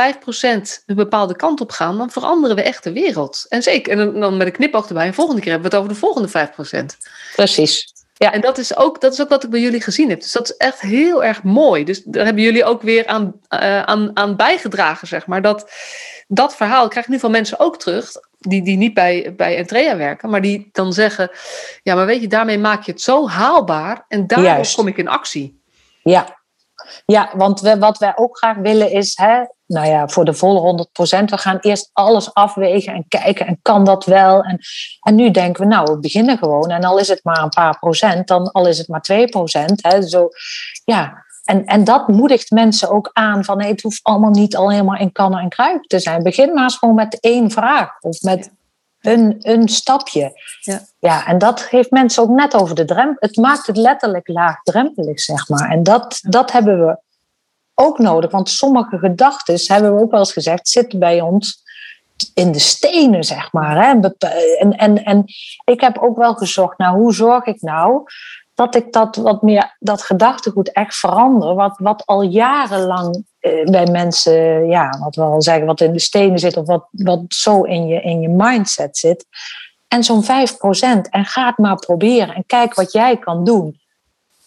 een 0.86 0.96
bepaalde 0.96 1.36
kant 1.36 1.60
op 1.60 1.70
gaan, 1.70 1.98
dan 1.98 2.10
veranderen 2.10 2.56
we 2.56 2.62
echt 2.62 2.84
de 2.84 2.92
wereld. 2.92 3.46
En 3.48 3.62
zeker, 3.62 3.98
en 3.98 4.20
dan 4.20 4.36
met 4.36 4.46
een 4.46 4.52
knipoog 4.52 4.88
erbij, 4.88 5.06
en 5.06 5.14
volgende 5.14 5.40
keer 5.40 5.50
hebben 5.50 5.70
we 5.70 5.76
het 5.76 5.84
over 5.84 5.94
de 5.94 6.06
volgende 6.06 6.28
5%. 6.28 6.98
Precies. 7.36 7.94
Ja. 8.18 8.32
En 8.32 8.40
dat 8.40 8.58
is, 8.58 8.76
ook, 8.76 9.00
dat 9.00 9.12
is 9.12 9.20
ook 9.20 9.28
wat 9.28 9.44
ik 9.44 9.50
bij 9.50 9.60
jullie 9.60 9.80
gezien 9.80 10.08
heb. 10.08 10.20
Dus 10.20 10.32
dat 10.32 10.50
is 10.50 10.56
echt 10.56 10.80
heel 10.80 11.24
erg 11.24 11.42
mooi. 11.42 11.84
Dus 11.84 12.02
daar 12.04 12.24
hebben 12.24 12.42
jullie 12.42 12.64
ook 12.64 12.82
weer 12.82 13.06
aan, 13.06 13.40
uh, 13.50 13.82
aan, 13.82 14.10
aan 14.14 14.36
bijgedragen, 14.36 15.08
zeg 15.08 15.26
maar. 15.26 15.42
Dat, 15.42 15.70
dat 16.28 16.56
verhaal 16.56 16.88
krijg 16.88 17.06
ik 17.06 17.12
nu 17.12 17.18
van 17.18 17.30
mensen 17.30 17.58
ook 17.58 17.78
terug, 17.78 18.10
die, 18.38 18.62
die 18.62 18.76
niet 18.76 18.94
bij, 18.94 19.34
bij 19.36 19.56
Entrea 19.56 19.96
werken, 19.96 20.30
maar 20.30 20.40
die 20.40 20.68
dan 20.72 20.92
zeggen: 20.92 21.30
Ja, 21.82 21.94
maar 21.94 22.06
weet 22.06 22.20
je, 22.20 22.28
daarmee 22.28 22.58
maak 22.58 22.82
je 22.82 22.92
het 22.92 23.00
zo 23.00 23.28
haalbaar 23.28 24.04
en 24.08 24.26
daarom 24.26 24.64
kom 24.74 24.86
ik 24.86 24.96
in 24.96 25.08
actie. 25.08 25.60
Ja, 26.02 26.38
ja, 27.06 27.30
want 27.36 27.60
wat 27.60 27.98
wij 27.98 28.12
ook 28.16 28.36
graag 28.36 28.56
willen 28.56 28.90
is, 28.90 29.16
hè, 29.16 29.44
nou 29.66 29.86
ja, 29.86 30.08
voor 30.08 30.24
de 30.24 30.34
volle 30.34 30.86
100%, 31.20 31.24
we 31.24 31.38
gaan 31.38 31.58
eerst 31.60 31.90
alles 31.92 32.34
afwegen 32.34 32.94
en 32.94 33.04
kijken 33.08 33.46
en 33.46 33.58
kan 33.62 33.84
dat 33.84 34.04
wel. 34.04 34.42
En, 34.42 34.58
en 35.00 35.14
nu 35.14 35.30
denken 35.30 35.62
we, 35.62 35.68
nou, 35.68 35.92
we 35.92 35.98
beginnen 35.98 36.38
gewoon 36.38 36.70
en 36.70 36.84
al 36.84 36.98
is 36.98 37.08
het 37.08 37.20
maar 37.22 37.42
een 37.42 37.48
paar 37.48 37.78
procent, 37.78 38.28
dan 38.28 38.52
al 38.52 38.66
is 38.66 38.78
het 38.78 38.88
maar 38.88 39.02
2 39.02 39.28
procent. 39.28 39.82
Hè, 39.82 40.02
zo, 40.02 40.28
ja. 40.84 41.24
En, 41.44 41.64
en 41.64 41.84
dat 41.84 42.08
moedigt 42.08 42.50
mensen 42.50 42.90
ook 42.90 43.10
aan 43.12 43.44
van 43.44 43.58
nee, 43.58 43.70
het 43.70 43.82
hoeft 43.82 44.00
allemaal 44.02 44.30
niet 44.30 44.56
al 44.56 44.70
helemaal 44.70 44.98
in 44.98 45.12
kannen 45.12 45.40
en 45.40 45.48
kruiken 45.48 45.88
te 45.88 45.98
zijn. 45.98 46.22
Begin 46.22 46.54
maar 46.54 46.70
gewoon 46.70 46.94
met 46.94 47.20
één 47.20 47.50
vraag 47.50 48.00
of 48.00 48.22
met 48.22 48.50
een, 49.06 49.36
een 49.38 49.68
stapje. 49.68 50.40
Ja. 50.60 50.80
ja, 50.98 51.26
en 51.26 51.38
dat 51.38 51.60
geeft 51.60 51.90
mensen 51.90 52.22
ook 52.22 52.28
net 52.28 52.54
over 52.54 52.74
de 52.74 52.84
drempel. 52.84 53.28
Het 53.28 53.36
maakt 53.36 53.66
het 53.66 53.76
letterlijk 53.76 54.28
laagdrempelig, 54.28 55.20
zeg 55.20 55.48
maar. 55.48 55.70
En 55.70 55.82
dat, 55.82 56.18
dat 56.22 56.52
hebben 56.52 56.86
we 56.86 56.98
ook 57.74 57.98
nodig. 57.98 58.30
Want 58.30 58.48
sommige 58.48 58.98
gedachten, 58.98 59.58
hebben 59.66 59.94
we 59.94 60.02
ook 60.02 60.10
wel 60.10 60.20
eens 60.20 60.32
gezegd, 60.32 60.68
zitten 60.68 60.98
bij 60.98 61.20
ons 61.20 61.64
in 62.34 62.52
de 62.52 62.58
stenen, 62.58 63.24
zeg 63.24 63.52
maar. 63.52 63.84
Hè? 63.84 63.90
En, 64.58 64.76
en, 64.76 65.04
en 65.04 65.24
ik 65.64 65.80
heb 65.80 65.98
ook 65.98 66.16
wel 66.16 66.34
gezocht 66.34 66.78
naar 66.78 66.92
hoe 66.92 67.14
zorg 67.14 67.44
ik 67.44 67.60
nou 67.60 68.04
dat 68.54 68.74
ik 68.74 68.92
dat 68.92 69.16
wat 69.16 69.42
meer, 69.42 69.76
dat 69.78 70.02
gedachtegoed 70.02 70.72
echt 70.72 70.94
verander, 70.94 71.54
wat, 71.54 71.78
wat 71.78 72.06
al 72.06 72.22
jarenlang 72.22 73.24
bij 73.64 73.86
mensen, 73.86 74.66
ja, 74.66 74.98
wat 75.00 75.14
we 75.14 75.22
al 75.22 75.42
zeggen, 75.42 75.66
wat 75.66 75.80
in 75.80 75.92
de 75.92 76.00
stenen 76.00 76.38
zit 76.38 76.56
of 76.56 76.66
wat, 76.66 76.88
wat 76.90 77.24
zo 77.28 77.62
in 77.62 77.86
je, 77.86 78.00
in 78.00 78.20
je 78.20 78.28
mindset 78.28 78.96
zit. 78.96 79.26
En 79.88 80.04
zo'n 80.04 80.24
5% 80.24 80.26
en 81.10 81.24
ga 81.24 81.46
het 81.46 81.58
maar 81.58 81.76
proberen 81.76 82.34
en 82.34 82.46
kijk 82.46 82.74
wat 82.74 82.92
jij 82.92 83.18
kan 83.18 83.44
doen. 83.44 83.80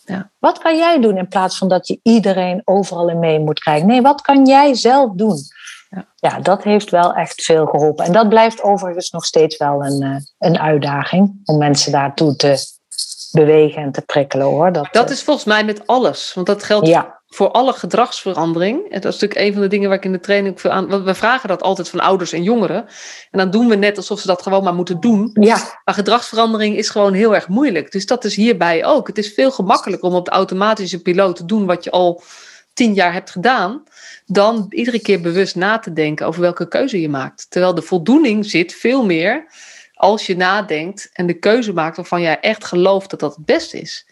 Ja. 0.06 0.32
Wat 0.40 0.58
kan 0.58 0.78
jij 0.78 1.00
doen 1.00 1.18
in 1.18 1.28
plaats 1.28 1.58
van 1.58 1.68
dat 1.68 1.88
je 1.88 2.00
iedereen 2.04 2.62
overal 2.66 3.10
in 3.10 3.20
mee 3.20 3.40
moet 3.40 3.60
krijgen? 3.60 3.88
Nee, 3.88 4.02
wat 4.02 4.22
kan 4.22 4.46
jij 4.46 4.74
zelf 4.76 5.12
doen? 5.14 5.38
Ja. 5.90 6.06
ja, 6.16 6.40
dat 6.40 6.64
heeft 6.64 6.90
wel 6.90 7.14
echt 7.14 7.42
veel 7.42 7.66
geholpen. 7.66 8.06
En 8.06 8.12
dat 8.12 8.30
blijft 8.30 8.62
overigens 8.62 9.10
nog 9.10 9.26
steeds 9.26 9.58
wel 9.58 9.86
een, 9.86 10.02
eh, 10.02 10.16
een 10.38 10.60
uitdaging 10.60 11.42
om 11.46 11.58
mensen 11.58 11.92
daartoe 11.92 12.36
te 12.36 12.58
bewegen 13.32 13.82
en 13.82 13.92
te 13.92 14.02
prikkelen 14.02 14.46
hoor. 14.46 14.72
Dat, 14.72 14.88
dat 14.92 15.06
eh, 15.06 15.12
is 15.12 15.24
volgens 15.24 15.46
mij 15.46 15.64
met 15.64 15.88
alles. 15.88 16.34
Want 16.34 16.48
dat 16.48 16.64
geldt 16.64 16.88
ja 16.88 17.19
voor 17.30 17.52
alle 17.52 17.74
gedragsverandering, 17.74 18.84
en 18.90 19.02
dat 19.02 19.14
is 19.14 19.20
natuurlijk 19.20 19.48
een 19.48 19.54
van 19.54 19.62
de 19.62 19.68
dingen 19.68 19.90
waar 19.90 19.98
ik 19.98 20.06
in 20.06 20.12
de 20.12 20.20
training 20.20 20.62
veel 20.62 20.72
aan. 20.72 20.88
Want 20.88 21.04
we 21.04 21.14
vragen 21.14 21.50
dat 21.50 21.62
altijd 21.62 21.90
van 21.90 22.00
ouders 22.00 22.34
en 22.34 22.44
jongeren. 22.44 22.86
En 23.32 23.40
dan 23.40 23.52
doen 23.52 23.68
we 23.68 23.76
net 23.76 23.98
alsof 23.98 24.20
ze 24.20 24.28
dat 24.28 24.42
gewoon 24.42 24.64
maar 24.64 24.74
moeten 24.74 25.00
doen. 25.00 25.32
Ja. 25.34 25.80
Maar 25.86 25.96
gedragsverandering 25.96 26.78
is 26.78 26.90
gewoon 26.90 27.14
heel 27.14 27.36
erg 27.36 27.48
moeilijk. 27.48 27.92
Dus 27.92 28.06
dat 28.06 28.26
is 28.26 28.36
hierbij 28.36 28.86
ook. 28.86 29.08
Het 29.08 29.18
is 29.18 29.34
veel 29.34 29.52
gemakkelijker 29.52 30.10
om 30.10 30.16
op 30.16 30.26
de 30.26 30.32
automatische 30.32 31.02
piloot 31.02 31.36
te 31.36 31.46
doen 31.46 31.66
wat 31.66 31.84
je 31.84 31.92
al 31.92 32.24
tien 32.74 32.94
jaar 32.94 33.14
hebt 33.14 33.30
gedaan. 33.30 33.84
Dan 34.26 34.66
iedere 34.70 35.00
keer 35.00 35.22
bewust 35.22 35.56
na 35.56 35.80
te 35.80 35.94
denken 35.94 36.28
over 36.28 36.42
welke 36.42 36.68
keuze 36.68 37.02
je 37.02 37.10
maakt. 37.10 37.46
Terwijl 37.50 37.74
de 37.74 37.82
voldoening 37.82 38.46
zit 38.46 38.74
veel 38.74 39.06
meer 39.06 39.46
als 39.94 40.26
je 40.26 40.36
nadenkt 40.36 41.10
en 41.14 41.28
de 41.28 41.40
keuze 41.40 41.74
maakt 41.74 41.96
waarvan 41.96 42.22
jij 42.22 42.40
echt 42.40 42.66
gelooft 42.66 43.10
dat 43.10 43.20
dat 43.20 43.36
het 43.36 43.46
beste 43.46 43.80
is. 43.80 44.09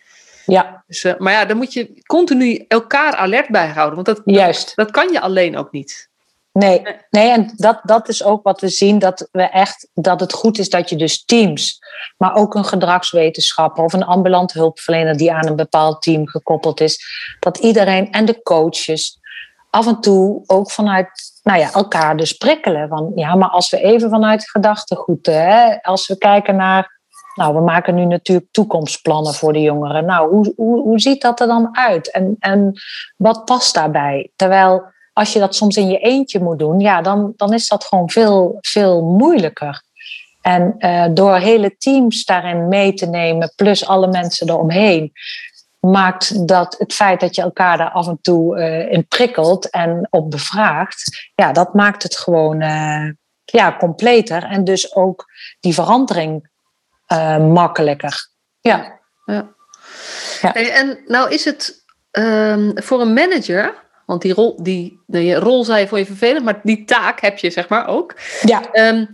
Ja. 0.54 0.84
Dus, 0.88 1.04
uh, 1.04 1.14
maar 1.18 1.34
ja, 1.34 1.46
dan 1.46 1.58
moet 1.58 1.74
je 1.74 2.02
continu 2.06 2.66
elkaar 2.68 3.16
alert 3.16 3.50
bijhouden. 3.50 4.04
Want 4.04 4.18
dat, 4.18 4.22
Juist. 4.26 4.66
dat, 4.66 4.86
dat 4.86 4.92
kan 4.92 5.12
je 5.12 5.22
alleen 5.22 5.58
ook 5.58 5.72
niet. 5.72 6.10
Nee, 6.52 6.82
nee 7.10 7.32
en 7.32 7.54
dat, 7.56 7.80
dat 7.84 8.10
is 8.10 8.24
ook 8.24 8.44
wat 8.44 8.62
we 8.62 8.68
zien, 8.68 9.00
dat, 9.00 9.28
we 9.32 9.42
echt, 9.44 9.88
dat 9.94 10.20
het 10.20 10.34
goed 10.34 10.60
is 10.60 10.70
dat 10.70 10.90
je 10.90 10.96
dus 10.96 11.26
teams, 11.26 11.80
maar 12.18 12.36
ook 12.36 12.56
een 12.56 12.66
gedragswetenschapper 12.66 13.84
of 13.84 13.94
een 13.94 14.06
ambulant 14.06 14.54
hulpverlener 14.54 15.18
die 15.18 15.34
aan 15.34 15.48
een 15.48 15.56
bepaald 15.56 16.02
team 16.02 16.28
gekoppeld 16.28 16.82
is, 16.82 17.06
dat 17.40 17.58
iedereen 17.58 18.12
en 18.12 18.26
de 18.26 18.42
coaches 18.42 19.20
af 19.70 19.88
en 19.88 20.00
toe 20.00 20.44
ook 20.46 20.72
vanuit 20.72 21.10
nou 21.44 21.60
ja, 21.60 21.72
elkaar 21.72 22.18
dus 22.18 22.34
prikkelen. 22.34 22.88
Van 22.88 23.12
ja, 23.16 23.36
maar 23.36 23.50
als 23.50 23.70
we 23.70 23.80
even 23.80 24.10
vanuit 24.10 24.50
gedachtegoed, 24.50 25.26
hè, 25.26 25.82
als 25.82 26.08
we 26.08 26.18
kijken 26.18 26.56
naar 26.56 26.97
nou, 27.38 27.54
we 27.54 27.62
maken 27.62 27.96
nu 27.96 28.06
natuurlijk 28.06 28.48
toekomstplannen 28.52 29.34
voor 29.34 29.54
de 29.54 29.62
jongeren. 29.62 30.06
Nou, 30.06 30.30
hoe, 30.30 30.54
hoe, 30.56 30.82
hoe 30.82 31.00
ziet 31.00 31.22
dat 31.22 31.40
er 31.40 31.48
dan 31.48 31.78
uit? 31.78 32.12
En, 32.12 32.36
en 32.40 32.74
wat 33.18 33.46
past 33.46 33.74
daarbij? 33.74 34.32
Terwijl 34.36 34.84
als 35.14 35.34
je 35.34 35.40
dat 35.40 35.56
soms 35.56 35.76
in 35.76 35.90
je 35.90 35.98
eentje 35.98 36.40
moet 36.40 36.60
doen, 36.60 36.80
ja, 36.80 37.02
dan, 37.02 37.34
dan 37.36 37.54
is 37.54 37.68
dat 37.68 37.84
gewoon 37.84 38.10
veel, 38.10 38.58
veel 38.62 39.04
moeilijker. 39.04 39.84
En 40.42 40.76
uh, 40.80 41.06
door 41.12 41.38
hele 41.38 41.78
teams 41.78 42.26
daarin 42.26 42.68
mee 42.68 42.94
te 42.94 43.06
nemen, 43.06 43.54
plus 43.56 43.88
alle 43.88 44.08
mensen 44.08 44.50
eromheen, 44.50 45.12
maakt 45.80 46.48
dat 46.48 46.76
het 46.78 46.94
feit 46.94 47.20
dat 47.20 47.36
je 47.36 47.42
elkaar 47.42 47.78
daar 47.78 47.92
af 47.92 48.08
en 48.08 48.20
toe 48.22 48.58
uh, 48.58 48.92
in 48.92 49.08
prikkelt 49.08 49.70
en 49.70 50.08
op 50.10 50.32
bevraagt, 50.32 51.30
ja, 51.36 51.52
dat 51.52 51.74
maakt 51.74 52.04
het 52.04 52.18
gewoon 52.18 52.62
uh, 52.62 53.10
ja, 53.46 53.78
completer 53.78 54.44
en 54.44 54.64
dus 54.64 54.96
ook 54.96 55.26
die 55.60 55.74
verandering 55.74 56.50
makkelijker. 57.54 58.28
Ja. 58.60 59.00
ja. 59.26 59.54
ja. 60.42 60.52
Hey, 60.52 60.72
en 60.72 61.00
nou 61.06 61.32
is 61.32 61.46
het 61.46 61.84
um, 62.12 62.72
voor 62.76 63.02
een 63.02 63.14
manager 63.14 63.86
want 64.08 64.22
die 64.22 64.34
rol, 64.34 64.64
die, 64.64 65.36
rol 65.36 65.64
zei 65.64 65.80
je 65.80 65.88
voor 65.88 65.98
je 65.98 66.06
vervelend, 66.06 66.46
maar 66.46 66.60
die 66.64 66.86
taak 66.86 67.22
heb 67.22 67.38
je 67.38 67.50
zeg 67.50 67.70
maar 67.70 67.88
ook. 67.88 68.16
Ja. 68.42 68.62
Um, 68.74 69.10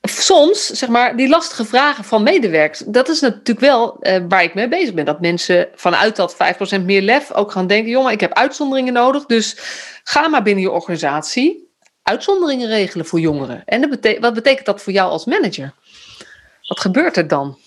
soms, 0.00 0.66
zeg 0.66 0.88
maar, 0.88 1.16
die 1.16 1.28
lastige 1.28 1.64
vragen 1.64 2.04
van 2.04 2.22
medewerkers. 2.22 2.82
Dat 2.86 3.08
is 3.08 3.20
natuurlijk 3.20 3.60
wel 3.60 3.96
uh, 4.00 4.16
waar 4.28 4.42
ik 4.42 4.54
mee 4.54 4.68
bezig 4.68 4.94
ben. 4.94 5.04
Dat 5.04 5.20
mensen 5.20 5.68
vanuit 5.74 6.16
dat 6.16 6.36
5% 6.80 6.82
meer 6.84 7.02
lef 7.02 7.32
ook 7.32 7.52
gaan 7.52 7.66
denken: 7.66 7.90
jongen, 7.90 8.12
ik 8.12 8.20
heb 8.20 8.32
uitzonderingen 8.32 8.92
nodig. 8.92 9.26
Dus 9.26 9.56
ga 10.04 10.28
maar 10.28 10.42
binnen 10.42 10.62
je 10.62 10.70
organisatie 10.70 11.70
uitzonderingen 12.02 12.68
regelen 12.68 13.06
voor 13.06 13.20
jongeren. 13.20 13.62
En 13.66 13.80
dat 13.80 13.90
bete 13.90 14.16
wat 14.20 14.34
betekent 14.34 14.66
dat 14.66 14.82
voor 14.82 14.92
jou 14.92 15.10
als 15.10 15.24
manager? 15.24 15.74
Wat 16.72 16.80
gebeurt 16.80 17.16
er 17.16 17.28
dan? 17.28 17.58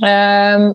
Um, 0.00 0.74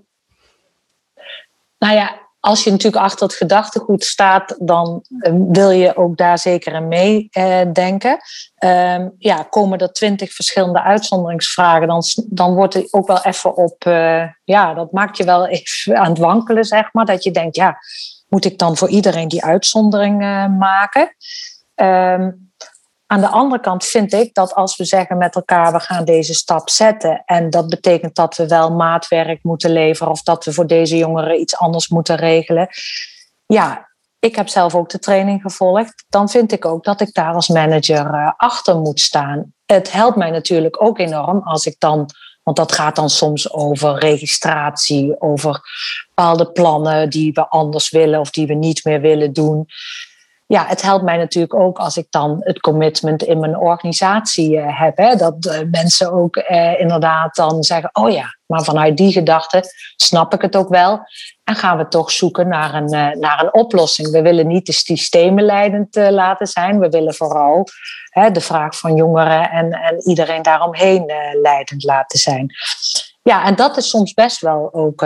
nou 1.78 1.96
ja, 1.96 2.20
als 2.40 2.64
je 2.64 2.72
natuurlijk 2.72 3.04
achter 3.04 3.28
het 3.28 3.36
gedachtegoed 3.36 4.04
staat, 4.04 4.56
dan 4.60 5.06
wil 5.52 5.70
je 5.70 5.98
ook 5.98 6.18
daar 6.18 6.40
zeker 6.40 6.74
aan 6.74 6.88
meedenken. 6.88 8.20
Uh, 8.60 8.94
um, 8.94 9.16
ja, 9.18 9.44
komen 9.50 9.80
er 9.80 9.92
twintig 9.92 10.34
verschillende 10.34 10.82
uitzonderingsvragen, 10.82 11.88
dan, 11.88 12.04
dan 12.26 12.54
wordt 12.54 12.76
er 12.76 12.88
ook 12.92 13.08
wel 13.08 13.24
even 13.24 13.56
op, 13.56 13.86
uh, 13.86 14.24
ja, 14.44 14.74
dat 14.74 14.92
maakt 14.92 15.18
je 15.18 15.24
wel 15.24 15.48
even 15.58 15.98
aan 15.98 16.10
het 16.10 16.18
wankelen, 16.20 16.66
zeg 16.66 16.94
maar. 16.94 17.06
Dat 17.06 17.24
je 17.24 17.32
denkt, 17.32 17.56
ja, 17.56 17.78
moet 18.28 18.46
ik 18.46 18.58
dan 18.58 18.78
voor 18.78 18.90
iedereen 18.90 19.28
die 19.28 19.44
uitzondering 19.44 20.22
uh, 20.22 20.48
maken? 20.48 21.16
Um, 21.76 22.51
aan 23.12 23.22
de 23.22 23.28
andere 23.28 23.62
kant 23.62 23.86
vind 23.86 24.14
ik 24.14 24.34
dat 24.34 24.54
als 24.56 24.76
we 24.78 24.86
zeggen 24.86 25.18
met 25.18 25.36
elkaar, 25.36 25.72
we 25.72 25.80
gaan 25.80 26.06
deze 26.06 26.34
stap 26.34 26.70
zetten. 26.70 27.24
En 27.26 27.50
dat 27.50 27.70
betekent 27.70 28.16
dat 28.16 28.36
we 28.36 28.48
wel 28.48 28.72
maatwerk 28.72 29.44
moeten 29.44 29.72
leveren 29.72 30.12
of 30.12 30.22
dat 30.22 30.46
we 30.46 30.54
voor 30.54 30.68
deze 30.68 30.98
jongeren 30.98 31.40
iets 31.40 31.58
anders 31.58 31.88
moeten 31.88 32.16
regelen. 32.16 32.68
Ja, 33.46 33.90
ik 34.20 34.36
heb 34.36 34.48
zelf 34.48 34.76
ook 34.76 34.90
de 34.90 35.00
training 35.00 35.42
gevolgd. 35.42 36.06
Dan 36.10 36.30
vind 36.30 36.52
ik 36.52 36.66
ook 36.66 36.84
dat 36.84 37.02
ik 37.02 37.14
daar 37.14 37.34
als 37.34 37.48
manager 37.48 38.34
achter 38.38 38.78
moet 38.78 39.00
staan. 39.00 39.54
Het 39.66 39.92
helpt 39.92 40.18
mij 40.18 40.30
natuurlijk 40.30 40.84
ook 40.84 41.00
enorm 41.00 41.42
als 41.44 41.66
ik 41.66 41.76
dan 41.78 42.10
want 42.44 42.58
dat 42.58 42.72
gaat 42.72 42.96
dan 42.96 43.10
soms 43.10 43.54
over 43.54 44.00
registratie, 44.00 45.22
over 45.22 45.62
bepaalde 46.08 46.52
plannen 46.52 47.10
die 47.10 47.34
we 47.34 47.48
anders 47.48 47.90
willen 47.90 48.20
of 48.20 48.30
die 48.30 48.48
we 48.48 48.54
niet 48.54 48.84
meer 48.84 49.02
willen 49.02 49.34
doen 49.34 49.68
ja, 50.52 50.66
het 50.66 50.82
helpt 50.82 51.04
mij 51.04 51.18
natuurlijk 51.18 51.54
ook 51.54 51.78
als 51.78 51.98
ik 51.98 52.08
dan 52.10 52.38
het 52.40 52.60
commitment 52.60 53.24
in 53.24 53.40
mijn 53.40 53.58
organisatie 53.58 54.56
uh, 54.56 54.80
heb. 54.80 54.98
Hè, 54.98 55.16
dat 55.16 55.46
uh, 55.46 55.60
mensen 55.72 56.12
ook 56.14 56.36
uh, 56.36 56.80
inderdaad 56.80 57.36
dan 57.36 57.64
zeggen: 57.64 57.90
Oh 57.94 58.12
ja, 58.12 58.36
maar 58.46 58.64
vanuit 58.64 58.98
die 58.98 59.12
gedachte 59.12 59.64
snap 59.96 60.34
ik 60.34 60.42
het 60.42 60.56
ook 60.56 60.70
wel. 60.70 61.00
En 61.44 61.56
gaan 61.56 61.78
we 61.78 61.88
toch 61.88 62.12
zoeken 62.12 62.48
naar 62.48 62.74
een, 62.74 63.20
naar 63.20 63.44
een 63.44 63.54
oplossing. 63.54 64.10
We 64.12 64.22
willen 64.22 64.48
niet 64.48 64.66
de 64.66 64.72
systemen 64.72 65.44
leidend 65.44 65.96
laten 65.96 66.48
zijn. 66.48 66.80
We 66.80 66.90
willen 66.90 67.14
vooral 67.14 67.68
de 68.32 68.42
vraag 68.42 68.78
van 68.78 68.96
jongeren 68.96 69.50
en, 69.50 69.72
en 69.72 70.02
iedereen 70.08 70.42
daaromheen 70.42 71.12
leidend 71.42 71.84
laten 71.84 72.20
zijn. 72.20 72.48
Ja, 73.22 73.46
en 73.46 73.56
dat 73.56 73.78
is 73.78 73.90
soms 73.90 74.14
best 74.14 74.42
wel 74.42 74.74
ook 74.74 75.02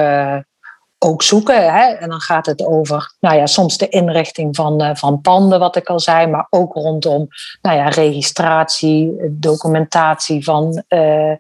ook 1.00 1.24
zoeken. 1.24 1.74
Hè? 1.74 1.86
En 1.86 2.10
dan 2.10 2.20
gaat 2.20 2.46
het 2.46 2.66
over, 2.66 3.16
nou 3.20 3.36
ja, 3.36 3.46
soms 3.46 3.78
de 3.78 3.90
inrichting 3.90 4.56
van, 4.56 4.84
uh, 4.84 4.90
van 4.94 5.22
panden, 5.22 5.60
wat 5.60 5.76
ik 5.76 5.88
al 5.88 6.00
zei, 6.00 6.28
maar 6.28 6.48
ook 6.50 6.74
rondom, 6.74 7.28
nou 7.62 7.78
ja, 7.78 7.88
registratie, 7.88 9.16
documentatie 9.30 10.44
van 10.44 10.84
uh, 10.90 11.30
uh, 11.30 11.38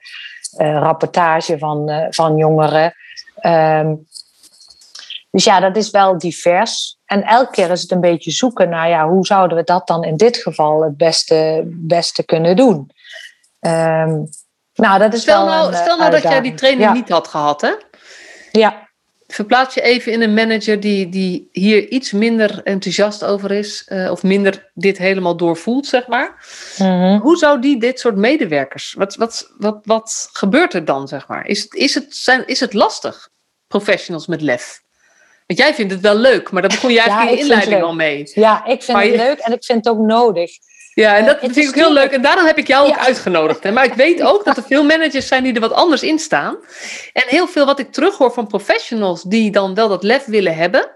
rapportage 0.57 1.57
van, 1.57 2.07
van 2.09 2.37
jongeren. 2.37 2.93
Um, 3.41 4.07
dus 5.31 5.43
ja, 5.43 5.59
dat 5.59 5.75
is 5.75 5.89
wel 5.89 6.17
divers. 6.17 6.97
En 7.05 7.23
elke 7.23 7.51
keer 7.51 7.71
is 7.71 7.81
het 7.81 7.91
een 7.91 7.99
beetje 7.99 8.31
zoeken 8.31 8.69
naar, 8.69 8.89
ja, 8.89 9.07
hoe 9.07 9.25
zouden 9.25 9.57
we 9.57 9.63
dat 9.63 9.87
dan 9.87 10.03
in 10.03 10.17
dit 10.17 10.37
geval 10.37 10.83
het 10.83 10.97
beste, 10.97 11.63
beste 11.65 12.23
kunnen 12.23 12.55
doen? 12.55 12.91
Um, 13.59 14.29
nou, 14.73 14.99
dat 14.99 15.13
is 15.13 15.21
stel 15.21 15.45
wel 15.45 15.55
nou, 15.55 15.67
een, 15.67 15.77
Stel 15.77 15.97
nou 15.97 16.11
dat 16.11 16.21
jij 16.21 16.41
die 16.41 16.53
training 16.53 16.83
ja. 16.83 16.93
niet 16.93 17.09
had 17.09 17.27
gehad, 17.27 17.61
hè? 17.61 17.71
Ja. 18.51 18.84
Verplaats 19.27 19.73
je 19.73 19.81
even 19.81 20.11
in 20.11 20.21
een 20.21 20.33
manager 20.33 20.79
die, 20.79 21.09
die 21.09 21.49
hier 21.51 21.87
iets 21.87 22.11
minder 22.11 22.61
enthousiast 22.63 23.23
over 23.23 23.51
is, 23.51 23.85
uh, 23.89 24.11
of 24.11 24.23
minder 24.23 24.71
dit 24.73 24.97
helemaal 24.97 25.37
doorvoelt, 25.37 25.87
zeg 25.87 26.07
maar. 26.07 26.45
Mm 26.77 26.87
-hmm. 26.87 27.19
Hoe 27.19 27.37
zou 27.37 27.61
die 27.61 27.79
dit 27.79 27.99
soort 27.99 28.15
medewerkers, 28.15 28.93
wat, 28.93 29.15
wat, 29.15 29.51
wat, 29.57 29.79
wat 29.83 30.29
gebeurt 30.33 30.73
er 30.73 30.85
dan, 30.85 31.07
zeg 31.07 31.27
maar? 31.27 31.47
Is, 31.47 31.65
is, 31.65 31.93
het, 31.93 32.15
zijn, 32.15 32.47
is 32.47 32.59
het 32.59 32.73
lastig, 32.73 33.29
professionals 33.67 34.27
met 34.27 34.41
lef? 34.41 34.81
Want 35.47 35.59
jij 35.59 35.73
vindt 35.73 35.91
het 35.91 36.01
wel 36.01 36.15
leuk, 36.15 36.51
maar 36.51 36.61
daar 36.61 36.71
begon 36.71 36.91
je 36.91 36.99
eigenlijk 36.99 37.29
ja, 37.29 37.31
in 37.31 37.37
je 37.37 37.43
inleiding 37.43 37.83
al 37.83 37.95
mee. 37.95 38.31
Ja, 38.33 38.65
ik 38.65 38.83
vind 38.83 38.97
Maar 38.97 39.05
het 39.07 39.15
je- 39.15 39.17
leuk 39.17 39.37
en 39.39 39.53
ik 39.53 39.63
vind 39.63 39.85
het 39.85 39.93
ook 39.93 40.05
nodig. 40.05 40.51
Ja, 40.95 41.17
en 41.17 41.25
dat 41.25 41.35
Eh, 41.35 41.41
het 41.41 41.53
vind 41.53 41.65
ik 41.65 41.71
ook 41.71 41.83
heel 41.83 41.93
leuk. 41.93 42.11
En 42.11 42.21
daarom 42.21 42.45
heb 42.45 42.57
ik 42.57 42.67
jou 42.67 42.87
ook 42.87 42.95
Ja. 42.95 43.05
uitgenodigd. 43.05 43.63
Hè. 43.63 43.71
Maar 43.71 43.85
ik 43.85 43.93
weet 43.93 44.21
ook 44.21 44.45
dat 44.45 44.57
er 44.57 44.63
veel 44.63 44.83
managers 44.83 45.27
zijn 45.27 45.43
die 45.43 45.53
er 45.53 45.59
wat 45.59 45.71
anders 45.73 46.03
in 46.03 46.19
staan. 46.19 46.55
En 47.13 47.23
heel 47.27 47.47
veel 47.47 47.65
wat 47.65 47.79
ik 47.79 47.91
terughoor 47.91 48.31
van 48.33 48.47
professionals 48.47 49.23
die 49.23 49.51
dan 49.51 49.73
wel 49.75 49.87
dat 49.87 50.03
lef 50.03 50.25
willen 50.25 50.55
hebben. 50.55 50.89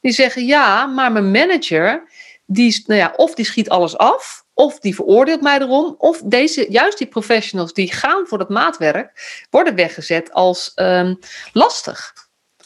Die 0.00 0.12
zeggen 0.12 0.46
ja, 0.46 0.86
maar 0.86 1.12
mijn 1.12 1.30
manager, 1.30 2.08
die, 2.46 2.84
nou 2.86 3.00
ja, 3.00 3.12
of 3.16 3.34
die 3.34 3.44
schiet 3.44 3.68
alles 3.68 3.96
af. 3.96 4.44
Of 4.54 4.78
die 4.78 4.94
veroordeelt 4.94 5.40
mij 5.40 5.58
erom. 5.58 5.94
Of 5.98 6.20
deze, 6.24 6.66
juist 6.68 6.98
die 6.98 7.06
professionals 7.06 7.72
die 7.72 7.92
gaan 7.92 8.26
voor 8.26 8.38
dat 8.38 8.48
maatwerk, 8.48 9.12
worden 9.50 9.74
weggezet 9.74 10.32
als 10.32 10.72
ehm, 10.74 11.14
lastig. 11.52 12.12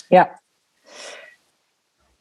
Ja. 0.08 0.40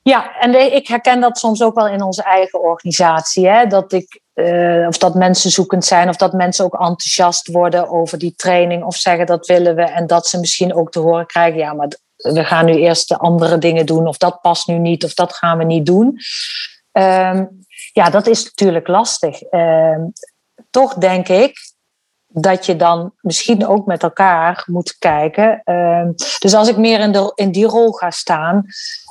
Ja, 0.01 0.35
en 0.39 0.73
ik 0.73 0.87
herken 0.87 1.21
dat 1.21 1.37
soms 1.37 1.61
ook 1.61 1.75
wel 1.75 1.87
in 1.87 2.01
onze 2.01 2.23
eigen 2.23 2.61
organisatie. 2.61 3.47
Hè? 3.49 3.65
Dat 3.65 3.93
ik, 3.93 4.19
eh, 4.37 4.87
of 4.87 4.97
dat 4.97 5.15
mensen 5.15 5.51
zoekend 5.51 5.85
zijn, 5.85 6.09
of 6.09 6.15
dat 6.15 6.33
mensen 6.33 6.65
ook 6.65 6.73
enthousiast 6.73 7.47
worden 7.47 7.89
over 7.89 8.17
die 8.17 8.33
training, 8.35 8.83
of 8.83 8.95
zeggen 8.95 9.25
dat 9.25 9.47
willen 9.47 9.75
we. 9.75 9.81
En 9.81 10.07
dat 10.07 10.27
ze 10.27 10.39
misschien 10.39 10.75
ook 10.75 10.91
te 10.91 10.99
horen 10.99 11.25
krijgen, 11.25 11.59
ja, 11.59 11.73
maar 11.73 11.87
we 12.15 12.43
gaan 12.43 12.65
nu 12.65 12.75
eerst 12.75 13.07
de 13.07 13.17
andere 13.17 13.57
dingen 13.57 13.85
doen, 13.85 14.07
of 14.07 14.17
dat 14.17 14.41
past 14.41 14.67
nu 14.67 14.77
niet, 14.77 15.03
of 15.03 15.13
dat 15.13 15.33
gaan 15.33 15.57
we 15.57 15.63
niet 15.63 15.85
doen. 15.85 16.19
Ehm, 16.91 17.45
ja, 17.93 18.09
dat 18.09 18.27
is 18.27 18.43
natuurlijk 18.43 18.87
lastig. 18.87 19.41
Ehm, 19.41 20.01
toch 20.69 20.93
denk 20.93 21.27
ik 21.27 21.57
dat 22.27 22.65
je 22.65 22.75
dan 22.75 23.13
misschien 23.21 23.67
ook 23.67 23.85
met 23.85 24.03
elkaar 24.03 24.63
moet 24.65 24.97
kijken. 24.97 25.61
Ehm, 25.63 26.11
dus 26.39 26.53
als 26.53 26.67
ik 26.67 26.77
meer 26.77 26.99
in, 26.99 27.31
in 27.35 27.51
die 27.51 27.65
rol 27.65 27.91
ga 27.91 28.11
staan, 28.11 28.65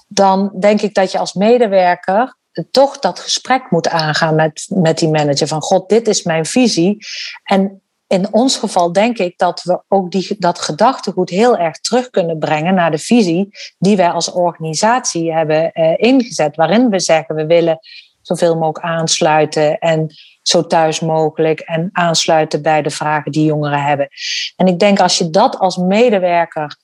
dan 0.09 0.53
denk 0.59 0.81
ik 0.81 0.95
dat 0.95 1.13
je 1.13 1.19
als 1.19 1.33
medewerker 1.33 2.37
toch 2.71 2.99
dat 2.99 3.19
gesprek 3.19 3.71
moet 3.71 3.89
aangaan 3.89 4.35
met, 4.35 4.67
met 4.75 4.99
die 4.99 5.09
manager. 5.09 5.47
Van 5.47 5.63
god, 5.63 5.89
dit 5.89 6.09
is 6.09 6.23
mijn 6.23 6.47
visie. 6.47 7.07
En 7.43 7.81
in 8.07 8.33
ons 8.33 8.57
geval 8.57 8.93
denk 8.93 9.19
ik 9.19 9.39
dat 9.39 9.63
we 9.63 9.83
ook 9.89 10.11
die, 10.11 10.37
dat 10.39 10.61
gedachtegoed 10.61 11.31
heel 11.31 11.57
erg 11.57 11.81
terug 11.81 12.11
kunnen 12.11 12.39
brengen 12.39 12.75
naar 12.75 12.91
de 12.91 12.99
visie 12.99 13.49
die 13.79 13.97
wij 13.97 14.11
als 14.11 14.33
organisatie 14.33 15.33
hebben 15.33 15.73
eh, 15.73 15.95
ingezet. 15.97 16.57
Waarin 16.57 16.91
we 16.91 17.01
zeggen 17.01 17.35
we 17.35 17.47
willen 17.47 17.79
zoveel 18.23 18.55
mogelijk 18.55 18.85
aansluiten 18.85 19.79
en 19.79 20.15
zo 20.43 20.67
thuis 20.67 21.01
mogelijk 21.01 21.61
en 21.61 21.89
aansluiten 21.93 22.63
bij 22.63 22.83
de 22.83 22.91
vragen 22.91 23.33
die 23.33 23.45
jongeren 23.45 23.83
hebben. 23.83 24.09
En 24.57 24.67
ik 24.67 24.79
denk 24.79 25.01
als 25.01 25.19
je 25.19 25.31
dat 25.31 25.59
als 25.59 25.77
medewerker 25.77 26.77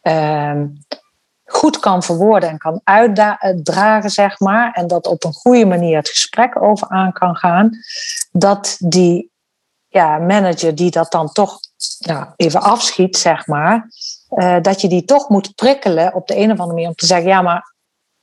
ehm, 0.00 0.66
goed 1.52 1.78
kan 1.78 2.02
verwoorden 2.02 2.48
en 2.48 2.58
kan 2.58 2.80
uitdragen, 2.84 4.10
zeg 4.10 4.40
maar, 4.40 4.72
en 4.72 4.86
dat 4.86 5.06
op 5.06 5.24
een 5.24 5.32
goede 5.32 5.66
manier 5.66 5.96
het 5.96 6.08
gesprek 6.08 6.62
over 6.62 6.88
aan 6.88 7.12
kan 7.12 7.36
gaan, 7.36 7.70
dat 8.32 8.76
die 8.78 9.30
ja, 9.88 10.18
manager 10.18 10.74
die 10.74 10.90
dat 10.90 11.10
dan 11.12 11.32
toch 11.32 11.58
even 12.36 12.60
afschiet, 12.60 13.16
zeg 13.16 13.46
maar, 13.46 13.88
uh, 14.30 14.56
dat 14.62 14.80
je 14.80 14.88
die 14.88 15.04
toch 15.04 15.28
moet 15.28 15.54
prikkelen 15.54 16.14
op 16.14 16.26
de 16.26 16.36
een 16.36 16.50
of 16.50 16.58
andere 16.58 16.72
manier 16.72 16.88
om 16.88 16.94
te 16.94 17.06
zeggen, 17.06 17.28
ja, 17.28 17.42
maar 17.42 17.72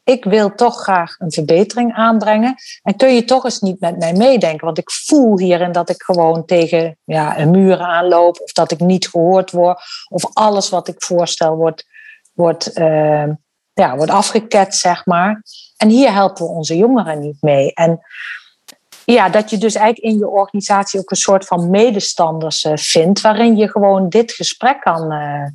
ik 0.03 0.23
wil 0.23 0.55
toch 0.55 0.81
graag 0.81 1.15
een 1.17 1.31
verbetering 1.31 1.93
aanbrengen. 1.93 2.55
En 2.81 2.95
kun 2.95 3.15
je 3.15 3.25
toch 3.25 3.43
eens 3.43 3.59
niet 3.59 3.79
met 3.79 3.97
mij 3.97 4.13
meedenken? 4.13 4.65
Want 4.65 4.77
ik 4.77 4.91
voel 4.91 5.39
hierin 5.39 5.71
dat 5.71 5.89
ik 5.89 6.03
gewoon 6.03 6.45
tegen 6.45 6.97
ja, 7.03 7.39
een 7.39 7.51
muur 7.51 7.79
aanloop, 7.79 8.39
of 8.41 8.51
dat 8.51 8.71
ik 8.71 8.79
niet 8.79 9.07
gehoord 9.07 9.51
word, 9.51 9.81
of 10.07 10.33
alles 10.33 10.69
wat 10.69 10.87
ik 10.87 11.03
voorstel 11.03 11.55
wordt, 11.55 11.85
wordt, 12.39 12.77
uh, 12.77 13.27
ja, 13.73 13.95
wordt 13.95 14.11
afgeket, 14.11 14.75
zeg 14.75 15.05
maar. 15.05 15.43
En 15.77 15.89
hier 15.89 16.13
helpen 16.13 16.45
we 16.45 16.51
onze 16.51 16.77
jongeren 16.77 17.19
niet 17.19 17.41
mee. 17.41 17.73
En 17.73 17.99
ja, 19.05 19.29
dat 19.29 19.49
je 19.49 19.57
dus 19.57 19.75
eigenlijk 19.75 20.13
in 20.13 20.19
je 20.19 20.27
organisatie 20.27 20.99
ook 20.99 21.11
een 21.11 21.17
soort 21.17 21.45
van 21.45 21.69
medestanders 21.69 22.63
uh, 22.63 22.71
vindt, 22.75 23.21
waarin 23.21 23.57
je 23.57 23.69
gewoon 23.69 24.09
dit 24.09 24.31
gesprek 24.31 24.81
kan, 24.81 25.13
uh, 25.13 25.45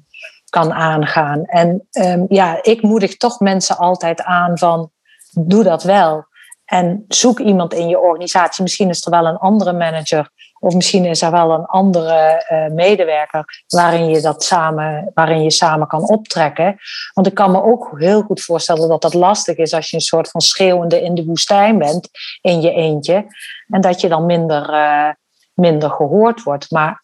kan 0.50 0.72
aangaan. 0.72 1.44
En 1.44 1.88
um, 1.92 2.26
ja, 2.28 2.62
ik 2.62 2.82
moedig 2.82 3.16
toch 3.16 3.40
mensen 3.40 3.76
altijd 3.76 4.22
aan 4.22 4.58
van 4.58 4.90
doe 5.30 5.62
dat 5.62 5.82
wel. 5.82 6.24
En 6.64 7.04
zoek 7.08 7.40
iemand 7.40 7.74
in 7.74 7.88
je 7.88 8.00
organisatie. 8.00 8.62
Misschien 8.62 8.88
is 8.88 9.04
er 9.04 9.10
wel 9.10 9.26
een 9.26 9.36
andere 9.36 9.72
manager 9.72 10.30
of 10.64 10.74
misschien 10.74 11.04
is 11.04 11.22
er 11.22 11.30
wel 11.30 11.50
een 11.50 11.64
andere 11.64 12.46
uh, 12.52 12.74
medewerker 12.74 13.44
waarin 13.68 14.08
je 14.08 14.20
dat 14.20 14.44
samen, 14.44 15.10
waarin 15.14 15.42
je 15.42 15.50
samen 15.50 15.86
kan 15.86 16.08
optrekken. 16.08 16.76
Want 17.12 17.26
ik 17.26 17.34
kan 17.34 17.50
me 17.50 17.62
ook 17.62 17.92
heel 17.98 18.22
goed 18.22 18.42
voorstellen 18.42 18.88
dat 18.88 19.02
dat 19.02 19.14
lastig 19.14 19.56
is 19.56 19.74
als 19.74 19.90
je 19.90 19.96
een 19.96 20.02
soort 20.02 20.30
van 20.30 20.40
schreeuwende 20.40 21.02
in 21.02 21.14
de 21.14 21.24
woestijn 21.24 21.78
bent 21.78 22.08
in 22.40 22.60
je 22.60 22.72
eentje. 22.72 23.26
En 23.68 23.80
dat 23.80 24.00
je 24.00 24.08
dan 24.08 24.26
minder, 24.26 24.70
uh, 24.70 25.08
minder 25.54 25.90
gehoord 25.90 26.42
wordt. 26.42 26.70
Maar 26.70 27.02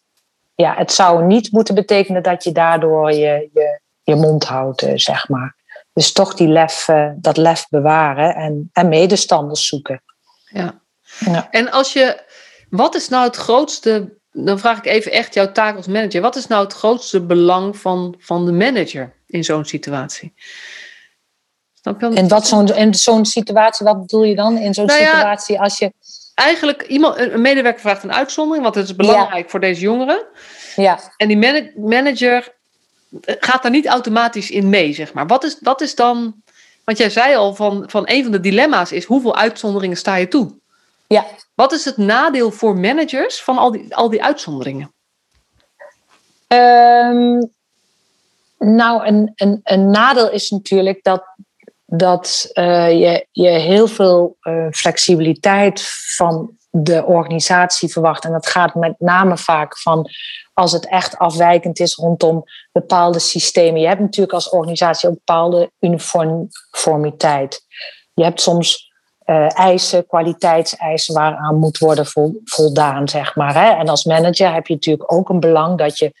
ja, 0.55 0.75
het 0.75 0.91
zou 0.91 1.23
niet 1.23 1.51
moeten 1.51 1.75
betekenen 1.75 2.23
dat 2.23 2.43
je 2.43 2.51
daardoor 2.51 3.11
je, 3.11 3.49
je, 3.53 3.79
je 4.03 4.15
mond 4.15 4.43
houdt, 4.43 4.81
uh, 4.81 4.91
zeg 4.95 5.29
maar. 5.29 5.55
Dus 5.93 6.11
toch 6.11 6.33
die 6.33 6.47
lef, 6.47 6.87
dat 7.15 7.37
lef 7.37 7.67
bewaren 7.69 8.35
en, 8.35 8.69
en 8.73 8.89
medestanders 8.89 9.67
zoeken. 9.67 10.01
Ja. 10.45 10.81
ja. 11.19 11.47
En 11.51 11.71
als 11.71 11.93
je 11.93 12.29
wat 12.71 12.95
is 12.95 13.09
nou 13.09 13.23
het 13.23 13.35
grootste, 13.35 14.17
dan 14.31 14.59
vraag 14.59 14.77
ik 14.77 14.85
even 14.85 15.11
echt 15.11 15.33
jouw 15.33 15.51
taak 15.51 15.75
als 15.75 15.87
manager. 15.87 16.21
Wat 16.21 16.35
is 16.35 16.47
nou 16.47 16.63
het 16.63 16.73
grootste 16.73 17.21
belang 17.21 17.77
van, 17.77 18.15
van 18.17 18.45
de 18.45 18.51
manager 18.51 19.13
in 19.27 19.43
zo'n 19.43 19.65
situatie? 19.65 20.33
En 21.99 22.27
wat 22.27 22.47
zo'n, 22.47 22.93
zo'n 22.93 23.25
situatie, 23.25 23.85
wat 23.85 23.99
bedoel 23.99 24.23
je 24.23 24.35
dan 24.35 24.57
in 24.57 24.73
zo'n 24.73 24.85
nou 24.85 24.99
ja, 24.99 25.13
situatie 25.13 25.59
als 25.59 25.77
je... 25.77 25.93
Eigenlijk, 26.35 26.81
iemand, 26.81 27.17
een 27.17 27.41
medewerker 27.41 27.81
vraagt 27.81 28.03
een 28.03 28.13
uitzondering, 28.13 28.63
want 28.63 28.75
het 28.75 28.85
is 28.85 28.95
belangrijk 28.95 29.43
ja. 29.43 29.49
voor 29.49 29.59
deze 29.59 29.81
jongeren. 29.81 30.25
Ja. 30.75 30.99
En 31.17 31.27
die 31.27 31.71
manager 31.75 32.55
gaat 33.25 33.61
daar 33.61 33.71
niet 33.71 33.87
automatisch 33.87 34.51
in 34.51 34.69
mee, 34.69 34.93
zeg 34.93 35.13
maar. 35.13 35.27
Wat 35.27 35.43
is, 35.43 35.57
wat 35.61 35.81
is 35.81 35.95
dan... 35.95 36.35
Want 36.83 36.97
jij 36.97 37.09
zei 37.09 37.35
al, 37.35 37.55
van, 37.55 37.83
van 37.87 38.03
een 38.05 38.23
van 38.23 38.31
de 38.31 38.39
dilemma's 38.39 38.91
is, 38.91 39.05
hoeveel 39.05 39.35
uitzonderingen 39.35 39.97
sta 39.97 40.15
je 40.15 40.27
toe? 40.27 40.59
Ja. 41.11 41.25
Wat 41.55 41.71
is 41.71 41.85
het 41.85 41.97
nadeel 41.97 42.51
voor 42.51 42.77
managers 42.77 43.41
van 43.41 43.57
al 43.57 43.71
die, 43.71 43.95
al 43.95 44.09
die 44.09 44.23
uitzonderingen? 44.23 44.93
Um, 46.47 47.53
nou, 48.57 49.05
een, 49.05 49.31
een, 49.35 49.59
een 49.63 49.89
nadeel 49.89 50.29
is 50.29 50.49
natuurlijk 50.49 51.03
dat, 51.03 51.23
dat 51.85 52.49
uh, 52.53 52.91
je, 52.91 53.27
je 53.31 53.49
heel 53.49 53.87
veel 53.87 54.37
uh, 54.41 54.67
flexibiliteit 54.71 55.81
van 56.15 56.57
de 56.69 57.05
organisatie 57.05 57.89
verwacht. 57.89 58.25
En 58.25 58.31
dat 58.31 58.47
gaat 58.47 58.75
met 58.75 58.99
name 58.99 59.37
vaak 59.37 59.77
van 59.77 60.09
als 60.53 60.71
het 60.71 60.87
echt 60.87 61.17
afwijkend 61.17 61.79
is 61.79 61.95
rondom 61.95 62.43
bepaalde 62.71 63.19
systemen. 63.19 63.81
Je 63.81 63.87
hebt 63.87 63.99
natuurlijk 63.99 64.33
als 64.33 64.49
organisatie 64.49 65.09
ook 65.09 65.15
bepaalde 65.15 65.71
uniformiteit. 65.79 67.65
Je 68.13 68.23
hebt 68.23 68.41
soms 68.41 68.90
uh, 69.25 69.57
eisen, 69.57 70.07
kwaliteitseisen 70.07 71.13
waaraan 71.13 71.55
moet 71.55 71.77
worden 71.77 72.05
voldaan, 72.43 73.09
zeg 73.09 73.35
maar. 73.35 73.53
Hè? 73.53 73.69
En 73.69 73.89
als 73.89 74.03
manager 74.03 74.53
heb 74.53 74.67
je 74.67 74.73
natuurlijk 74.73 75.13
ook 75.13 75.29
een 75.29 75.39
belang 75.39 75.77
dat 75.77 75.97
je 75.97 76.11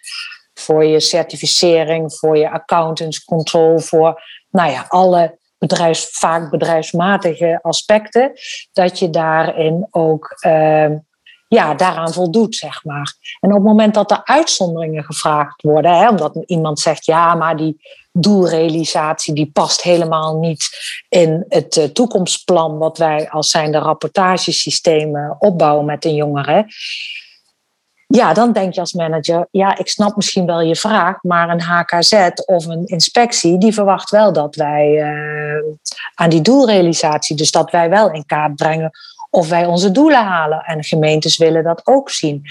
voor 0.53 0.85
je 0.85 0.99
certificering, 0.99 2.13
voor 2.13 2.37
je 2.37 2.49
accountants 2.49 3.23
control, 3.23 3.79
voor 3.79 4.23
nou 4.49 4.71
ja, 4.71 4.85
alle 4.87 5.39
bedrijfs, 5.57 6.07
vaak 6.11 6.49
bedrijfsmatige 6.49 7.59
aspecten, 7.61 8.31
dat 8.73 8.99
je 8.99 9.09
daarin 9.09 9.87
ook 9.91 10.41
uh, 10.45 10.89
ja, 11.47 11.73
daaraan 11.73 12.13
voldoet, 12.13 12.55
zeg 12.55 12.83
maar. 12.83 13.13
En 13.39 13.49
op 13.49 13.55
het 13.55 13.65
moment 13.65 13.93
dat 13.93 14.11
er 14.11 14.21
uitzonderingen 14.23 15.03
gevraagd 15.03 15.61
worden, 15.61 15.97
hè, 15.97 16.09
omdat 16.09 16.43
iemand 16.45 16.79
zegt, 16.79 17.05
ja, 17.05 17.35
maar 17.35 17.57
die 17.57 17.81
doelrealisatie 18.11 19.33
die 19.33 19.51
past 19.53 19.81
helemaal 19.81 20.37
niet 20.37 20.69
in 21.09 21.45
het 21.47 21.75
uh, 21.75 21.83
toekomstplan 21.83 22.77
wat 22.77 22.97
wij 22.97 23.29
als 23.29 23.49
zijnde 23.49 23.77
rapportagesystemen 23.77 25.35
opbouwen 25.39 25.85
met 25.85 26.01
de 26.01 26.13
jongeren. 26.13 26.67
Ja, 28.07 28.33
dan 28.33 28.53
denk 28.53 28.73
je 28.73 28.79
als 28.79 28.93
manager, 28.93 29.47
ja, 29.51 29.77
ik 29.77 29.87
snap 29.87 30.15
misschien 30.15 30.45
wel 30.45 30.61
je 30.61 30.75
vraag, 30.75 31.23
maar 31.23 31.49
een 31.49 31.61
HKZ 31.61 32.29
of 32.45 32.65
een 32.65 32.85
inspectie, 32.85 33.57
die 33.57 33.73
verwacht 33.73 34.09
wel 34.09 34.33
dat 34.33 34.55
wij 34.55 34.87
uh, 34.91 35.73
aan 36.15 36.29
die 36.29 36.41
doelrealisatie, 36.41 37.35
dus 37.35 37.51
dat 37.51 37.71
wij 37.71 37.89
wel 37.89 38.11
in 38.11 38.25
kaart 38.25 38.55
brengen 38.55 38.91
of 39.29 39.49
wij 39.49 39.65
onze 39.65 39.91
doelen 39.91 40.25
halen. 40.25 40.59
En 40.59 40.83
gemeentes 40.83 41.37
willen 41.37 41.63
dat 41.63 41.81
ook 41.83 42.09
zien. 42.09 42.43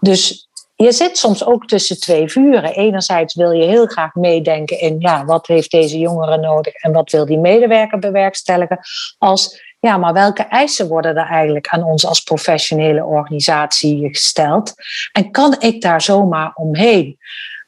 Dus 0.00 0.48
je 0.84 0.92
zit 0.92 1.18
soms 1.18 1.44
ook 1.44 1.66
tussen 1.66 2.00
twee 2.00 2.28
vuren. 2.28 2.72
Enerzijds 2.72 3.34
wil 3.34 3.50
je 3.50 3.66
heel 3.66 3.86
graag 3.86 4.14
meedenken 4.14 4.80
in 4.80 4.96
ja, 4.98 5.24
wat 5.24 5.46
heeft 5.46 5.70
deze 5.70 5.98
jongere 5.98 6.36
nodig 6.36 6.74
en 6.74 6.92
wat 6.92 7.10
wil 7.10 7.26
die 7.26 7.38
medewerker 7.38 7.98
bewerkstelligen. 7.98 8.78
Als 9.18 9.68
ja, 9.80 9.96
maar 9.96 10.12
welke 10.12 10.42
eisen 10.42 10.88
worden 10.88 11.16
er 11.16 11.26
eigenlijk 11.26 11.68
aan 11.68 11.82
ons 11.82 12.06
als 12.06 12.20
professionele 12.20 13.04
organisatie 13.04 14.08
gesteld? 14.08 14.74
En 15.12 15.30
kan 15.30 15.56
ik 15.58 15.80
daar 15.80 16.02
zomaar 16.02 16.52
omheen? 16.54 17.18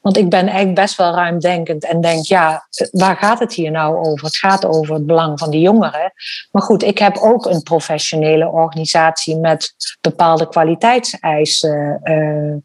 Want 0.01 0.17
ik 0.17 0.29
ben 0.29 0.47
eigenlijk 0.47 0.75
best 0.75 0.95
wel 0.95 1.13
ruimdenkend 1.13 1.85
en 1.85 2.01
denk, 2.01 2.25
ja, 2.25 2.67
waar 2.91 3.15
gaat 3.15 3.39
het 3.39 3.53
hier 3.53 3.71
nou 3.71 4.05
over? 4.05 4.25
Het 4.25 4.37
gaat 4.37 4.65
over 4.65 4.93
het 4.93 5.05
belang 5.05 5.39
van 5.39 5.51
de 5.51 5.59
jongeren. 5.59 6.13
Maar 6.51 6.61
goed, 6.61 6.83
ik 6.83 6.97
heb 6.97 7.17
ook 7.17 7.45
een 7.45 7.63
professionele 7.63 8.47
organisatie 8.47 9.37
met 9.37 9.73
bepaalde 10.01 10.47
kwaliteitseisen. 10.47 11.99
Uh, 12.03 12.55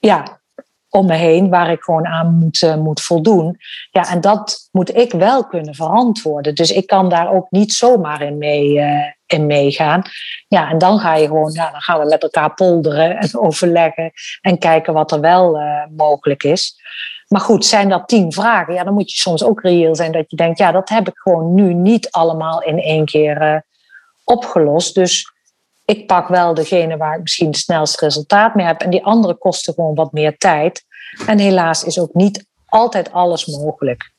ja, 0.00 0.40
om 0.96 1.06
me 1.06 1.14
heen 1.14 1.48
waar 1.48 1.70
ik 1.70 1.82
gewoon 1.82 2.06
aan 2.06 2.34
moet, 2.34 2.62
uh, 2.62 2.76
moet 2.76 3.00
voldoen. 3.00 3.56
Ja, 3.90 4.10
en 4.10 4.20
dat 4.20 4.68
moet 4.70 4.96
ik 4.96 5.12
wel 5.12 5.46
kunnen 5.46 5.74
verantwoorden. 5.74 6.54
Dus 6.54 6.72
ik 6.72 6.86
kan 6.86 7.08
daar 7.08 7.32
ook 7.32 7.50
niet 7.50 7.72
zomaar 7.72 8.22
in, 8.22 8.38
mee, 8.38 8.78
uh, 8.78 9.04
in 9.26 9.46
meegaan. 9.46 10.02
Ja, 10.48 10.70
en 10.70 10.78
dan 10.78 10.98
ga 10.98 11.14
je 11.14 11.26
gewoon, 11.26 11.52
ja, 11.52 11.70
dan 11.70 11.80
gaan 11.80 12.00
we 12.00 12.06
met 12.06 12.22
elkaar 12.22 12.54
polderen 12.54 13.16
en 13.16 13.38
overleggen 13.46 14.12
en 14.40 14.58
kijken 14.58 14.92
wat 14.92 15.12
er 15.12 15.20
wel 15.20 15.60
uh, 15.60 15.82
mogelijk 15.96 16.42
is. 16.42 16.74
Maar 17.28 17.40
goed, 17.40 17.64
zijn 17.64 17.88
dat 17.88 18.08
tien 18.08 18.32
vragen? 18.32 18.74
Ja, 18.74 18.84
dan 18.84 18.94
moet 18.94 19.10
je 19.12 19.18
soms 19.18 19.44
ook 19.44 19.60
reëel 19.60 19.94
zijn 19.94 20.12
dat 20.12 20.30
je 20.30 20.36
denkt, 20.36 20.58
ja, 20.58 20.72
dat 20.72 20.88
heb 20.88 21.08
ik 21.08 21.18
gewoon 21.18 21.54
nu 21.54 21.74
niet 21.74 22.10
allemaal 22.10 22.62
in 22.62 22.80
één 22.80 23.04
keer 23.04 23.64
opgelost. 24.24 24.94
Dus 24.94 25.35
ik 25.86 26.06
pak 26.06 26.28
wel 26.28 26.54
degene 26.54 26.96
waar 26.96 27.14
ik 27.14 27.22
misschien 27.22 27.46
het 27.46 27.56
snelste 27.56 28.04
resultaat 28.04 28.54
mee 28.54 28.66
heb. 28.66 28.80
En 28.80 28.90
die 28.90 29.04
andere 29.04 29.34
kosten 29.34 29.74
gewoon 29.74 29.94
wat 29.94 30.12
meer 30.12 30.36
tijd. 30.38 30.84
En 31.26 31.38
helaas 31.38 31.84
is 31.84 31.98
ook 31.98 32.14
niet 32.14 32.46
altijd 32.66 33.12
alles 33.12 33.46
mogelijk. 33.46 34.12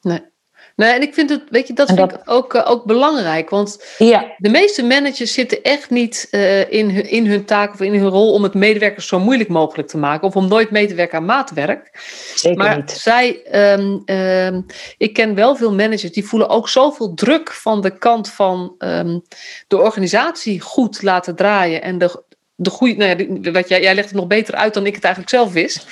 Nee. 0.00 0.32
Nee, 0.76 0.92
en 0.92 1.02
ik 1.02 1.14
vind 1.14 1.30
het, 1.30 1.42
weet 1.50 1.66
je, 1.66 1.72
dat 1.72 1.92
vind 1.92 2.12
ik 2.12 2.20
ook, 2.24 2.54
uh, 2.54 2.70
ook 2.70 2.84
belangrijk. 2.84 3.50
Want 3.50 3.84
ja. 3.98 4.34
de 4.38 4.48
meeste 4.48 4.84
managers 4.84 5.32
zitten 5.32 5.62
echt 5.62 5.90
niet 5.90 6.28
uh, 6.30 6.72
in, 6.72 6.90
hun, 6.90 7.10
in 7.10 7.26
hun 7.26 7.44
taak 7.44 7.72
of 7.72 7.80
in 7.80 7.94
hun 7.94 8.08
rol 8.08 8.32
om 8.32 8.42
het 8.42 8.54
medewerkers 8.54 9.06
zo 9.06 9.18
moeilijk 9.18 9.48
mogelijk 9.48 9.88
te 9.88 9.98
maken. 9.98 10.28
Of 10.28 10.36
om 10.36 10.48
nooit 10.48 10.70
mee 10.70 10.86
te 10.86 10.94
werken 10.94 11.18
aan 11.18 11.24
maatwerk. 11.24 11.90
Zeker 12.34 12.58
maar 12.58 12.76
niet. 12.76 12.90
zij, 12.90 13.40
um, 13.72 14.02
um, 14.06 14.66
ik 14.98 15.12
ken 15.12 15.34
wel 15.34 15.56
veel 15.56 15.74
managers 15.74 16.12
die 16.12 16.26
voelen 16.26 16.48
ook 16.48 16.68
zoveel 16.68 17.14
druk 17.14 17.52
van 17.52 17.80
de 17.80 17.98
kant 17.98 18.30
van 18.30 18.74
um, 18.78 19.22
de 19.68 19.80
organisatie 19.80 20.60
goed 20.60 21.02
laten 21.02 21.36
draaien. 21.36 21.82
En 21.82 21.98
de, 21.98 22.22
de 22.54 22.70
goede, 22.70 22.94
nou 22.94 23.40
ja, 23.40 23.52
wat 23.52 23.68
jij, 23.68 23.82
jij 23.82 23.94
legt 23.94 24.08
het 24.08 24.16
nog 24.16 24.26
beter 24.26 24.54
uit 24.54 24.74
dan 24.74 24.86
ik 24.86 24.94
het 24.94 25.04
eigenlijk 25.04 25.34
zelf 25.34 25.52
wist. 25.52 25.86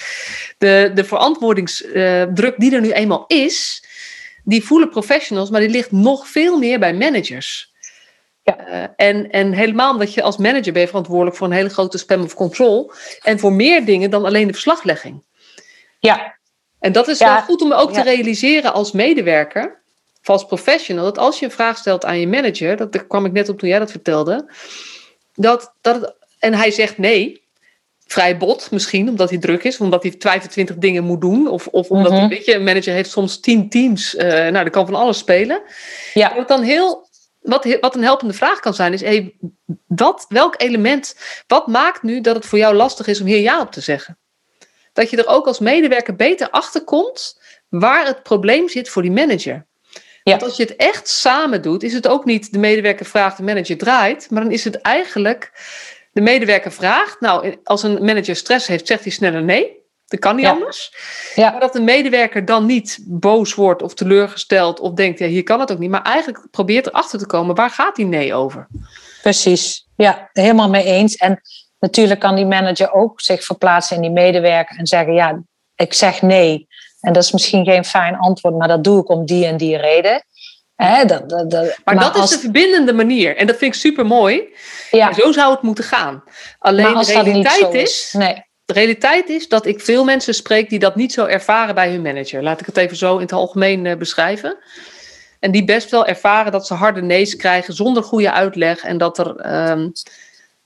De, 0.58 0.90
de 0.94 1.04
verantwoordingsdruk 1.04 2.54
die 2.56 2.74
er 2.74 2.80
nu 2.80 2.90
eenmaal 2.92 3.24
is 3.26 3.90
die 4.44 4.64
voelen 4.64 4.88
professionals, 4.88 5.50
maar 5.50 5.60
die 5.60 5.68
ligt 5.68 5.92
nog 5.92 6.28
veel 6.28 6.58
meer 6.58 6.78
bij 6.78 6.94
managers. 6.94 7.70
Ja. 8.42 8.68
Uh, 8.68 8.84
en, 8.96 9.30
en 9.30 9.52
helemaal 9.52 9.92
omdat 9.92 10.14
je 10.14 10.22
als 10.22 10.36
manager 10.36 10.72
ben 10.72 10.82
je 10.82 10.88
verantwoordelijk 10.88 11.36
voor 11.36 11.46
een 11.46 11.52
hele 11.52 11.68
grote 11.68 11.98
span 11.98 12.22
of 12.22 12.34
control. 12.34 12.92
En 13.22 13.38
voor 13.38 13.52
meer 13.52 13.84
dingen 13.84 14.10
dan 14.10 14.24
alleen 14.24 14.46
de 14.46 14.52
verslaglegging. 14.52 15.24
Ja. 16.00 16.38
En 16.80 16.92
dat 16.92 17.08
is 17.08 17.18
Ja. 17.18 17.34
wel 17.34 17.42
goed 17.42 17.62
om 17.62 17.72
ook 17.72 17.92
te 17.92 18.02
realiseren 18.02 18.72
als 18.72 18.92
medewerker, 18.92 19.82
of 20.20 20.28
als 20.28 20.46
professional, 20.46 21.04
dat 21.04 21.18
als 21.18 21.38
je 21.38 21.44
een 21.44 21.50
vraag 21.50 21.78
stelt 21.78 22.04
aan 22.04 22.20
je 22.20 22.26
manager, 22.28 22.76
dat 22.76 22.92
daar 22.92 23.06
kwam 23.06 23.24
ik 23.24 23.32
net 23.32 23.48
op 23.48 23.58
toen 23.58 23.68
jij 23.68 23.78
dat 23.78 23.90
vertelde, 23.90 24.50
dat, 25.34 25.74
dat 25.80 26.00
het, 26.00 26.14
en 26.38 26.54
hij 26.54 26.70
zegt 26.70 26.98
nee, 26.98 27.41
vrij 28.06 28.36
bot 28.36 28.70
misschien, 28.70 29.08
omdat 29.08 29.30
hij 29.30 29.38
druk 29.38 29.64
is, 29.64 29.78
omdat 29.78 30.02
hij 30.02 30.14
25 30.18 30.76
dingen 30.76 31.04
moet 31.04 31.20
doen, 31.20 31.48
of, 31.48 31.66
of 31.66 31.88
omdat 31.90 32.12
hij, 32.12 32.20
Mhm. 32.20 32.28
weet 32.28 32.44
je, 32.44 32.54
een 32.54 32.64
manager 32.64 32.92
heeft 32.92 33.10
soms 33.10 33.40
10 33.40 33.68
teams, 33.68 34.16
eh 34.16 34.28
nou, 34.28 34.64
dat 34.64 34.70
kan 34.70 34.86
van 34.86 34.94
alles 34.94 35.18
spelen. 35.18 35.62
Ja. 36.14 36.34
Wat 36.34 36.48
dan 36.48 36.62
heel, 36.62 37.08
wat, 37.40 37.76
wat 37.80 37.94
een 37.94 38.02
helpende 38.02 38.34
vraag 38.34 38.60
kan 38.60 38.74
zijn, 38.74 38.92
is: 38.92 39.00
hey, 39.00 39.34
wat, 39.86 40.24
welk 40.28 40.54
element, 40.56 41.16
wat 41.46 41.66
maakt 41.66 42.02
nu 42.02 42.20
dat 42.20 42.34
het 42.34 42.46
voor 42.46 42.58
jou 42.58 42.74
lastig 42.74 43.06
is 43.06 43.20
om 43.20 43.26
hier 43.26 43.40
ja 43.40 43.60
op 43.60 43.70
te 43.72 43.80
zeggen? 43.80 44.18
Dat 44.92 45.10
je 45.10 45.16
er 45.16 45.26
ook 45.26 45.46
als 45.46 45.58
medewerker 45.58 46.16
beter 46.16 46.50
achter 46.50 46.84
komt 46.84 47.40
waar 47.68 48.06
het 48.06 48.22
probleem 48.22 48.68
zit 48.68 48.88
voor 48.88 49.02
die 49.02 49.10
manager. 49.10 49.66
Ja. 50.24 50.30
Want 50.30 50.42
als 50.42 50.56
je 50.56 50.62
het 50.62 50.76
echt 50.76 51.08
samen 51.08 51.62
doet, 51.62 51.82
is 51.82 51.92
het 51.92 52.08
ook 52.08 52.24
niet 52.24 52.52
de 52.52 52.58
medewerker 52.58 53.06
vraagt, 53.06 53.36
de 53.36 53.42
manager 53.42 53.76
draait, 53.78 54.30
maar 54.30 54.42
dan 54.42 54.52
is 54.52 54.64
het 54.64 54.80
eigenlijk 54.80 55.52
de 56.12 56.20
medewerker 56.20 56.72
vraagt. 56.72 57.20
Nou, 57.20 57.56
als 57.64 57.82
een 57.82 58.04
manager 58.04 58.36
stress 58.36 58.66
heeft, 58.66 58.86
zegt 58.86 59.02
hij 59.02 59.12
sneller 59.12 59.42
nee. 59.42 59.80
Dat 60.06 60.20
kan 60.20 60.36
niet 60.36 60.44
Ja. 60.44 60.50
anders. 60.50 60.94
Ja. 61.34 61.50
Maar 61.50 61.60
dat 61.60 61.72
de 61.72 61.80
medewerker 61.80 62.44
dan 62.44 62.66
niet 62.66 62.98
boos 63.06 63.54
wordt 63.54 63.82
of 63.82 63.94
teleurgesteld 63.94 64.80
of 64.80 64.92
denkt, 64.92 65.18
ja, 65.18 65.26
hier 65.26 65.42
kan 65.42 65.60
het 65.60 65.72
ook 65.72 65.78
niet. 65.78 65.90
Maar 65.90 66.02
eigenlijk 66.02 66.46
probeert 66.50 66.86
erachter 66.86 67.18
te 67.18 67.26
komen, 67.26 67.54
waar 67.54 67.70
gaat 67.70 67.96
die 67.96 68.06
nee 68.06 68.34
over? 68.34 68.66
Precies, 69.22 69.88
ja, 69.96 70.30
helemaal 70.32 70.68
mee 70.68 70.84
eens. 70.84 71.16
En 71.16 71.40
natuurlijk 71.78 72.20
kan 72.20 72.34
die 72.34 72.46
manager 72.46 72.92
ook 72.92 73.20
zich 73.20 73.44
verplaatsen 73.44 73.96
in 73.96 74.02
die 74.02 74.10
medewerker 74.10 74.78
en 74.78 74.86
zeggen: 74.86 75.14
Ja, 75.14 75.42
ik 75.74 75.94
zeg 75.94 76.22
nee. 76.22 76.66
En 77.00 77.12
dat 77.12 77.22
is 77.22 77.32
misschien 77.32 77.64
geen 77.64 77.84
fijn 77.84 78.16
antwoord, 78.16 78.56
maar 78.56 78.68
dat 78.68 78.84
doe 78.84 79.00
ik 79.00 79.08
om 79.08 79.26
die 79.26 79.46
en 79.46 79.56
die 79.56 79.76
reden. 79.76 80.24
Hè, 80.84 81.04
dat, 81.04 81.28
dat, 81.28 81.50
dat- 81.50 81.78
Maar, 81.84 81.98
dat 81.98 82.14
als- 82.14 82.24
is 82.30 82.36
de 82.36 82.42
verbindende 82.42 82.92
manier. 82.92 83.36
En 83.36 83.46
dat 83.46 83.56
vind 83.56 83.74
ik 83.74 83.80
super 83.80 84.06
mooi. 84.06 84.42
ja, 84.90 85.12
Zo 85.12 85.32
zou 85.32 85.52
het 85.52 85.62
moeten 85.62 85.84
gaan. 85.84 86.22
Alleen 86.58 86.94
de 86.94 87.12
realiteit 87.12 87.74
is. 87.74 88.14
Nee, 88.18 88.44
de 88.64 88.72
realiteit 88.72 89.28
is 89.28 89.48
dat 89.48 89.66
ik 89.66 89.80
veel 89.80 90.04
mensen 90.04 90.34
spreek 90.34 90.68
die 90.70 90.78
dat 90.78 90.96
niet 90.96 91.12
zo 91.12 91.24
ervaren 91.24 91.74
bij 91.74 91.90
hun 91.90 92.02
manager. 92.02 92.42
Laat 92.42 92.60
ik 92.60 92.66
het 92.66 92.76
even 92.76 92.96
zo 92.96 93.14
in 93.14 93.20
het 93.22 93.32
algemeen 93.32 93.86
eh, 93.86 93.96
beschrijven. 93.96 94.56
En 95.40 95.50
die 95.50 95.64
best 95.64 95.90
wel 95.90 96.06
ervaren 96.06 96.52
dat 96.52 96.66
ze 96.66 96.74
harde 96.74 97.02
nee's 97.02 97.36
krijgen 97.36 97.74
zonder 97.74 98.02
goede 98.02 98.32
uitleg. 98.32 98.82
En 98.82 98.98
dat 98.98 99.18
er, 99.18 99.36
ehm, 99.36 99.88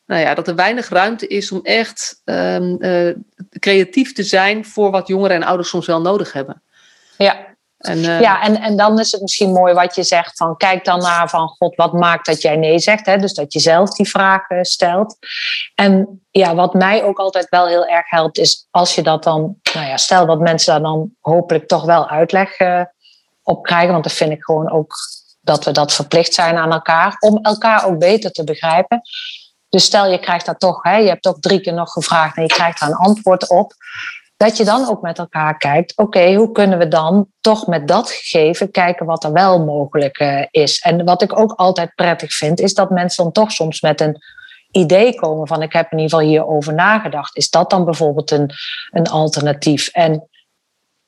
nou 0.06 0.20
ja, 0.20 0.34
dat 0.34 0.48
er 0.48 0.54
weinig 0.54 0.88
ruimte 0.88 1.26
is 1.26 1.52
om 1.52 1.60
echt 1.62 2.20
ehm, 2.24 2.74
eh, 2.78 3.14
creatief 3.58 4.12
te 4.12 4.22
zijn 4.22 4.64
voor 4.64 4.90
wat 4.90 5.08
jongeren 5.08 5.36
en 5.36 5.42
ouders 5.42 5.68
soms 5.68 5.86
wel 5.86 6.00
nodig 6.00 6.32
hebben. 6.32 6.62
ja. 7.18 7.54
En, 7.78 8.04
eh, 8.04 8.20
Ja, 8.20 8.42
en, 8.42 8.60
en 8.60 8.76
dan 8.76 9.00
is 9.00 9.12
het 9.12 9.20
misschien 9.20 9.52
mooi 9.52 9.74
wat 9.74 9.94
je 9.94 10.02
zegt 10.02 10.36
van 10.36 10.56
kijk 10.56 10.84
dan 10.84 10.98
naar 10.98 11.28
van 11.28 11.48
God, 11.48 11.76
wat 11.76 11.92
maakt 11.92 12.26
dat 12.26 12.42
jij 12.42 12.56
nee 12.56 12.78
zegt? 12.78 13.06
Hè? 13.06 13.16
Dus 13.16 13.34
dat 13.34 13.52
je 13.52 13.58
zelf 13.58 13.90
die 13.90 14.08
vragen 14.08 14.64
stelt. 14.64 15.16
En 15.74 16.20
ja, 16.30 16.54
wat 16.54 16.74
mij 16.74 17.04
ook 17.04 17.18
altijd 17.18 17.48
wel 17.48 17.66
heel 17.66 17.86
erg 17.86 18.10
helpt 18.10 18.38
is 18.38 18.66
als 18.70 18.94
je 18.94 19.02
dat 19.02 19.22
dan, 19.22 19.56
nou 19.74 19.86
ja, 19.86 19.96
stel 19.96 20.26
dat 20.26 20.40
mensen 20.40 20.72
daar 20.72 20.82
dan 20.82 21.10
hopelijk 21.20 21.68
toch 21.68 21.84
wel 21.84 22.08
uitleg 22.08 22.56
eh, 22.56 22.82
op 23.42 23.62
krijgen, 23.62 23.92
want 23.92 24.04
dat 24.04 24.12
vind 24.12 24.32
ik 24.32 24.44
gewoon 24.44 24.70
ook 24.70 24.94
dat 25.40 25.64
we 25.64 25.70
dat 25.70 25.92
verplicht 25.92 26.34
zijn 26.34 26.56
aan 26.56 26.72
elkaar, 26.72 27.16
om 27.18 27.38
elkaar 27.42 27.86
ook 27.86 27.98
beter 27.98 28.30
te 28.30 28.44
begrijpen. 28.44 29.00
Dus 29.68 29.84
stel 29.84 30.06
je 30.06 30.18
krijgt 30.18 30.46
dat 30.46 30.60
toch, 30.60 30.82
hè, 30.82 30.96
je 30.96 31.08
hebt 31.08 31.22
toch 31.22 31.38
drie 31.40 31.60
keer 31.60 31.72
nog 31.72 31.90
gevraagd 31.90 32.36
en 32.36 32.42
je 32.42 32.48
krijgt 32.48 32.80
daar 32.80 32.88
een 32.88 32.94
antwoord 32.94 33.48
op 33.48 33.74
dat 34.36 34.56
je 34.56 34.64
dan 34.64 34.88
ook 34.88 35.02
met 35.02 35.18
elkaar 35.18 35.56
kijkt, 35.56 35.96
oké, 35.96 36.34
hoe 36.34 36.52
kunnen 36.52 36.78
we 36.78 36.88
dan 36.88 37.26
toch 37.40 37.66
met 37.66 37.88
dat 37.88 38.10
gegeven 38.10 38.70
kijken 38.70 39.06
wat 39.06 39.24
er 39.24 39.32
wel 39.32 39.64
mogelijk 39.64 40.18
eh, 40.18 40.46
is. 40.50 40.78
En 40.78 41.04
wat 41.04 41.22
ik 41.22 41.38
ook 41.38 41.52
altijd 41.52 41.94
prettig 41.94 42.32
vind, 42.32 42.60
is 42.60 42.74
dat 42.74 42.90
mensen 42.90 43.24
dan 43.24 43.32
toch 43.32 43.52
soms 43.52 43.80
met 43.80 44.00
een 44.00 44.18
idee 44.70 45.14
komen 45.14 45.46
van 45.46 45.62
ik 45.62 45.72
heb 45.72 45.92
in 45.92 45.98
ieder 45.98 46.18
geval 46.18 46.28
hierover 46.28 46.74
nagedacht. 46.74 47.36
Is 47.36 47.50
dat 47.50 47.70
dan 47.70 47.84
bijvoorbeeld 47.84 48.30
een, 48.30 48.50
een 48.90 49.08
alternatief? 49.08 49.88
En 49.88 50.28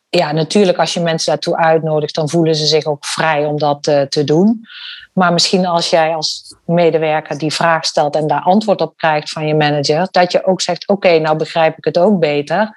ja, 0.08 0.32
natuurlijk 0.32 0.78
als 0.78 0.94
je 0.94 1.00
mensen 1.00 1.32
daartoe 1.32 1.56
uitnodigt, 1.56 2.14
dan 2.14 2.28
voelen 2.28 2.54
ze 2.54 2.66
zich 2.66 2.84
ook 2.84 3.04
vrij 3.04 3.44
om 3.44 3.58
dat 3.58 3.86
eh, 3.86 4.02
te 4.02 4.24
doen. 4.24 4.66
Maar 5.12 5.32
misschien 5.32 5.66
als 5.66 5.90
jij 5.90 6.14
als 6.14 6.54
medewerker 6.64 7.38
die 7.38 7.52
vraag 7.52 7.84
stelt 7.84 8.16
en 8.16 8.26
daar 8.26 8.42
antwoord 8.42 8.80
op 8.80 8.96
krijgt 8.96 9.30
van 9.30 9.46
je 9.46 9.54
manager, 9.54 10.08
dat 10.10 10.32
je 10.32 10.46
ook 10.46 10.60
zegt, 10.60 10.88
oké, 10.88 11.18
nou 11.18 11.36
begrijp 11.36 11.78
ik 11.78 11.84
het 11.84 11.98
ook 11.98 12.20
beter. 12.20 12.70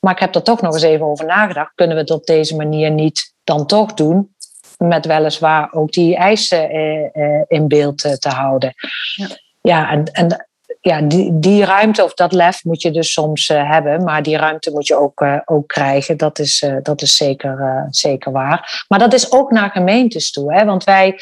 Maar 0.00 0.12
ik 0.12 0.20
heb 0.20 0.34
er 0.34 0.42
toch 0.42 0.60
nog 0.60 0.74
eens 0.74 0.82
even 0.82 1.06
over 1.06 1.26
nagedacht. 1.26 1.72
Kunnen 1.74 1.96
we 1.96 2.02
het 2.02 2.10
op 2.10 2.26
deze 2.26 2.56
manier 2.56 2.90
niet 2.90 3.34
dan 3.44 3.66
toch 3.66 3.94
doen? 3.94 4.34
Met 4.78 5.06
weliswaar 5.06 5.72
ook 5.72 5.92
die 5.92 6.16
eisen 6.16 6.70
eh, 6.70 7.04
eh, 7.12 7.44
in 7.48 7.68
beeld 7.68 8.04
eh, 8.04 8.12
te 8.12 8.28
houden. 8.28 8.74
Ja. 9.14 9.26
Ja, 9.60 9.90
en, 9.90 10.04
en 10.04 10.48
ja, 10.80 11.00
die, 11.00 11.38
die 11.38 11.64
ruimte 11.64 12.04
of 12.04 12.14
dat 12.14 12.32
lef 12.32 12.64
moet 12.64 12.82
je 12.82 12.90
dus 12.90 13.12
soms 13.12 13.48
eh, 13.48 13.70
hebben. 13.70 14.04
Maar 14.04 14.22
die 14.22 14.36
ruimte 14.36 14.70
moet 14.70 14.86
je 14.86 14.96
ook, 14.96 15.20
eh, 15.20 15.36
ook 15.44 15.68
krijgen. 15.68 16.16
Dat 16.16 16.38
is, 16.38 16.62
eh, 16.62 16.76
dat 16.82 17.02
is 17.02 17.16
zeker, 17.16 17.60
eh, 17.60 17.82
zeker 17.90 18.32
waar. 18.32 18.84
Maar 18.88 18.98
dat 18.98 19.12
is 19.12 19.32
ook 19.32 19.50
naar 19.50 19.70
gemeentes 19.70 20.30
toe. 20.30 20.54
Hè? 20.54 20.64
Want 20.64 20.84
wij 20.84 21.20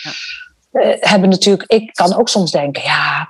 hebben 1.00 1.28
natuurlijk... 1.28 1.70
Ik 1.70 1.94
kan 1.94 2.14
ook 2.14 2.28
soms 2.28 2.50
denken... 2.50 2.82
Ja, 2.82 3.28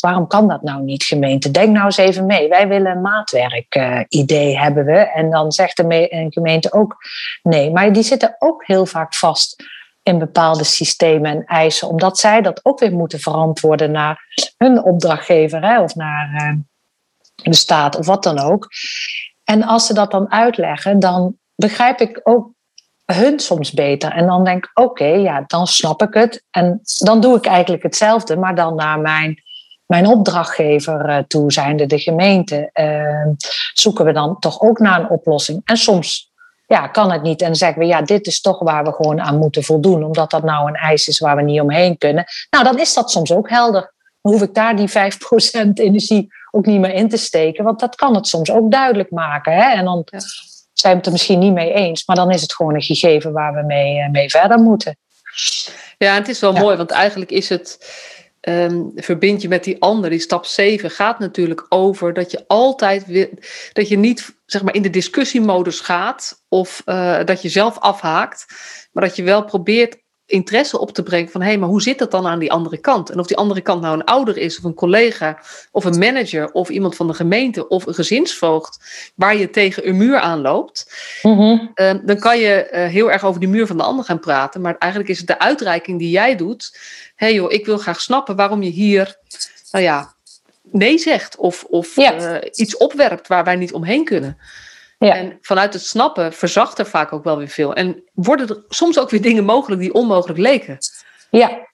waarom 0.00 0.26
kan 0.26 0.48
dat 0.48 0.62
nou 0.62 0.82
niet, 0.82 1.04
gemeente? 1.04 1.50
Denk 1.50 1.72
nou 1.72 1.84
eens 1.84 1.96
even 1.96 2.26
mee. 2.26 2.48
Wij 2.48 2.68
willen 2.68 2.92
een 2.92 3.00
maatwerk-idee 3.00 4.58
hebben 4.58 4.84
we. 4.84 4.96
En 4.96 5.30
dan 5.30 5.52
zegt 5.52 5.76
de 5.76 6.12
een 6.12 6.32
gemeente 6.32 6.72
ook 6.72 6.96
nee. 7.42 7.70
Maar 7.70 7.92
die 7.92 8.02
zitten 8.02 8.36
ook 8.38 8.66
heel 8.66 8.86
vaak 8.86 9.14
vast 9.14 9.64
in 10.02 10.18
bepaalde 10.18 10.64
systemen 10.64 11.30
en 11.30 11.44
eisen. 11.44 11.88
Omdat 11.88 12.18
zij 12.18 12.40
dat 12.42 12.60
ook 12.62 12.80
weer 12.80 12.92
moeten 12.92 13.20
verantwoorden 13.20 13.90
naar 13.90 14.20
hun 14.56 14.82
opdrachtgever 14.82 15.62
hè, 15.62 15.82
of 15.82 15.94
naar 15.94 16.34
eh, 16.34 16.54
de 17.34 17.54
staat 17.54 17.96
of 17.96 18.06
wat 18.06 18.22
dan 18.22 18.38
ook. 18.38 18.68
En 19.44 19.62
als 19.62 19.86
ze 19.86 19.94
dat 19.94 20.10
dan 20.10 20.32
uitleggen, 20.32 20.98
dan 20.98 21.36
begrijp 21.54 22.00
ik 22.00 22.20
ook 22.22 22.50
hun 23.12 23.40
soms 23.40 23.72
beter. 23.72 24.12
En 24.12 24.26
dan 24.26 24.44
denk 24.44 24.64
ik, 24.64 24.70
oké, 24.74 25.04
ja, 25.04 25.44
dan 25.46 25.66
snap 25.66 26.02
ik 26.02 26.14
het. 26.14 26.44
En 26.50 26.80
dan 26.98 27.20
doe 27.20 27.36
ik 27.36 27.46
eigenlijk 27.46 27.82
hetzelfde, 27.82 28.36
maar 28.36 28.54
dan 28.54 28.74
naar 28.74 29.00
mijn, 29.00 29.42
mijn 29.86 30.06
opdrachtgever 30.06 31.04
eh, 31.04 31.18
toe, 31.18 31.52
zijnde 31.52 31.86
de 31.86 31.98
gemeente. 31.98 32.70
eh, 32.72 33.26
zoeken 33.72 34.04
we 34.04 34.12
dan 34.12 34.38
toch 34.38 34.60
ook 34.60 34.78
naar 34.78 35.00
een 35.00 35.10
oplossing. 35.10 35.60
En 35.64 35.76
soms 35.76 36.32
ja, 36.66 36.86
kan 36.86 37.12
het 37.12 37.22
niet. 37.22 37.42
En 37.42 37.54
zeggen 37.54 37.78
we, 37.78 37.86
ja, 37.86 38.02
dit 38.02 38.26
is 38.26 38.40
toch 38.40 38.58
waar 38.58 38.84
we 38.84 38.92
gewoon 38.92 39.20
aan 39.20 39.38
moeten 39.38 39.62
voldoen. 39.62 40.04
Omdat 40.04 40.30
dat 40.30 40.42
nou 40.42 40.68
een 40.68 40.74
eis 40.74 41.08
is 41.08 41.18
waar 41.18 41.36
we 41.36 41.42
niet 41.42 41.60
omheen 41.60 41.98
kunnen. 41.98 42.24
Nou, 42.50 42.64
dan 42.64 42.78
is 42.78 42.94
dat 42.94 43.10
soms 43.10 43.32
ook 43.32 43.50
helder. 43.50 43.92
Dan 44.22 44.32
hoef 44.32 44.42
ik 44.42 44.54
daar 44.54 44.76
die 44.76 44.88
5% 44.88 44.92
energie 45.72 46.28
ook 46.50 46.66
niet 46.66 46.80
meer 46.80 46.94
in 46.94 47.08
te 47.08 47.16
steken. 47.16 47.64
Want 47.64 47.80
dat 47.80 47.94
kan 47.94 48.14
het 48.14 48.26
soms 48.26 48.50
ook 48.50 48.70
duidelijk 48.70 49.10
maken. 49.10 49.52
Hè? 49.52 49.72
En 49.72 49.84
dan. 49.84 50.04
Zijn 50.80 50.92
we 50.92 50.98
het 50.98 51.06
er 51.06 51.12
misschien 51.12 51.38
niet 51.38 51.52
mee 51.52 51.72
eens. 51.72 52.06
Maar 52.06 52.16
dan 52.16 52.30
is 52.30 52.42
het 52.42 52.54
gewoon 52.54 52.74
een 52.74 52.82
gegeven 52.82 53.32
waar 53.32 53.54
we 53.54 53.62
mee, 53.62 53.98
eh, 53.98 54.10
mee 54.10 54.30
verder 54.30 54.58
moeten. 54.58 54.96
Ja, 55.98 56.14
het 56.14 56.28
is 56.28 56.40
wel 56.40 56.54
Ja. 56.54 56.60
mooi, 56.60 56.76
want 56.76 56.90
eigenlijk 56.90 57.30
is 57.30 57.48
het. 57.48 57.86
ehm, 58.40 58.82
verbind 58.96 59.42
je 59.42 59.48
met 59.48 59.64
die 59.64 59.82
ander. 59.82 60.10
Die 60.10 60.18
stap 60.18 60.44
7 60.46 60.90
gaat 60.90 61.18
natuurlijk 61.18 61.66
over 61.68 62.12
dat 62.12 62.30
je 62.30 62.44
altijd 62.46 63.06
weer. 63.06 63.28
dat 63.72 63.88
je 63.88 63.98
niet 63.98 64.36
zeg 64.46 64.62
maar 64.62 64.74
in 64.74 64.82
de 64.82 64.90
discussiemodus 64.90 65.80
gaat. 65.80 66.42
of 66.48 66.82
eh, 66.84 67.24
dat 67.24 67.42
je 67.42 67.48
zelf 67.48 67.78
afhaakt. 67.78 68.46
maar 68.92 69.04
dat 69.04 69.16
je 69.16 69.22
wel 69.22 69.44
probeert 69.44 69.96
interesse 70.28 70.78
op 70.78 70.92
te 70.92 71.02
brengen 71.02 71.30
van 71.30 71.40
hé, 71.40 71.46
hey, 71.46 71.58
maar 71.58 71.68
hoe 71.68 71.82
zit 71.82 71.98
dat 71.98 72.10
dan 72.10 72.26
aan 72.26 72.38
die 72.38 72.52
andere 72.52 72.78
kant? 72.78 73.10
En 73.10 73.18
of 73.18 73.26
die 73.26 73.36
andere 73.36 73.60
kant 73.60 73.80
nou 73.80 73.94
een 73.94 74.04
ouder 74.04 74.36
is, 74.36 74.58
of 74.58 74.64
een 74.64 74.74
collega, 74.74 75.38
of 75.70 75.84
een 75.84 75.98
manager, 75.98 76.52
of 76.52 76.68
iemand 76.68 76.96
van 76.96 77.06
de 77.06 77.14
gemeente, 77.14 77.68
of 77.68 77.86
een 77.86 77.94
gezinsvoogd, 77.94 78.78
waar 79.14 79.36
je 79.36 79.50
tegen 79.50 79.88
een 79.88 79.96
muur 79.96 80.18
aanloopt. 80.18 80.92
Mhm. 81.22 81.58
Uh, 81.74 81.94
dan 82.04 82.18
kan 82.18 82.38
je 82.38 82.68
uh, 82.72 82.86
heel 82.86 83.10
erg 83.10 83.24
over 83.24 83.40
die 83.40 83.48
muur 83.48 83.66
van 83.66 83.76
de 83.76 83.82
ander 83.82 84.04
gaan 84.04 84.20
praten. 84.20 84.60
Maar 84.60 84.76
eigenlijk 84.78 85.12
is 85.12 85.18
het 85.18 85.26
de 85.26 85.38
uitreiking 85.38 85.98
die 85.98 86.10
jij 86.10 86.36
doet. 86.36 86.78
Hé 87.16 87.26
hey 87.26 87.34
joh, 87.34 87.52
ik 87.52 87.66
wil 87.66 87.78
graag 87.78 88.00
snappen 88.00 88.36
waarom 88.36 88.62
je 88.62 88.70
hier, 88.70 89.16
nou 89.70 89.84
ja, 89.84 90.12
nee 90.62 90.98
zegt. 90.98 91.36
Of, 91.36 91.64
of 91.68 91.96
Ja. 91.96 92.40
uh, 92.40 92.48
iets 92.54 92.76
opwerpt 92.76 93.28
waar 93.28 93.44
wij 93.44 93.56
niet 93.56 93.72
omheen 93.72 94.04
kunnen. 94.04 94.38
Ja. 94.98 95.14
En 95.14 95.38
vanuit 95.40 95.72
het 95.72 95.82
snappen 95.82 96.32
verzacht 96.32 96.78
er 96.78 96.86
vaak 96.86 97.12
ook 97.12 97.24
wel 97.24 97.38
weer 97.38 97.48
veel. 97.48 97.74
En 97.74 98.02
worden 98.12 98.48
er 98.48 98.64
soms 98.68 98.98
ook 98.98 99.10
weer 99.10 99.22
dingen 99.22 99.44
mogelijk 99.44 99.80
die 99.80 99.94
onmogelijk 99.94 100.38
leken. 100.38 100.78
Ja, 101.30 101.68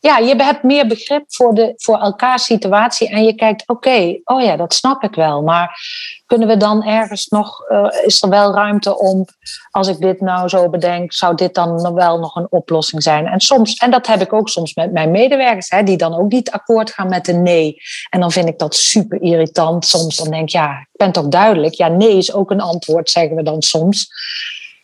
ja, 0.00 0.18
je 0.18 0.34
hebt 0.36 0.62
meer 0.62 0.86
begrip 0.86 1.24
voor, 1.26 1.54
de, 1.54 1.72
voor 1.76 1.98
elkaars 1.98 2.44
situatie 2.44 3.08
en 3.08 3.24
je 3.24 3.34
kijkt, 3.34 3.68
oké, 3.68 4.20
oh 4.24 4.42
ja, 4.42 4.56
dat 4.56 4.74
snap 4.74 5.02
ik 5.02 5.14
wel. 5.14 5.42
Maar 5.42 5.78
kunnen 6.26 6.48
we 6.48 6.56
dan 6.56 6.84
ergens 6.84 7.26
nog, 7.26 7.68
uh, 7.68 7.86
is 8.04 8.22
er 8.22 8.28
wel 8.28 8.54
ruimte 8.54 8.98
om, 8.98 9.24
als 9.70 9.88
ik 9.88 9.98
dit 9.98 10.20
nou 10.20 10.48
zo 10.48 10.68
bedenk, 10.68 11.12
zou 11.12 11.34
dit 11.34 11.54
dan 11.54 11.94
wel 11.94 12.18
nog 12.18 12.36
een 12.36 12.46
oplossing 12.50 13.02
zijn? 13.02 13.26
En 13.26 13.40
soms, 13.40 13.74
en 13.74 13.90
dat 13.90 14.06
heb 14.06 14.20
ik 14.20 14.32
ook 14.32 14.48
soms 14.48 14.74
met 14.74 14.92
mijn 14.92 15.10
medewerkers, 15.10 15.70
hè, 15.70 15.82
die 15.82 15.96
dan 15.96 16.18
ook 16.18 16.30
niet 16.30 16.50
akkoord 16.50 16.90
gaan 16.90 17.08
met 17.08 17.28
een 17.28 17.42
nee. 17.42 17.76
En 18.10 18.20
dan 18.20 18.32
vind 18.32 18.48
ik 18.48 18.58
dat 18.58 18.74
super 18.74 19.22
irritant. 19.22 19.86
Soms 19.86 20.16
dan 20.16 20.30
denk 20.30 20.42
ik, 20.42 20.48
ja, 20.48 20.70
ik 20.70 20.88
ben 20.96 21.12
toch 21.12 21.28
duidelijk. 21.28 21.74
Ja, 21.74 21.88
nee 21.88 22.16
is 22.16 22.32
ook 22.32 22.50
een 22.50 22.60
antwoord, 22.60 23.10
zeggen 23.10 23.36
we 23.36 23.42
dan 23.42 23.62
soms. 23.62 24.08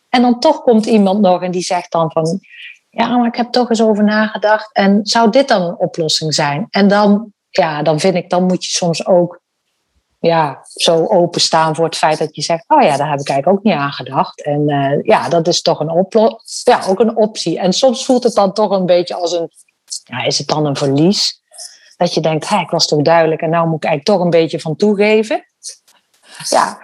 En 0.08 0.22
dan 0.22 0.40
toch 0.40 0.62
komt 0.62 0.86
iemand 0.86 1.20
nog 1.20 1.42
en 1.42 1.50
die 1.50 1.62
zegt 1.62 1.92
dan 1.92 2.10
van, 2.12 2.40
ja, 2.96 3.16
maar 3.16 3.26
ik 3.26 3.36
heb 3.36 3.50
toch 3.50 3.68
eens 3.68 3.82
over 3.82 4.04
nagedacht. 4.04 4.72
En 4.72 5.00
zou 5.02 5.30
dit 5.30 5.48
dan 5.48 5.62
een 5.62 5.78
oplossing 5.78 6.34
zijn? 6.34 6.66
En 6.70 6.88
dan, 6.88 7.32
ja, 7.50 7.82
dan 7.82 8.00
vind 8.00 8.14
ik, 8.14 8.30
dan 8.30 8.44
moet 8.44 8.64
je 8.64 8.70
soms 8.70 9.06
ook 9.06 9.40
ja, 10.20 10.66
zo 10.74 11.06
openstaan 11.06 11.74
voor 11.74 11.84
het 11.84 11.96
feit 11.96 12.18
dat 12.18 12.36
je 12.36 12.42
zegt, 12.42 12.64
oh 12.68 12.82
ja, 12.82 12.96
daar 12.96 13.10
heb 13.10 13.20
ik 13.20 13.28
eigenlijk 13.28 13.58
ook 13.58 13.64
niet 13.64 13.74
aan 13.74 13.92
gedacht. 13.92 14.44
En 14.44 14.68
uh, 14.68 15.02
ja, 15.02 15.28
dat 15.28 15.48
is 15.48 15.62
toch 15.62 15.80
een, 15.80 15.90
oplo 15.90 16.38
ja, 16.64 16.86
ook 16.86 17.00
een 17.00 17.16
optie. 17.16 17.58
En 17.58 17.72
soms 17.72 18.04
voelt 18.04 18.22
het 18.22 18.34
dan 18.34 18.52
toch 18.52 18.70
een 18.70 18.86
beetje 18.86 19.14
als 19.14 19.32
een, 19.32 19.50
ja, 20.04 20.24
is 20.24 20.38
het 20.38 20.46
dan 20.46 20.66
een 20.66 20.76
verlies? 20.76 21.40
Dat 21.96 22.14
je 22.14 22.20
denkt, 22.20 22.48
hey, 22.48 22.60
ik 22.60 22.70
was 22.70 22.86
toch 22.86 23.02
duidelijk 23.02 23.40
en 23.40 23.50
nou 23.50 23.66
moet 23.66 23.84
ik 23.84 23.84
eigenlijk 23.84 24.18
toch 24.18 24.24
een 24.24 24.40
beetje 24.40 24.60
van 24.60 24.76
toegeven. 24.76 25.46
Ja, 26.48 26.78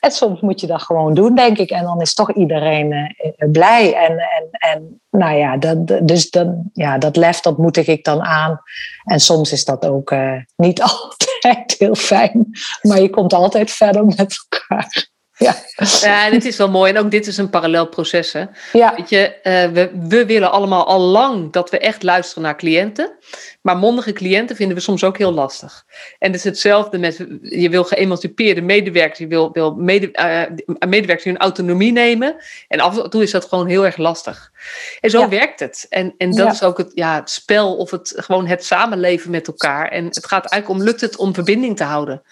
en 0.00 0.10
soms 0.10 0.40
moet 0.40 0.60
je 0.60 0.66
dat 0.66 0.82
gewoon 0.82 1.14
doen, 1.14 1.34
denk 1.34 1.58
ik. 1.58 1.70
En 1.70 1.82
dan 1.82 2.00
is 2.00 2.14
toch 2.14 2.32
iedereen 2.32 2.92
uh, 2.92 3.50
blij. 3.50 3.94
En, 3.94 4.18
en, 4.18 4.48
en 4.50 5.00
nou 5.10 5.36
ja, 5.36 5.56
dat, 5.56 5.86
dus 6.08 6.30
dan, 6.30 6.70
ja, 6.72 6.98
dat 6.98 7.16
lef, 7.16 7.40
dat 7.40 7.58
moedig 7.58 7.86
ik 7.86 8.04
dan 8.04 8.22
aan. 8.22 8.60
En 9.04 9.20
soms 9.20 9.52
is 9.52 9.64
dat 9.64 9.86
ook 9.86 10.10
uh, 10.10 10.32
niet 10.56 10.82
altijd 10.90 11.74
heel 11.78 11.94
fijn. 11.94 12.50
Maar 12.82 13.00
je 13.00 13.10
komt 13.10 13.32
altijd 13.32 13.70
verder 13.70 14.04
met 14.04 14.46
elkaar. 14.48 15.08
Ja. 15.38 15.56
ja, 16.00 16.26
en 16.26 16.32
het 16.32 16.44
is 16.44 16.56
wel 16.56 16.70
mooi. 16.70 16.92
En 16.92 16.98
ook 16.98 17.10
dit 17.10 17.26
is 17.26 17.36
een 17.36 17.50
parallel 17.50 17.86
proces. 17.86 18.32
Hè? 18.32 18.44
Ja. 18.72 18.94
Weet 18.96 19.08
je, 19.08 19.34
uh, 19.42 19.72
we, 19.72 19.90
we 20.08 20.26
willen 20.26 20.50
allemaal 20.50 20.86
al 20.86 21.00
lang 21.00 21.52
dat 21.52 21.70
we 21.70 21.78
echt 21.78 22.02
luisteren 22.02 22.42
naar 22.42 22.56
cliënten. 22.56 23.16
Maar 23.60 23.76
mondige 23.76 24.12
cliënten 24.12 24.56
vinden 24.56 24.76
we 24.76 24.82
soms 24.82 25.04
ook 25.04 25.18
heel 25.18 25.32
lastig. 25.32 25.84
En 26.18 26.26
het 26.26 26.36
is 26.36 26.44
hetzelfde 26.44 26.98
met, 26.98 27.26
je 27.42 27.68
wil 27.68 27.84
geëmancipeerde 27.84 28.60
medewerkers, 28.60 29.18
je 29.18 29.26
wil, 29.26 29.52
wil 29.52 29.74
mede, 29.74 30.10
uh, 30.12 30.88
medewerkers 30.88 31.24
hun 31.24 31.38
autonomie 31.38 31.92
nemen. 31.92 32.36
En 32.68 32.80
af 32.80 32.98
en 32.98 33.10
toe 33.10 33.22
is 33.22 33.30
dat 33.30 33.44
gewoon 33.44 33.66
heel 33.66 33.84
erg 33.84 33.96
lastig. 33.96 34.52
En 35.00 35.10
zo 35.10 35.28
werkt 35.28 35.60
het. 35.60 35.86
En, 35.88 36.14
en 36.18 36.30
dat 36.30 36.52
is 36.52 36.62
ook 36.62 36.78
het, 36.78 36.90
ja, 36.94 37.14
het 37.14 37.30
spel 37.30 37.76
of 37.76 37.90
het, 37.90 38.12
gewoon 38.16 38.46
het 38.46 38.64
samenleven 38.64 39.30
met 39.30 39.46
elkaar. 39.46 39.88
En 39.88 40.04
het 40.04 40.26
gaat 40.26 40.46
eigenlijk 40.46 40.80
om, 40.80 40.86
lukt 40.86 41.00
het 41.00 41.16
om 41.16 41.34
verbinding 41.34 41.76
te 41.76 41.84
houden? 41.84 42.22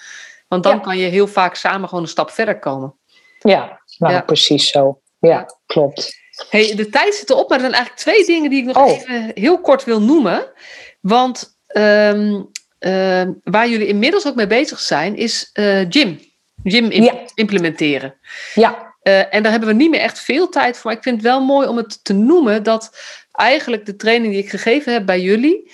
Want 0.49 0.63
dan 0.63 0.81
kan 0.81 0.99
je 0.99 1.07
heel 1.07 1.27
vaak 1.27 1.55
samen 1.55 1.89
gewoon 1.89 2.05
een 2.05 2.11
stap 2.11 2.31
verder 2.31 2.59
komen. 2.59 2.95
Ja, 3.39 3.81
nou 3.99 4.23
precies 4.23 4.69
zo. 4.69 5.01
Ja, 5.19 5.47
klopt. 5.67 6.25
Hey, 6.51 6.75
de 6.75 6.89
tijd 6.89 7.15
zit 7.15 7.31
erop, 7.31 7.49
maar 7.49 7.59
er 7.59 7.65
zijn 7.65 7.75
eigenlijk 7.75 8.03
twee 8.03 8.25
dingen 8.25 8.51
die 8.51 8.61
ik 8.61 8.67
nog 8.67 8.77
oh. 8.77 8.91
even 8.91 9.31
heel 9.35 9.61
kort 9.61 9.85
wil 9.85 10.03
noemen. 10.03 10.53
Want 11.01 11.59
ehm, 11.67 12.43
ehm, 12.79 13.33
waar 13.43 13.69
jullie 13.69 13.87
inmiddels 13.87 14.27
ook 14.27 14.35
mee 14.35 14.47
bezig 14.47 14.81
zijn, 14.81 15.17
is 15.17 15.51
uh, 15.55 15.85
gym. 15.89 16.21
Gym 16.65 17.13
implementeren. 17.35 18.15
Ja. 18.55 18.95
Uh, 19.03 19.35
en 19.35 19.43
daar 19.43 19.51
hebben 19.51 19.69
we 19.69 19.75
niet 19.75 19.91
meer 19.91 20.01
echt 20.01 20.21
veel 20.21 20.49
tijd 20.49 20.77
voor. 20.77 20.85
Maar 20.85 20.97
ik 20.97 21.03
vind 21.03 21.17
het 21.17 21.25
wel 21.25 21.41
mooi 21.41 21.69
om 21.69 21.77
het 21.77 22.05
te 22.05 22.13
noemen 22.13 22.63
dat 22.63 22.99
eigenlijk 23.33 23.87
de 23.87 23.97
training 23.97 24.33
die 24.33 24.43
ik 24.43 24.51
gegeven 24.51 24.93
heb 24.93 25.07
bij 25.07 25.21
jullie. 25.21 25.71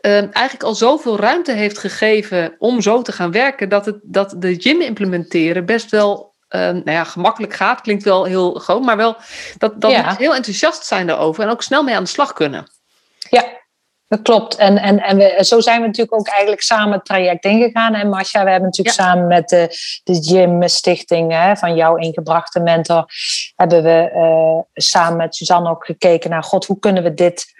Ehm, 0.00 0.28
eigenlijk 0.32 0.62
al 0.62 0.74
zoveel 0.74 1.18
ruimte 1.18 1.52
heeft 1.52 1.78
gegeven 1.78 2.54
om 2.58 2.80
zo 2.80 3.02
te 3.02 3.12
gaan 3.12 3.32
werken, 3.32 3.68
dat, 3.68 3.86
het, 3.86 3.98
dat 4.02 4.34
de 4.38 4.54
gym 4.60 4.80
implementeren 4.80 5.66
best 5.66 5.90
wel 5.90 6.34
nou 6.48 6.90
ja, 6.90 7.04
gemakkelijk 7.04 7.54
gaat. 7.54 7.80
Klinkt 7.80 8.04
wel 8.04 8.24
heel 8.24 8.54
groot, 8.54 8.82
maar 8.82 8.96
wel 8.96 9.16
dat, 9.58 9.80
dat 9.80 9.90
mensen 9.90 10.16
heel 10.16 10.34
enthousiast 10.34 10.86
zijn 10.86 11.06
daarover 11.06 11.44
en 11.44 11.50
ook 11.50 11.62
snel 11.62 11.82
mee 11.82 11.94
aan 11.94 12.02
de 12.02 12.08
slag 12.08 12.32
kunnen. 12.32 12.70
Ja, 13.30 13.44
dat 14.08 14.22
klopt. 14.22 14.56
En, 14.56 14.78
en, 14.78 15.02
en 15.02 15.16
we, 15.16 15.44
zo 15.44 15.60
zijn 15.60 15.80
we 15.80 15.86
natuurlijk 15.86 16.18
ook 16.18 16.28
eigenlijk 16.28 16.62
samen 16.62 16.92
het 16.92 17.04
traject 17.04 17.44
ingegaan. 17.44 17.94
En 17.94 18.08
Masha, 18.08 18.44
we 18.44 18.50
hebben 18.50 18.68
natuurlijk 18.68 18.96
samen 18.96 19.26
met 19.26 19.48
de, 19.48 19.68
de 20.04 20.22
Gym 20.22 20.68
Stichting 20.68 21.32
hè, 21.32 21.56
van 21.56 21.74
jouw 21.74 21.96
ingebrachte 21.96 22.60
mentor, 22.60 23.04
hebben 23.56 23.82
we 23.82 24.10
uh, 24.14 24.82
samen 24.82 25.16
met 25.16 25.34
Suzanne 25.34 25.70
ook 25.70 25.84
gekeken 25.84 26.30
naar, 26.30 26.42
god, 26.42 26.66
hoe 26.66 26.78
kunnen 26.78 27.02
we 27.02 27.14
dit 27.14 27.56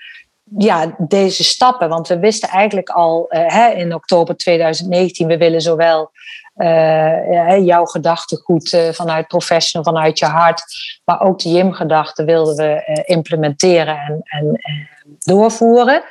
ja, 0.56 0.94
deze 0.98 1.44
stappen. 1.44 1.88
Want 1.88 2.08
we 2.08 2.18
wisten 2.18 2.48
eigenlijk 2.48 2.88
al 2.88 3.26
uh, 3.30 3.46
hè, 3.46 3.68
in 3.68 3.94
oktober 3.94 4.36
2019, 4.36 5.26
we 5.26 5.36
willen 5.36 5.60
zowel 5.60 6.10
uh, 6.56 7.66
jouw 7.66 7.84
gedachtegoed 7.84 8.72
uh, 8.72 8.88
vanuit 8.88 9.26
professional, 9.26 9.84
vanuit 9.84 10.18
je 10.18 10.26
hart, 10.26 10.62
maar 11.04 11.20
ook 11.20 11.38
de 11.38 11.50
JIM-gedachten 11.50 12.24
wilden 12.26 12.56
we 12.56 13.02
implementeren 13.06 13.98
en, 13.98 14.22
en 14.22 14.60
doorvoeren. 15.18 16.02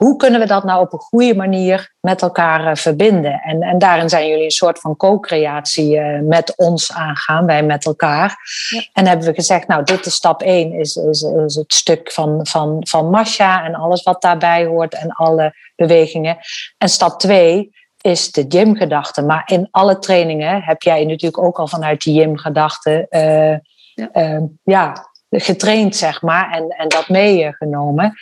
Hoe 0.00 0.16
kunnen 0.16 0.40
we 0.40 0.46
dat 0.46 0.64
nou 0.64 0.80
op 0.80 0.92
een 0.92 0.98
goede 0.98 1.34
manier 1.34 1.92
met 2.00 2.22
elkaar 2.22 2.76
verbinden? 2.76 3.40
En, 3.40 3.62
en 3.62 3.78
daarin 3.78 4.08
zijn 4.08 4.28
jullie 4.28 4.44
een 4.44 4.50
soort 4.50 4.78
van 4.78 4.96
co-creatie 4.96 6.00
met 6.22 6.56
ons 6.56 6.92
aangaan, 6.92 7.46
wij 7.46 7.62
met 7.62 7.86
elkaar. 7.86 8.36
Ja. 8.68 8.82
En 8.92 9.06
hebben 9.06 9.26
we 9.26 9.34
gezegd, 9.34 9.68
nou, 9.68 9.84
dit 9.84 10.06
is 10.06 10.14
stap 10.14 10.42
1, 10.42 10.72
is, 10.72 10.96
is, 10.96 11.22
is 11.22 11.54
het 11.54 11.74
stuk 11.74 12.12
van, 12.12 12.46
van, 12.46 12.86
van 12.88 13.10
Masha 13.10 13.64
en 13.64 13.74
alles 13.74 14.02
wat 14.02 14.22
daarbij 14.22 14.64
hoort 14.64 14.94
en 14.94 15.10
alle 15.10 15.54
bewegingen. 15.76 16.36
En 16.78 16.88
stap 16.88 17.18
2 17.18 17.70
is 18.00 18.32
de 18.32 18.44
gymgedachte. 18.48 19.22
Maar 19.22 19.42
in 19.46 19.68
alle 19.70 19.98
trainingen 19.98 20.62
heb 20.62 20.82
jij 20.82 21.04
natuurlijk 21.04 21.42
ook 21.42 21.58
al 21.58 21.66
vanuit 21.66 22.02
die 22.02 22.20
gymgedachte 22.20 23.06
uh, 23.10 23.50
ja. 23.94 24.32
Uh, 24.32 24.42
ja. 24.62 25.08
getraind, 25.30 25.96
zeg 25.96 26.22
maar, 26.22 26.50
en, 26.50 26.68
en 26.68 26.88
dat 26.88 27.08
meegenomen. 27.08 28.14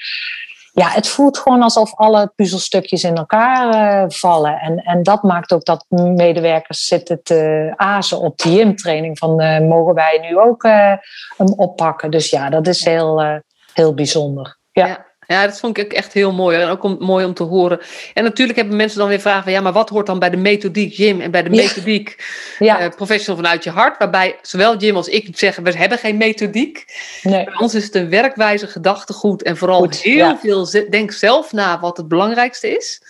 Ja, 0.78 0.88
het 0.88 1.08
voelt 1.08 1.38
gewoon 1.38 1.62
alsof 1.62 1.94
alle 1.94 2.32
puzzelstukjes 2.34 3.04
in 3.04 3.16
elkaar 3.16 3.74
uh, 3.74 4.04
vallen. 4.08 4.58
En, 4.58 4.76
en 4.76 5.02
dat 5.02 5.22
maakt 5.22 5.52
ook 5.52 5.64
dat 5.64 5.84
medewerkers 5.88 6.84
zitten 6.84 7.22
te 7.22 7.72
azen 7.76 8.20
op 8.20 8.38
die 8.38 8.58
gymtraining. 8.58 9.18
Van 9.18 9.34
mogen 9.68 9.94
wij 9.94 10.18
nu 10.28 10.38
ook 10.38 10.62
hem 11.36 11.52
oppakken? 11.56 12.10
Dus 12.10 12.30
ja, 12.30 12.50
dat 12.50 12.66
is 12.66 12.84
heel, 12.84 13.40
heel 13.72 13.94
bijzonder. 13.94 14.58
ja. 14.72 15.06
Ja, 15.30 15.46
dat 15.46 15.60
vond 15.60 15.78
ik 15.78 15.84
ook 15.84 15.92
echt 15.92 16.12
heel 16.12 16.32
mooi. 16.32 16.58
En 16.58 16.68
ook 16.68 16.82
om, 16.82 16.96
mooi 17.00 17.24
om 17.24 17.34
te 17.34 17.42
horen. 17.42 17.80
En 18.14 18.24
natuurlijk 18.24 18.58
hebben 18.58 18.76
mensen 18.76 18.98
dan 18.98 19.08
weer 19.08 19.20
vragen 19.20 19.42
van... 19.42 19.52
ja, 19.52 19.60
maar 19.60 19.72
wat 19.72 19.88
hoort 19.88 20.06
dan 20.06 20.18
bij 20.18 20.30
de 20.30 20.36
methodiek 20.36 20.92
Jim 20.92 21.20
en 21.20 21.30
bij 21.30 21.42
de 21.42 21.50
methodiek 21.50 22.24
ja. 22.58 22.82
Uh, 22.82 22.88
professional 22.88 23.42
vanuit 23.42 23.64
je 23.64 23.70
hart? 23.70 23.98
Waarbij 23.98 24.38
zowel 24.42 24.76
Jim 24.76 24.96
als 24.96 25.08
ik 25.08 25.28
zeggen, 25.38 25.62
we 25.62 25.76
hebben 25.76 25.98
geen 25.98 26.16
methodiek. 26.16 26.84
Nee. 27.22 27.44
Bij 27.44 27.58
ons 27.58 27.74
is 27.74 27.84
het 27.84 27.94
een 27.94 28.10
werkwijze, 28.10 28.66
gedachtegoed... 28.66 29.42
en 29.42 29.56
vooral 29.56 29.88
heel 29.90 30.36
veel 30.36 30.70
denk 30.90 31.12
zelf 31.12 31.52
na 31.52 31.80
wat 31.80 31.96
het 31.96 32.08
belangrijkste 32.08 32.76
is. 32.76 33.02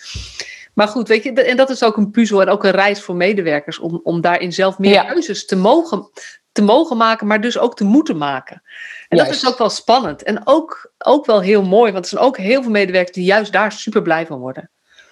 Maar 0.74 0.88
goed, 0.88 1.08
weet 1.08 1.22
je, 1.22 1.32
en 1.32 1.56
dat 1.56 1.70
is 1.70 1.82
ook 1.82 1.96
een 1.96 2.10
puzzel 2.10 2.40
en 2.40 2.48
ook 2.48 2.64
een 2.64 2.70
reis 2.70 3.00
voor 3.00 3.16
medewerkers... 3.16 3.78
om, 3.78 4.00
om 4.02 4.20
daarin 4.20 4.52
zelf 4.52 4.78
meer 4.78 5.04
keuzes 5.04 5.46
te 5.46 5.56
mogen, 5.56 6.10
te 6.52 6.62
mogen 6.62 6.96
maken, 6.96 7.26
maar 7.26 7.40
dus 7.40 7.58
ook 7.58 7.76
te 7.76 7.84
moeten 7.84 8.16
maken. 8.16 8.62
En 9.08 9.18
dat 9.18 9.28
is 9.28 9.46
ook 9.46 9.58
wel 9.58 9.70
spannend. 9.70 10.22
En 10.22 10.40
ook, 10.44 10.92
ook 10.98 11.26
wel 11.26 11.40
heel 11.40 11.62
mooi, 11.62 11.92
want 11.92 12.04
er 12.04 12.10
zijn 12.10 12.24
ook 12.24 12.36
heel 12.36 12.62
veel 12.62 12.70
medewerkers 12.70 13.16
die 13.16 13.24
juist 13.24 13.52
daar 13.52 13.72
super 13.72 14.02
blij 14.02 14.26
van 14.26 14.38
worden. 14.38 14.70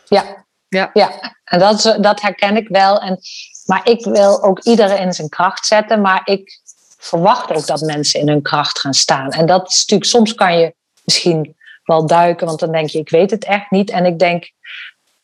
Ja, 0.08 0.46
ja. 0.68 0.90
ja. 0.92 1.36
en 1.44 1.58
dat, 1.58 1.96
dat 2.00 2.20
herken 2.20 2.56
ik 2.56 2.68
wel. 2.68 3.00
En, 3.00 3.18
maar 3.64 3.88
ik 3.88 4.04
wil 4.04 4.42
ook 4.42 4.60
iedereen 4.62 4.98
in 4.98 5.12
zijn 5.12 5.28
kracht 5.28 5.66
zetten, 5.66 6.00
maar 6.00 6.20
ik 6.24 6.60
verwacht 6.98 7.52
ook 7.52 7.66
dat 7.66 7.80
mensen 7.80 8.20
in 8.20 8.28
hun 8.28 8.42
kracht 8.42 8.78
gaan 8.78 8.94
staan. 8.94 9.30
En 9.30 9.46
dat 9.46 9.70
is 9.70 9.78
natuurlijk, 9.78 10.10
soms 10.10 10.34
kan 10.34 10.58
je 10.58 10.74
misschien 11.04 11.56
wel 11.84 12.06
duiken, 12.06 12.46
want 12.46 12.60
dan 12.60 12.72
denk 12.72 12.88
je, 12.88 12.98
ik 12.98 13.10
weet 13.10 13.30
het 13.30 13.44
echt 13.44 13.70
niet. 13.70 13.90
En 13.90 14.06
ik 14.06 14.18
denk, 14.18 14.50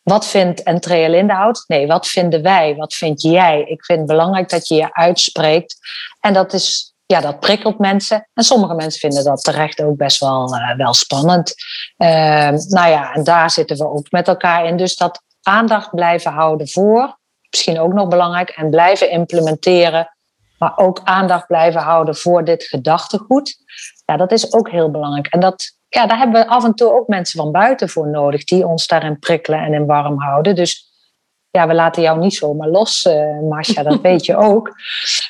wat 0.02 0.26
vindt 0.26 0.62
Entrea 0.62 1.08
Lindenhout? 1.08 1.64
Nee, 1.66 1.86
wat 1.86 2.06
vinden 2.06 2.42
wij? 2.42 2.74
Wat 2.76 2.94
vind 2.94 3.22
jij? 3.22 3.64
Ik 3.66 3.84
vind 3.84 3.98
het 3.98 4.08
belangrijk 4.08 4.48
dat 4.48 4.68
je 4.68 4.74
je 4.74 4.94
uitspreekt. 4.94 5.76
En 6.20 6.32
dat 6.32 6.52
is 6.52 6.91
ja, 7.12 7.20
dat 7.20 7.40
prikkelt 7.40 7.78
mensen. 7.78 8.28
En 8.34 8.44
sommige 8.44 8.74
mensen 8.74 9.00
vinden 9.00 9.24
dat 9.24 9.42
terecht 9.42 9.82
ook 9.82 9.96
best 9.96 10.20
wel, 10.20 10.54
uh, 10.54 10.76
wel 10.76 10.94
spannend. 10.94 11.54
Uh, 11.98 12.08
nou 12.48 12.90
ja, 12.90 13.12
en 13.12 13.24
daar 13.24 13.50
zitten 13.50 13.76
we 13.76 13.90
ook 13.90 14.10
met 14.10 14.28
elkaar 14.28 14.66
in. 14.66 14.76
Dus 14.76 14.96
dat 14.96 15.22
aandacht 15.42 15.94
blijven 15.94 16.32
houden 16.32 16.68
voor, 16.68 17.18
misschien 17.50 17.80
ook 17.80 17.92
nog 17.92 18.08
belangrijk, 18.08 18.48
en 18.48 18.70
blijven 18.70 19.10
implementeren. 19.10 20.16
Maar 20.58 20.72
ook 20.76 21.00
aandacht 21.04 21.46
blijven 21.46 21.80
houden 21.80 22.16
voor 22.16 22.44
dit 22.44 22.64
gedachtegoed. 22.64 23.56
Ja, 24.04 24.16
dat 24.16 24.32
is 24.32 24.52
ook 24.52 24.70
heel 24.70 24.90
belangrijk. 24.90 25.26
En 25.26 25.40
dat, 25.40 25.76
ja, 25.88 26.06
daar 26.06 26.18
hebben 26.18 26.40
we 26.40 26.48
af 26.48 26.64
en 26.64 26.74
toe 26.74 26.92
ook 26.92 27.08
mensen 27.08 27.40
van 27.40 27.52
buiten 27.52 27.88
voor 27.88 28.08
nodig, 28.08 28.44
die 28.44 28.66
ons 28.66 28.86
daarin 28.86 29.18
prikkelen 29.18 29.60
en 29.60 29.74
in 29.74 29.86
warm 29.86 30.20
houden. 30.20 30.54
Dus 30.54 30.91
ja, 31.52 31.66
we 31.66 31.74
laten 31.74 32.02
jou 32.02 32.18
niet 32.18 32.34
zomaar 32.34 32.68
los, 32.68 33.04
uh, 33.04 33.40
Marcia, 33.48 33.82
dat 33.82 34.00
weet 34.10 34.26
je 34.26 34.36
ook. 34.36 34.72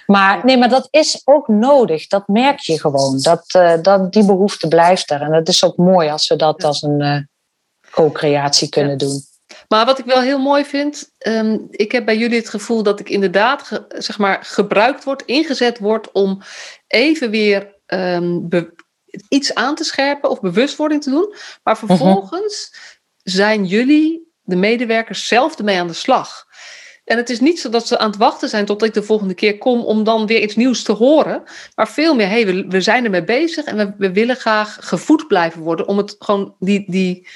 Maar 0.07 0.45
nee, 0.45 0.59
maar 0.59 0.69
dat 0.69 0.89
is 0.91 1.23
ook 1.25 1.49
nodig. 1.49 2.07
Dat 2.07 2.29
merk 2.29 2.59
je 2.59 2.81
gewoon. 2.81 3.21
Dat, 3.21 3.55
uh, 3.57 3.73
dat 3.83 4.13
die 4.13 4.25
behoefte 4.25 4.69
blijft 4.69 5.11
er. 5.11 5.21
En 5.21 5.33
dat 5.33 5.49
is 5.49 5.65
ook 5.65 5.77
mooi 5.77 6.09
als 6.09 6.29
we 6.29 6.37
dat 6.37 6.65
als 6.65 6.83
een, 6.83 7.01
uh, 7.01 7.19
co-creatie 7.91 8.69
kunnen 8.69 8.99
doen. 8.99 9.23
Maar 9.69 9.87
wat 9.87 9.99
ik 9.99 10.05
wel 10.05 10.21
heel 10.21 10.39
mooi 10.39 10.65
vind, 10.65 11.11
ehm, 11.19 11.59
ik 11.71 11.93
heb 11.93 12.05
bij 12.05 12.17
jullie 12.17 12.39
het 12.39 12.49
gevoel 12.49 12.83
dat 12.83 13.01
ik 13.01 13.09
inderdaad 13.09 13.85
zeg 13.89 14.19
maar, 14.19 14.45
gebruikt 14.45 15.05
word, 15.05 15.23
ingezet 15.25 15.79
word 15.79 16.13
om 16.13 16.43
even 16.87 17.31
weer 17.31 17.81
ehm, 17.87 18.39
iets 19.29 19.55
aan 19.55 19.75
te 19.75 19.85
scherpen 19.85 20.31
of 20.31 20.41
bewustwording 20.41 21.03
te 21.03 21.11
doen. 21.11 21.35
Maar 21.63 21.79
mhm. 21.81 21.87
vervolgens 21.87 22.75
zijn 23.23 23.65
jullie, 23.65 24.32
de 24.43 24.57
medewerkers, 24.57 25.27
zelf 25.27 25.59
ermee 25.59 25.81
aan 25.81 25.87
de 25.87 25.93
slag. 25.93 26.47
En 27.05 27.17
het 27.17 27.31
is 27.31 27.41
niet 27.41 27.61
zo 27.61 27.69
dat 27.69 27.87
ze 27.87 27.99
aan 27.99 28.11
het 28.11 28.19
wachten 28.19 28.49
zijn 28.49 28.65
tot 28.65 28.83
ik 28.83 28.95
de 28.95 29.03
volgende 29.03 29.35
keer 29.35 29.59
kom 29.59 29.81
om 29.81 30.05
dan 30.05 30.27
weer 30.27 30.41
iets 30.41 30.57
nieuws 30.57 30.83
te 30.83 30.93
horen. 30.93 31.43
Maar 31.75 31.89
veel 31.89 32.15
meer, 32.15 32.29
hey, 32.29 32.47
we, 32.47 32.67
we 32.69 32.81
zijn 32.81 33.05
ermee 33.05 33.25
bezig 33.25 33.65
en 33.65 33.77
we, 33.77 33.93
we 33.99 34.13
willen 34.13 34.37
graag 34.37 34.77
gevoed 34.81 35.27
blijven 35.27 35.61
worden 35.61 35.87
om 35.87 35.97
het 35.97 36.17
gewoon 36.19 36.55
die, 36.59 36.85
die, 36.87 37.29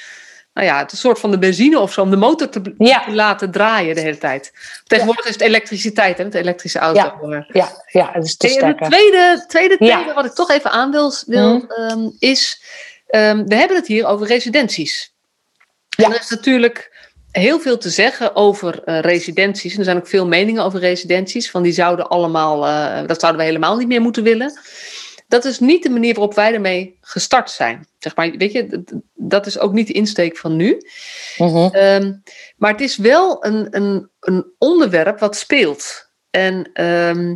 nou 0.52 0.66
ja, 0.66 0.78
het 0.78 0.92
een 0.92 0.98
soort 0.98 1.18
van 1.18 1.30
de 1.30 1.38
benzine 1.38 1.78
of 1.78 1.92
zo, 1.92 2.02
om 2.02 2.10
de 2.10 2.16
motor 2.16 2.48
te, 2.48 2.74
laten 3.06 3.50
draaien 3.50 3.94
de 3.94 4.00
hele 4.00 4.18
tijd. 4.18 4.52
Tegenwoordig 4.84 5.24
is 5.24 5.32
het 5.32 5.42
elektriciteit, 5.42 6.18
hè, 6.18 6.28
de 6.28 6.38
elektrische 6.38 6.78
auto. 6.78 7.30
Ja, 7.30 7.46
ja, 7.48 7.68
ja 7.86 8.10
het 8.12 8.24
is 8.24 8.36
te 8.36 8.48
sterk. 8.48 8.78
Het 8.78 8.88
tweede, 8.88 9.44
tweede 9.48 9.76
thema 9.76 10.14
wat 10.14 10.24
ik 10.24 10.32
toch 10.32 10.50
even 10.50 10.70
aan 10.70 10.90
wil, 10.90 11.12
wil 11.26 11.56
mhm. 11.56 11.70
ehm, 11.70 12.08
is, 12.18 12.62
um, 13.10 13.46
we 13.46 13.54
hebben 13.54 13.76
het 13.76 13.86
hier 13.86 14.06
over 14.06 14.26
residenties. 14.26 15.14
Ja. 15.88 16.04
En 16.04 16.12
er 16.12 16.20
is 16.20 16.30
natuurlijk 16.30 16.95
heel 17.40 17.60
veel 17.60 17.78
te 17.78 17.90
zeggen 17.90 18.36
over 18.36 18.82
uh, 18.84 19.00
residenties. 19.00 19.72
En 19.72 19.78
er 19.78 19.84
zijn 19.84 19.96
ook 19.96 20.06
veel 20.06 20.26
meningen 20.26 20.62
over 20.62 20.80
residenties. 20.80 21.50
Van 21.50 21.62
die 21.62 21.72
zouden 21.72 22.08
allemaal, 22.08 22.66
uh, 22.66 23.06
dat 23.06 23.20
zouden 23.20 23.40
we 23.40 23.46
helemaal 23.46 23.76
niet 23.76 23.88
meer 23.88 24.00
moeten 24.00 24.22
willen. 24.22 24.60
Dat 25.28 25.44
is 25.44 25.58
niet 25.58 25.82
de 25.82 25.90
manier 25.90 26.14
waarop 26.14 26.34
wij 26.34 26.54
ermee 26.54 26.98
gestart 27.00 27.50
zijn. 27.50 27.86
Zeg 27.98 28.16
maar, 28.16 28.30
weet 28.30 28.52
je, 28.52 28.84
dat 29.14 29.46
is 29.46 29.58
ook 29.58 29.72
niet 29.72 29.86
de 29.86 29.92
insteek 29.92 30.36
van 30.36 30.56
nu. 30.56 30.80
Mhm. 31.38 31.74
Ehm, 31.74 32.12
maar 32.56 32.70
het 32.70 32.80
is 32.80 32.96
wel 32.96 33.44
een, 33.44 33.66
een, 33.70 34.10
een 34.20 34.46
onderwerp 34.58 35.18
wat 35.18 35.36
speelt. 35.36 36.10
En 36.30 36.70
ehm, 36.72 37.34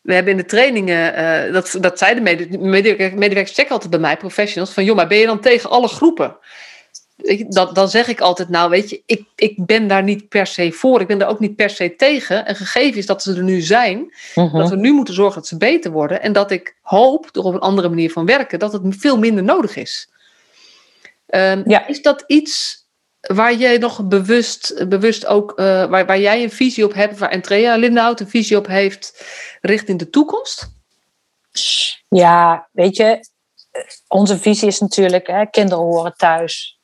we 0.00 0.14
hebben 0.14 0.32
in 0.32 0.38
de 0.38 0.44
trainingen, 0.44 1.18
uh, 1.18 1.52
dat, 1.52 1.76
dat 1.80 1.98
zeiden 1.98 2.22
medewerkers, 2.22 3.12
medewerkers 3.14 3.54
checken 3.56 3.72
altijd 3.72 3.90
bij 3.90 4.00
mij, 4.00 4.16
professionals, 4.16 4.70
van 4.70 4.84
joh, 4.84 4.96
maar 4.96 5.08
ben 5.08 5.18
je 5.18 5.26
dan 5.26 5.40
tegen 5.40 5.70
alle 5.70 5.88
groepen? 5.88 6.36
Dat, 7.48 7.74
dan 7.74 7.88
zeg 7.88 8.08
ik 8.08 8.20
altijd, 8.20 8.48
nou 8.48 8.70
weet 8.70 8.90
je, 8.90 9.02
ik, 9.06 9.24
ik 9.36 9.66
ben 9.66 9.86
daar 9.86 10.02
niet 10.02 10.28
per 10.28 10.46
se 10.46 10.72
voor. 10.72 11.00
Ik 11.00 11.06
ben 11.06 11.18
daar 11.18 11.28
ook 11.28 11.40
niet 11.40 11.56
per 11.56 11.70
se 11.70 11.96
tegen. 11.96 12.48
Een 12.48 12.56
gegeven 12.56 12.98
is 12.98 13.06
dat 13.06 13.22
ze 13.22 13.34
er 13.34 13.42
nu 13.42 13.60
zijn. 13.60 14.14
Mhm. 14.34 14.56
Dat 14.58 14.70
we 14.70 14.76
nu 14.76 14.92
moeten 14.92 15.14
zorgen 15.14 15.34
dat 15.34 15.46
ze 15.46 15.56
beter 15.56 15.90
worden. 15.90 16.22
En 16.22 16.32
dat 16.32 16.50
ik 16.50 16.76
hoop, 16.82 17.28
door 17.32 17.44
op 17.44 17.54
een 17.54 17.60
andere 17.60 17.88
manier 17.88 18.12
van 18.12 18.26
werken, 18.26 18.58
dat 18.58 18.72
het 18.72 18.82
veel 18.88 19.18
minder 19.18 19.44
nodig 19.44 19.76
is. 19.76 20.10
Um, 21.26 21.62
ja. 21.66 21.86
Is 21.86 22.02
dat 22.02 22.24
iets 22.26 22.84
waar 23.20 23.54
jij 23.54 23.78
nog 23.78 24.06
bewust, 24.06 24.88
bewust 24.88 25.26
ook, 25.26 25.50
uh, 25.50 25.86
waar, 25.86 26.06
waar 26.06 26.20
jij 26.20 26.42
een 26.42 26.50
visie 26.50 26.84
op 26.84 26.94
hebt, 26.94 27.18
waar 27.18 27.30
Andrea 27.30 27.76
Lindhout 27.76 28.20
een 28.20 28.28
visie 28.28 28.56
op 28.56 28.66
heeft 28.66 29.24
richting 29.60 29.98
de 29.98 30.10
toekomst? 30.10 30.68
Ja, 32.08 32.68
weet 32.72 32.96
je, 32.96 33.20
onze 34.08 34.38
visie 34.38 34.68
is 34.68 34.78
natuurlijk, 34.78 35.26
hè, 35.26 35.46
kinderen 35.46 35.84
horen 35.84 36.14
thuis. 36.16 36.79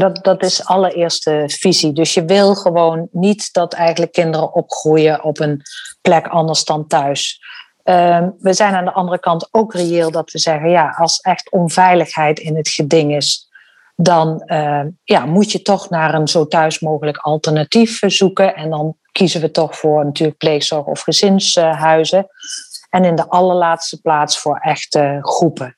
Dat, 0.00 0.24
dat 0.24 0.42
is 0.42 0.64
allereerste 0.64 1.44
visie. 1.46 1.92
Dus 1.92 2.14
je 2.14 2.24
wil 2.24 2.54
gewoon 2.54 3.08
niet 3.12 3.52
dat 3.52 3.72
eigenlijk 3.72 4.12
kinderen 4.12 4.54
opgroeien 4.54 5.24
op 5.24 5.40
een 5.40 5.62
plek 6.00 6.26
anders 6.26 6.64
dan 6.64 6.86
thuis. 6.86 7.40
Ehm, 7.82 8.30
we 8.38 8.52
zijn 8.52 8.74
aan 8.74 8.84
de 8.84 8.92
andere 8.92 9.18
kant 9.18 9.48
ook 9.50 9.74
reëel 9.74 10.10
dat 10.10 10.30
we 10.30 10.38
zeggen, 10.38 10.70
ja, 10.70 10.94
als 10.98 11.20
echt 11.20 11.50
onveiligheid 11.50 12.38
in 12.38 12.56
het 12.56 12.68
geding 12.68 13.16
is, 13.16 13.48
dan 13.96 14.42
uh, 14.46 14.84
ja, 15.04 15.26
moet 15.26 15.52
je 15.52 15.62
toch 15.62 15.90
naar 15.90 16.14
een 16.14 16.28
zo 16.28 16.46
thuis 16.46 16.80
mogelijk 16.80 17.16
alternatief 17.16 18.00
zoeken. 18.06 18.54
En 18.54 18.70
dan 18.70 18.96
kiezen 19.12 19.40
we 19.40 19.50
toch 19.50 19.76
voor 19.76 20.04
natuurlijk 20.04 20.38
pleegzorg 20.38 20.86
of 20.86 21.00
gezinshuizen. 21.00 22.26
En 22.90 23.04
in 23.04 23.14
de 23.14 23.28
allerlaatste 23.28 24.00
plaats 24.00 24.38
voor 24.38 24.56
echte 24.56 25.18
groepen. 25.20 25.74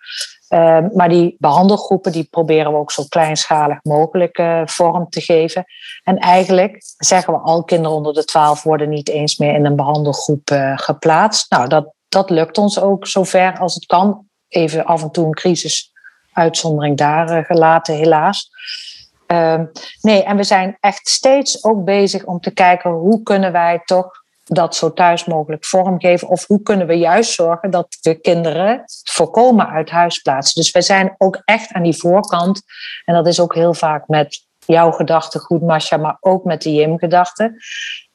Ehm, 0.52 0.88
maar 0.94 1.08
die 1.08 1.36
behandelgroepen 1.38 2.12
die 2.12 2.28
proberen 2.30 2.72
we 2.72 2.78
ook 2.78 2.92
zo 2.92 3.04
kleinschalig 3.08 3.78
mogelijk 3.82 4.38
uh, 4.38 4.62
vorm 4.64 5.08
te 5.08 5.20
geven. 5.20 5.64
En 6.02 6.18
eigenlijk 6.18 6.76
zeggen 6.96 7.32
we 7.32 7.40
al, 7.40 7.64
kinderen 7.64 7.96
onder 7.96 8.14
de 8.14 8.24
12 8.24 8.62
worden 8.62 8.88
niet 8.88 9.08
eens 9.08 9.36
meer 9.36 9.54
in 9.54 9.64
een 9.64 9.76
behandelgroep 9.76 10.50
uh, 10.50 10.72
geplaatst. 10.78 11.50
Nou, 11.50 11.68
dat, 11.68 11.92
dat 12.08 12.30
lukt 12.30 12.58
ons 12.58 12.80
ook 12.80 13.06
zover 13.06 13.58
als 13.58 13.74
het 13.74 13.86
kan. 13.86 14.26
Even 14.48 14.84
af 14.84 15.02
en 15.02 15.10
toe 15.10 15.26
een 15.26 15.34
crisisuitzondering 15.34 16.96
daar 16.96 17.38
uh, 17.38 17.44
gelaten, 17.44 17.94
helaas. 17.94 18.50
Ehm, 19.26 19.64
nee, 20.00 20.22
en 20.22 20.36
we 20.36 20.44
zijn 20.44 20.76
echt 20.80 21.08
steeds 21.08 21.64
ook 21.64 21.84
bezig 21.84 22.24
om 22.24 22.40
te 22.40 22.50
kijken 22.50 22.90
hoe 22.90 23.22
kunnen 23.22 23.52
wij 23.52 23.82
toch 23.84 24.21
dat 24.44 24.76
zo 24.76 24.92
thuis 24.92 25.24
mogelijk 25.24 25.64
vormgeven? 25.64 26.28
Of 26.28 26.46
hoe 26.46 26.62
kunnen 26.62 26.86
we 26.86 26.94
juist 26.94 27.32
zorgen 27.32 27.70
dat 27.70 27.96
de 28.00 28.20
kinderen 28.20 28.84
voorkomen 29.04 29.68
uit 29.68 29.90
huis 29.90 30.18
plaatsen? 30.18 30.62
Dus 30.62 30.70
wij 30.70 30.82
zijn 30.82 31.14
ook 31.18 31.42
echt 31.44 31.72
aan 31.72 31.82
die 31.82 31.96
voorkant. 31.96 32.62
En 33.04 33.14
dat 33.14 33.26
is 33.26 33.40
ook 33.40 33.54
heel 33.54 33.74
vaak 33.74 34.08
met 34.08 34.46
jouw 34.66 34.90
gedachtegoed, 34.90 35.62
Masha, 35.62 35.96
maar 35.96 36.16
ook 36.20 36.44
met 36.44 36.62
de 36.62 36.72
JIM-gedachten 36.72 37.56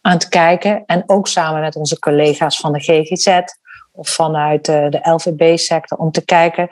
aan 0.02 0.14
het 0.14 0.30
kijken. 0.30 0.84
En 0.86 1.04
ook 1.06 1.28
samen 1.28 1.62
met 1.62 1.76
onze 1.76 2.00
collega's 2.00 2.60
van 2.60 2.74
de 2.74 2.80
GGZ 2.80 3.40
of 3.92 4.10
vanuit 4.10 4.66
de 4.66 5.00
LVB-sector 5.02 5.98
om 5.98 6.12
te 6.12 6.26
kijken. 6.26 6.70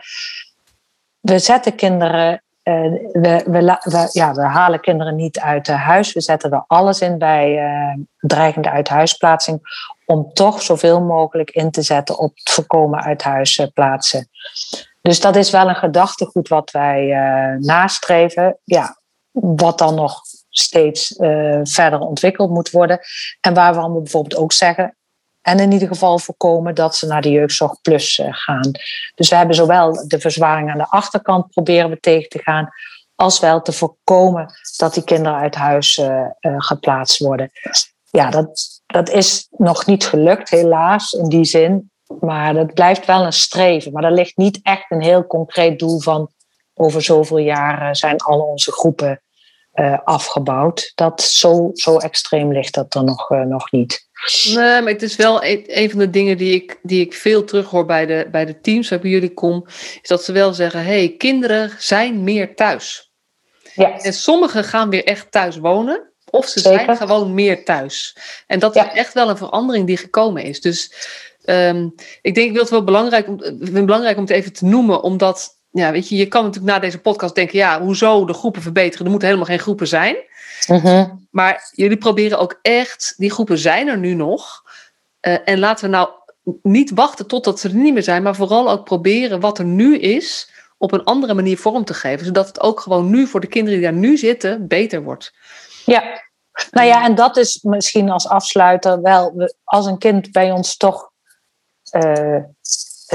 We 1.19 1.39
zetten 1.39 1.75
kinderen 1.75 2.44
uh, 2.67 2.91
we, 3.11 3.43
we, 3.45 4.09
ja, 4.11 4.33
we 4.33 4.41
halen 4.41 4.79
kinderen 4.79 5.15
niet 5.15 5.39
uit 5.39 5.67
huis. 5.67 6.13
We 6.13 6.21
zetten 6.21 6.51
er 6.51 6.63
alles 6.67 7.01
in 7.01 7.17
bij 7.17 7.63
uh, 7.63 8.03
dreigende 8.19 8.69
uithuisplaatsing. 8.69 9.59
Om 10.05 10.33
toch 10.33 10.61
zoveel 10.61 11.01
mogelijk 11.01 11.51
in 11.51 11.71
te 11.71 11.81
zetten 11.81 12.17
op 12.17 12.31
het 12.35 12.49
voorkomen 12.49 13.01
uit. 13.01 13.23
Dus 15.01 15.19
dat 15.19 15.35
is 15.35 15.51
wel 15.51 15.69
een 15.69 15.75
gedachtegoed 15.75 16.47
wat 16.47 16.71
wij 16.71 17.07
nastreven. 17.59 18.57
Ja, 18.63 18.99
wat 19.31 19.77
dan 19.77 19.95
nog 19.95 20.21
steeds 20.49 21.13
verder 21.63 21.99
ontwikkeld 21.99 22.49
moet 22.49 22.69
worden. 22.69 22.99
En 23.41 23.53
waar 23.53 23.93
we 23.93 24.01
bijvoorbeeld 24.01 24.41
ook 24.41 24.53
zeggen. 24.53 24.95
En 25.45 25.59
in 25.59 25.71
ieder 25.71 25.87
geval 25.87 26.19
voorkomen 26.19 26.75
dat 26.75 26.95
ze 26.95 27.07
naar 27.07 27.21
de 27.21 27.31
jeugdzorg 27.31 27.81
plus 27.81 28.19
eh, 28.19 28.27
gaan. 28.29 28.71
Dus 29.15 29.29
we 29.29 29.35
hebben 29.35 29.55
zowel 29.55 30.07
de 30.07 30.19
verzwaring 30.19 30.71
aan 30.71 30.77
de 30.77 30.89
achterkant 30.89 31.49
proberen 31.49 31.89
we 31.89 31.99
tegen 31.99 32.29
te 32.29 32.39
gaan, 32.39 32.69
als 33.15 33.39
wel 33.39 33.61
te 33.61 33.71
voorkomen 33.71 34.53
dat 34.77 34.93
die 34.93 35.03
kinderen 35.03 35.39
uit 35.39 35.55
huis 35.55 35.97
uh, 35.97 36.05
uh, 36.07 36.55
geplaatst 36.57 37.19
worden. 37.19 37.51
Ja, 38.09 38.29
dat, 38.29 38.81
dat 38.85 39.09
is 39.09 39.47
nog 39.51 39.85
niet 39.85 40.05
gelukt, 40.05 40.49
helaas, 40.49 41.11
in 41.11 41.29
die 41.29 41.45
zin. 41.45 41.91
Maar 42.19 42.53
dat 42.53 42.73
blijft 42.73 43.05
wel 43.05 43.25
een 43.25 43.33
streven. 43.33 43.91
Maar 43.91 44.03
er 44.03 44.11
ligt 44.11 44.37
niet 44.37 44.59
echt 44.63 44.85
een 44.91 45.01
heel 45.01 45.27
concreet 45.27 45.79
doel 45.79 45.99
van 45.99 46.31
over 46.73 47.01
zoveel 47.01 47.37
jaren 47.37 47.95
zijn 47.95 48.17
al 48.17 48.39
onze 48.39 48.71
groepen 48.71 49.21
uh, 49.75 49.97
afgebouwd. 50.03 50.91
Dat 50.95 51.21
zo, 51.21 51.69
zo 51.73 51.97
extreem 51.97 52.51
ligt 52.51 52.73
dat 52.73 52.95
er 52.95 53.03
nog, 53.03 53.31
uh, 53.31 53.41
nog 53.41 53.71
niet. 53.71 54.07
Nee, 54.53 54.81
maar 54.81 54.91
het 54.91 55.01
is 55.01 55.15
wel 55.15 55.43
een, 55.43 55.63
een, 55.65 55.89
van 55.89 55.99
de 55.99 56.09
dingen 56.09 56.37
die 56.37 56.53
ik, 56.53 56.79
die 56.81 57.05
ik 57.05 57.13
veel 57.13 57.43
terughoor 57.43 57.85
bij 57.85 58.05
de, 58.05 58.27
bij 58.31 58.45
de 58.45 58.59
teams 58.59 58.89
waar 58.89 58.99
bij 58.99 59.09
jullie 59.09 59.33
kom, 59.33 59.63
is 60.01 60.07
dat 60.07 60.23
ze 60.23 60.31
wel 60.31 60.53
zeggen: 60.53 60.79
hé, 60.79 60.85
hey, 60.85 61.15
kinderen 61.17 61.71
zijn 61.77 62.23
meer 62.23 62.55
thuis. 62.55 63.13
Ja. 63.73 63.99
En 63.99 64.13
sommigen 64.13 64.63
gaan 64.63 64.89
weer 64.89 65.03
echt 65.03 65.31
thuis 65.31 65.57
wonen, 65.57 66.11
of 66.29 66.47
ze 66.47 66.59
zijn 66.59 66.97
gewoon 66.97 67.33
meer 67.33 67.65
thuis. 67.65 68.17
En 68.47 68.59
dat 68.59 68.75
is 68.75 68.83
echt 68.93 69.13
wel 69.13 69.29
een 69.29 69.37
verandering 69.37 69.87
die 69.87 69.97
gekomen 69.97 70.43
is. 70.43 70.61
Dus 70.61 70.93
um, 71.45 71.95
ik 72.21 72.35
denk, 72.35 72.47
ik 72.47 72.51
wil 72.53 72.61
het 72.61 72.71
wel 72.71 72.83
belangrijk 72.83 73.27
om, 73.27 73.37
belangrijk 73.85 74.17
om 74.17 74.23
het 74.23 74.31
even 74.31 74.53
te 74.53 74.65
noemen, 74.65 75.01
omdat 75.01 75.55
ja, 75.75 75.91
weet 75.91 76.09
je, 76.09 76.15
je 76.15 76.27
kan 76.27 76.43
natuurlijk 76.43 76.73
na 76.73 76.79
deze 76.79 76.99
podcast 76.99 77.35
denken, 77.35 77.57
ja, 77.57 77.81
hoezo 77.81 78.25
de 78.25 78.33
groepen 78.33 78.61
verbeteren? 78.61 79.05
Er 79.05 79.11
moeten 79.11 79.27
helemaal 79.27 79.49
geen 79.49 79.59
groepen 79.59 79.87
zijn. 79.87 80.15
Mhm. 80.67 81.09
Maar 81.31 81.69
jullie 81.71 81.97
proberen 81.97 82.39
ook 82.39 82.59
echt, 82.61 83.13
die 83.17 83.31
groepen 83.31 83.57
zijn 83.57 83.87
er 83.87 83.97
nu 83.97 84.13
nog. 84.13 84.63
Uh, 85.21 85.37
en 85.45 85.59
laten 85.59 85.85
we 85.85 85.95
nou 85.95 86.09
niet 86.61 86.91
wachten 86.91 87.27
totdat 87.27 87.59
ze 87.59 87.67
er 87.67 87.75
niet 87.75 87.93
meer 87.93 88.03
zijn, 88.03 88.23
maar 88.23 88.35
vooral 88.35 88.69
ook 88.69 88.83
proberen 88.83 89.39
wat 89.39 89.57
er 89.57 89.65
nu 89.65 89.97
is 89.97 90.49
op 90.77 90.91
een 90.91 91.03
andere 91.03 91.33
manier 91.33 91.57
vorm 91.57 91.85
te 91.85 91.93
geven. 91.93 92.25
Zodat 92.25 92.47
het 92.47 92.61
ook 92.61 92.79
gewoon 92.79 93.09
nu 93.09 93.27
voor 93.27 93.39
de 93.39 93.47
kinderen 93.47 93.79
die 93.79 93.89
daar 93.89 93.99
nu 93.99 94.17
zitten 94.17 94.67
beter 94.67 95.03
wordt. 95.03 95.33
Ja, 95.85 96.23
nou 96.71 96.87
ja, 96.87 97.03
en 97.03 97.15
dat 97.15 97.37
is 97.37 97.59
misschien 97.61 98.09
als 98.09 98.27
afsluiter 98.27 99.01
wel, 99.01 99.49
als 99.63 99.85
een 99.85 99.97
kind 99.97 100.31
bij 100.31 100.51
ons 100.51 100.77
toch 100.77 101.11
uh, 101.91 102.43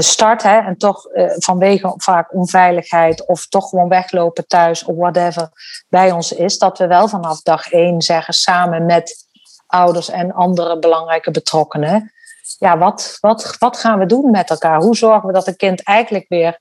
start 0.03 0.43
hè, 0.43 0.59
en 0.59 0.77
toch 0.77 1.07
uh, 1.13 1.31
vanwege 1.37 1.95
vaak 1.97 2.35
onveiligheid 2.35 3.27
of 3.27 3.47
toch 3.47 3.69
gewoon 3.69 3.89
weglopen 3.89 4.47
thuis 4.47 4.85
of 4.85 4.97
whatever 4.97 5.49
bij 5.89 6.11
ons 6.11 6.33
is, 6.33 6.59
dat 6.59 6.79
we 6.79 6.87
wel 6.87 7.09
vanaf 7.09 7.43
dag 7.43 7.71
één 7.71 8.03
zeggen 8.03 8.35
samen 8.35 8.87
met 8.87 9.29
ouders 9.67 10.09
en 10.09 10.33
andere 10.33 10.79
belangrijke 10.79 11.31
betrokkenen, 11.31 12.13
ja, 12.59 12.79
wat, 12.79 13.17
wat, 13.21 13.57
wat 13.59 13.77
gaan 13.77 13.99
we 13.99 14.07
doen 14.07 14.31
met 14.31 14.51
elkaar? 14.51 14.81
Hoe 14.81 14.97
zorgen 14.97 15.27
we 15.27 15.33
dat 15.33 15.47
een 15.47 15.57
kind 15.57 15.83
eigenlijk 15.83 16.29
weer 16.29 16.59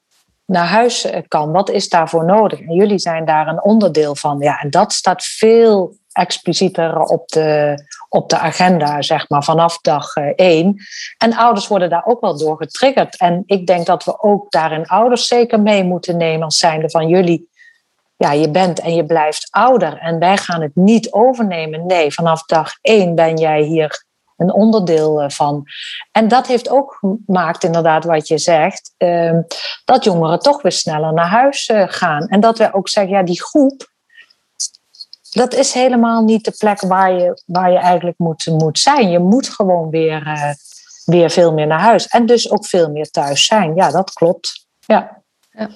naar 0.50 0.68
huis 0.68 1.08
kan. 1.28 1.52
Wat 1.52 1.70
is 1.70 1.90
daarvoor 1.90 2.26
nodig? 2.26 2.60
En 2.60 2.74
jullie 2.74 3.00
zijn 3.00 3.26
daar 3.26 3.48
een 3.48 3.64
onderdeel 3.64 4.16
van. 4.16 4.40
Ja, 4.40 4.60
en 4.60 4.70
dat 4.70 4.94
staat 4.94 5.24
veel 5.24 5.98
explicieter 6.12 7.00
op 7.00 7.28
de, 7.28 7.84
op 8.10 8.30
de 8.30 8.38
agenda, 8.38 9.02
zeg 9.02 9.30
maar, 9.30 9.44
vanaf 9.44 9.80
dag 9.82 10.16
eh, 10.16 10.32
één. 10.36 10.76
En 11.18 11.36
ouders 11.36 11.68
worden 11.68 11.90
daar 11.90 12.06
ook 12.06 12.22
wel 12.22 12.38
door 12.38 12.58
getriggerd. 12.58 13.18
En 13.18 13.44
ik 13.46 13.68
denk 13.68 13.86
dat 13.86 14.04
we 14.04 14.22
ook 14.22 14.52
daarin 14.52 14.86
ouders 14.86 15.28
zeker 15.28 15.60
mee 15.60 15.84
moeten 15.84 16.18
nemen 16.18 16.44
als 16.44 16.58
zijnde 16.58 16.90
van 16.90 17.08
jullie. 17.08 17.50
Ja, 18.18 18.32
je 18.32 18.52
bent 18.52 18.80
en 18.80 18.96
je 18.96 19.06
blijft 19.06 19.48
ouder 19.52 19.98
en 19.98 20.20
wij 20.20 20.38
gaan 20.38 20.62
het 20.62 20.76
niet 20.76 21.12
overnemen. 21.12 21.86
Nee, 21.86 22.14
vanaf 22.14 22.46
dag 22.46 22.72
één 22.82 23.16
ben 23.16 23.38
jij 23.38 23.62
hier 23.62 24.08
een 24.40 24.54
onderdeel 24.54 25.22
eh, 25.22 25.30
van. 25.30 25.64
En 26.12 26.28
dat 26.28 26.48
heeft 26.48 26.70
ook 26.70 26.98
gemaakt, 27.26 27.64
inderdaad, 27.64 28.04
wat 28.04 28.28
je 28.28 28.38
zegt, 28.38 28.94
ehm, 28.98 29.42
dat 29.86 30.04
jongeren 30.04 30.40
toch 30.40 30.62
weer 30.62 30.72
sneller 30.72 31.14
naar 31.14 31.30
huis 31.30 31.66
eh, 31.66 31.84
gaan. 31.88 32.28
En 32.28 32.40
dat 32.40 32.58
we 32.58 32.74
ook 32.74 32.90
zeggen, 32.90 33.14
ja, 33.14 33.24
die 33.24 33.42
groep, 33.42 33.88
dat 35.30 35.54
is 35.54 35.74
helemaal 35.74 36.24
niet 36.24 36.46
de 36.46 36.54
plek 36.58 36.82
waar 36.82 37.14
je, 37.14 37.42
waar 37.46 37.72
je 37.72 37.78
eigenlijk 37.78 38.18
moet, 38.18 38.46
moet 38.46 38.80
zijn. 38.80 39.10
Je 39.10 39.20
moet 39.20 39.50
gewoon 39.50 39.90
weer, 39.90 40.28
uh, 40.28 40.52
weer 41.06 41.30
veel 41.30 41.54
meer 41.54 41.68
naar 41.68 41.80
huis. 41.80 42.08
En 42.08 42.26
dus 42.26 42.52
ook 42.52 42.66
veel 42.66 42.90
meer 42.90 43.10
thuis 43.10 43.46
zijn. 43.46 43.76
Ja, 43.76 43.92
dat 43.92 44.14
klopt. 44.14 44.68
Ja, 44.80 45.22
ja. 45.52 45.70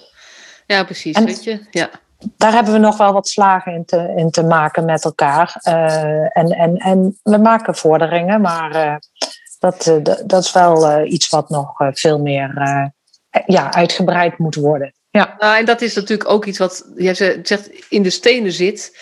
ja 0.66 0.84
precies. 0.84 1.16
En, 1.16 1.26
weet 1.26 1.44
je? 1.44 1.68
Ja. 1.72 1.90
Daar 2.38 2.54
hebben 2.54 2.74
we 2.74 2.80
nog 2.80 2.98
wel 2.98 3.14
wat 3.14 3.28
slagen 3.28 3.74
in 3.74 3.86
te, 3.86 4.14
in 4.16 4.32
te 4.32 4.44
maken 4.44 4.86
met 4.86 5.06
elkaar. 5.06 5.62
Uh, 5.68 6.38
en, 6.38 6.48
en, 6.50 6.78
en 6.78 7.20
we 7.24 7.38
maken 7.38 7.76
vorderingen, 7.76 8.42
maar 8.42 8.76
uh, 8.76 8.96
dat, 9.60 10.00
dat 10.26 10.44
is 10.44 10.52
wel 10.52 11.06
iets 11.06 11.30
wat 11.30 11.50
nog 11.50 11.74
veel 11.78 12.20
meer 12.20 12.52
ja, 13.46 13.74
uitgebreid 13.74 14.38
moet 14.38 14.56
worden. 14.56 14.94
Ja. 15.10 15.36
Nou, 15.38 15.58
en 15.58 15.66
dat 15.66 15.82
is 15.82 15.96
natuurlijk 15.96 16.30
ook 16.30 16.46
iets 16.46 16.58
wat 16.58 16.92
jij 16.96 17.14
zegt 17.44 17.70
in 17.90 18.04
de 18.04 18.10
stenen 18.10 18.52
zit. 18.52 18.98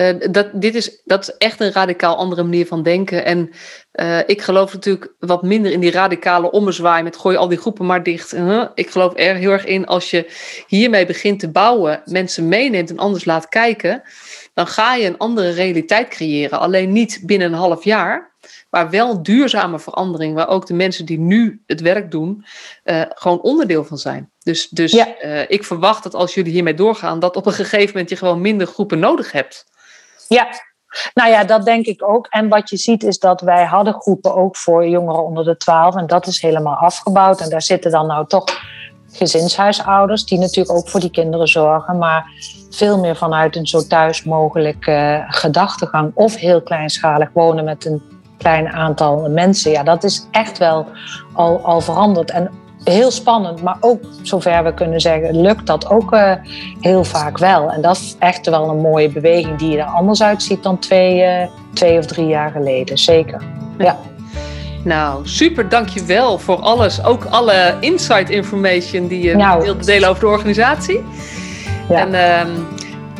Uh, 0.00 0.14
dat, 0.30 0.48
dit 0.52 0.74
is, 0.74 1.00
dat 1.04 1.22
is 1.22 1.36
echt 1.36 1.60
een 1.60 1.72
radicaal 1.72 2.16
andere 2.16 2.42
manier 2.42 2.66
van 2.66 2.82
denken. 2.82 3.24
En 3.24 3.50
uh, 3.92 4.18
ik 4.26 4.42
geloof 4.42 4.72
natuurlijk 4.72 5.14
wat 5.18 5.42
minder 5.42 5.72
in 5.72 5.80
die 5.80 5.90
radicale 5.90 6.50
ommezwaai 6.50 7.02
met 7.02 7.16
gooi 7.16 7.36
al 7.36 7.48
die 7.48 7.58
groepen 7.58 7.86
maar 7.86 8.02
dicht. 8.02 8.34
Uh, 8.34 8.64
ik 8.74 8.90
geloof 8.90 9.12
er 9.16 9.34
heel 9.34 9.50
erg 9.50 9.64
in 9.64 9.86
als 9.86 10.10
je 10.10 10.32
hiermee 10.66 11.06
begint 11.06 11.40
te 11.40 11.50
bouwen, 11.50 12.02
mensen 12.04 12.48
meeneemt 12.48 12.90
en 12.90 12.98
anders 12.98 13.24
laat 13.24 13.48
kijken, 13.48 14.02
dan 14.54 14.66
ga 14.66 14.94
je 14.94 15.06
een 15.06 15.18
andere 15.18 15.50
realiteit 15.50 16.08
creëren. 16.08 16.58
Alleen 16.58 16.92
niet 16.92 17.20
binnen 17.24 17.52
een 17.52 17.58
half 17.58 17.84
jaar, 17.84 18.34
maar 18.70 18.90
wel 18.90 19.22
duurzame 19.22 19.78
verandering, 19.78 20.34
waar 20.34 20.48
ook 20.48 20.66
de 20.66 20.74
mensen 20.74 21.06
die 21.06 21.18
nu 21.18 21.62
het 21.66 21.80
werk 21.80 22.10
doen, 22.10 22.44
uh, 22.84 23.02
gewoon 23.08 23.40
onderdeel 23.40 23.84
van 23.84 23.98
zijn. 23.98 24.30
Dus, 24.42 24.68
dus 24.68 24.92
ja. 24.92 25.06
ik 25.48 25.64
verwacht 25.64 26.02
dat 26.02 26.14
als 26.14 26.34
jullie 26.34 26.52
hiermee 26.52 26.74
doorgaan, 26.74 27.18
dat 27.18 27.36
op 27.36 27.46
een 27.46 27.52
gegeven 27.52 27.90
moment 27.92 28.08
je 28.08 28.16
gewoon 28.16 28.40
minder 28.40 28.66
groepen 28.66 28.98
nodig 28.98 29.32
hebt. 29.32 29.74
Ja, 30.28 30.46
nou 31.14 31.30
ja, 31.30 31.44
dat 31.44 31.64
denk 31.64 31.86
ik 31.86 32.08
ook. 32.08 32.26
En 32.26 32.48
wat 32.48 32.70
je 32.70 32.76
ziet 32.76 33.02
is 33.02 33.18
dat 33.18 33.40
wij 33.40 33.64
hadden 33.64 33.94
groepen 33.94 34.34
ook 34.34 34.56
voor 34.56 34.88
jongeren 34.88 35.24
onder 35.24 35.44
de 35.44 35.56
12 35.56 35.96
en 35.96 36.06
dat 36.06 36.26
is 36.26 36.40
helemaal 36.40 36.74
afgebouwd. 36.74 37.40
En 37.40 37.50
daar 37.50 37.62
zitten 37.62 37.90
dan 37.90 38.06
nou 38.06 38.26
toch 38.26 38.44
gezinshuisouders 39.12 40.24
die 40.24 40.38
natuurlijk 40.38 40.78
ook 40.78 40.88
voor 40.88 41.00
die 41.00 41.10
kinderen 41.10 41.48
zorgen, 41.48 41.98
maar 41.98 42.30
veel 42.70 42.98
meer 42.98 43.16
vanuit 43.16 43.56
een 43.56 43.66
zo 43.66 43.86
thuis 43.86 44.24
mogelijk 44.24 44.86
uh, 44.86 45.24
gedachtegang 45.26 46.10
of 46.14 46.34
heel 46.34 46.62
kleinschalig 46.62 47.28
wonen 47.32 47.64
met 47.64 47.84
een 47.84 48.02
klein 48.38 48.68
aantal 48.68 49.30
mensen. 49.30 49.70
Ja, 49.70 49.82
dat 49.82 50.04
is 50.04 50.26
echt 50.30 50.58
wel 50.58 50.86
al, 51.32 51.60
al 51.64 51.80
veranderd. 51.80 52.30
En 52.30 52.50
heel 52.88 53.10
spannend, 53.10 53.62
maar 53.62 53.76
ook 53.80 54.04
zover 54.22 54.64
we 54.64 54.74
kunnen 54.74 55.00
zeggen, 55.00 55.40
lukt 55.40 55.66
dat 55.66 55.90
ook 55.90 56.14
uh, 56.14 56.32
heel 56.80 57.04
vaak 57.04 57.38
wel. 57.38 57.70
En 57.70 57.80
dat 57.82 57.96
is 57.96 58.16
echt 58.18 58.46
wel 58.46 58.68
een 58.70 58.80
mooie 58.80 59.08
beweging 59.08 59.58
die 59.58 59.78
er 59.78 59.84
anders 59.84 60.22
uitziet 60.22 60.62
dan 60.62 60.78
twee, 60.78 61.22
uh, 61.22 61.46
twee 61.74 61.98
of 61.98 62.06
drie 62.06 62.26
jaar 62.26 62.50
geleden. 62.50 62.98
Zeker. 62.98 63.42
Ja. 63.78 63.98
Nou, 64.84 65.26
super, 65.26 65.68
dankjewel 65.68 66.38
voor 66.38 66.60
alles. 66.60 67.04
Ook 67.04 67.24
alle 67.24 67.76
insight 67.80 68.30
information 68.30 69.06
die 69.06 69.22
je 69.22 69.36
nou. 69.36 69.62
wilt 69.62 69.84
delen 69.84 70.08
over 70.08 70.20
de 70.20 70.28
organisatie. 70.28 71.04
Ja. 71.88 71.98
En 71.98 72.08
uh, 72.08 72.54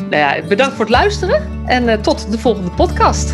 nou 0.09 0.15
ja, 0.15 0.47
bedankt 0.47 0.75
voor 0.75 0.85
het 0.85 0.93
luisteren 0.93 1.41
en 1.65 1.83
uh, 1.83 1.93
tot 1.93 2.31
de 2.31 2.37
volgende 2.37 2.71
podcast. 2.71 3.33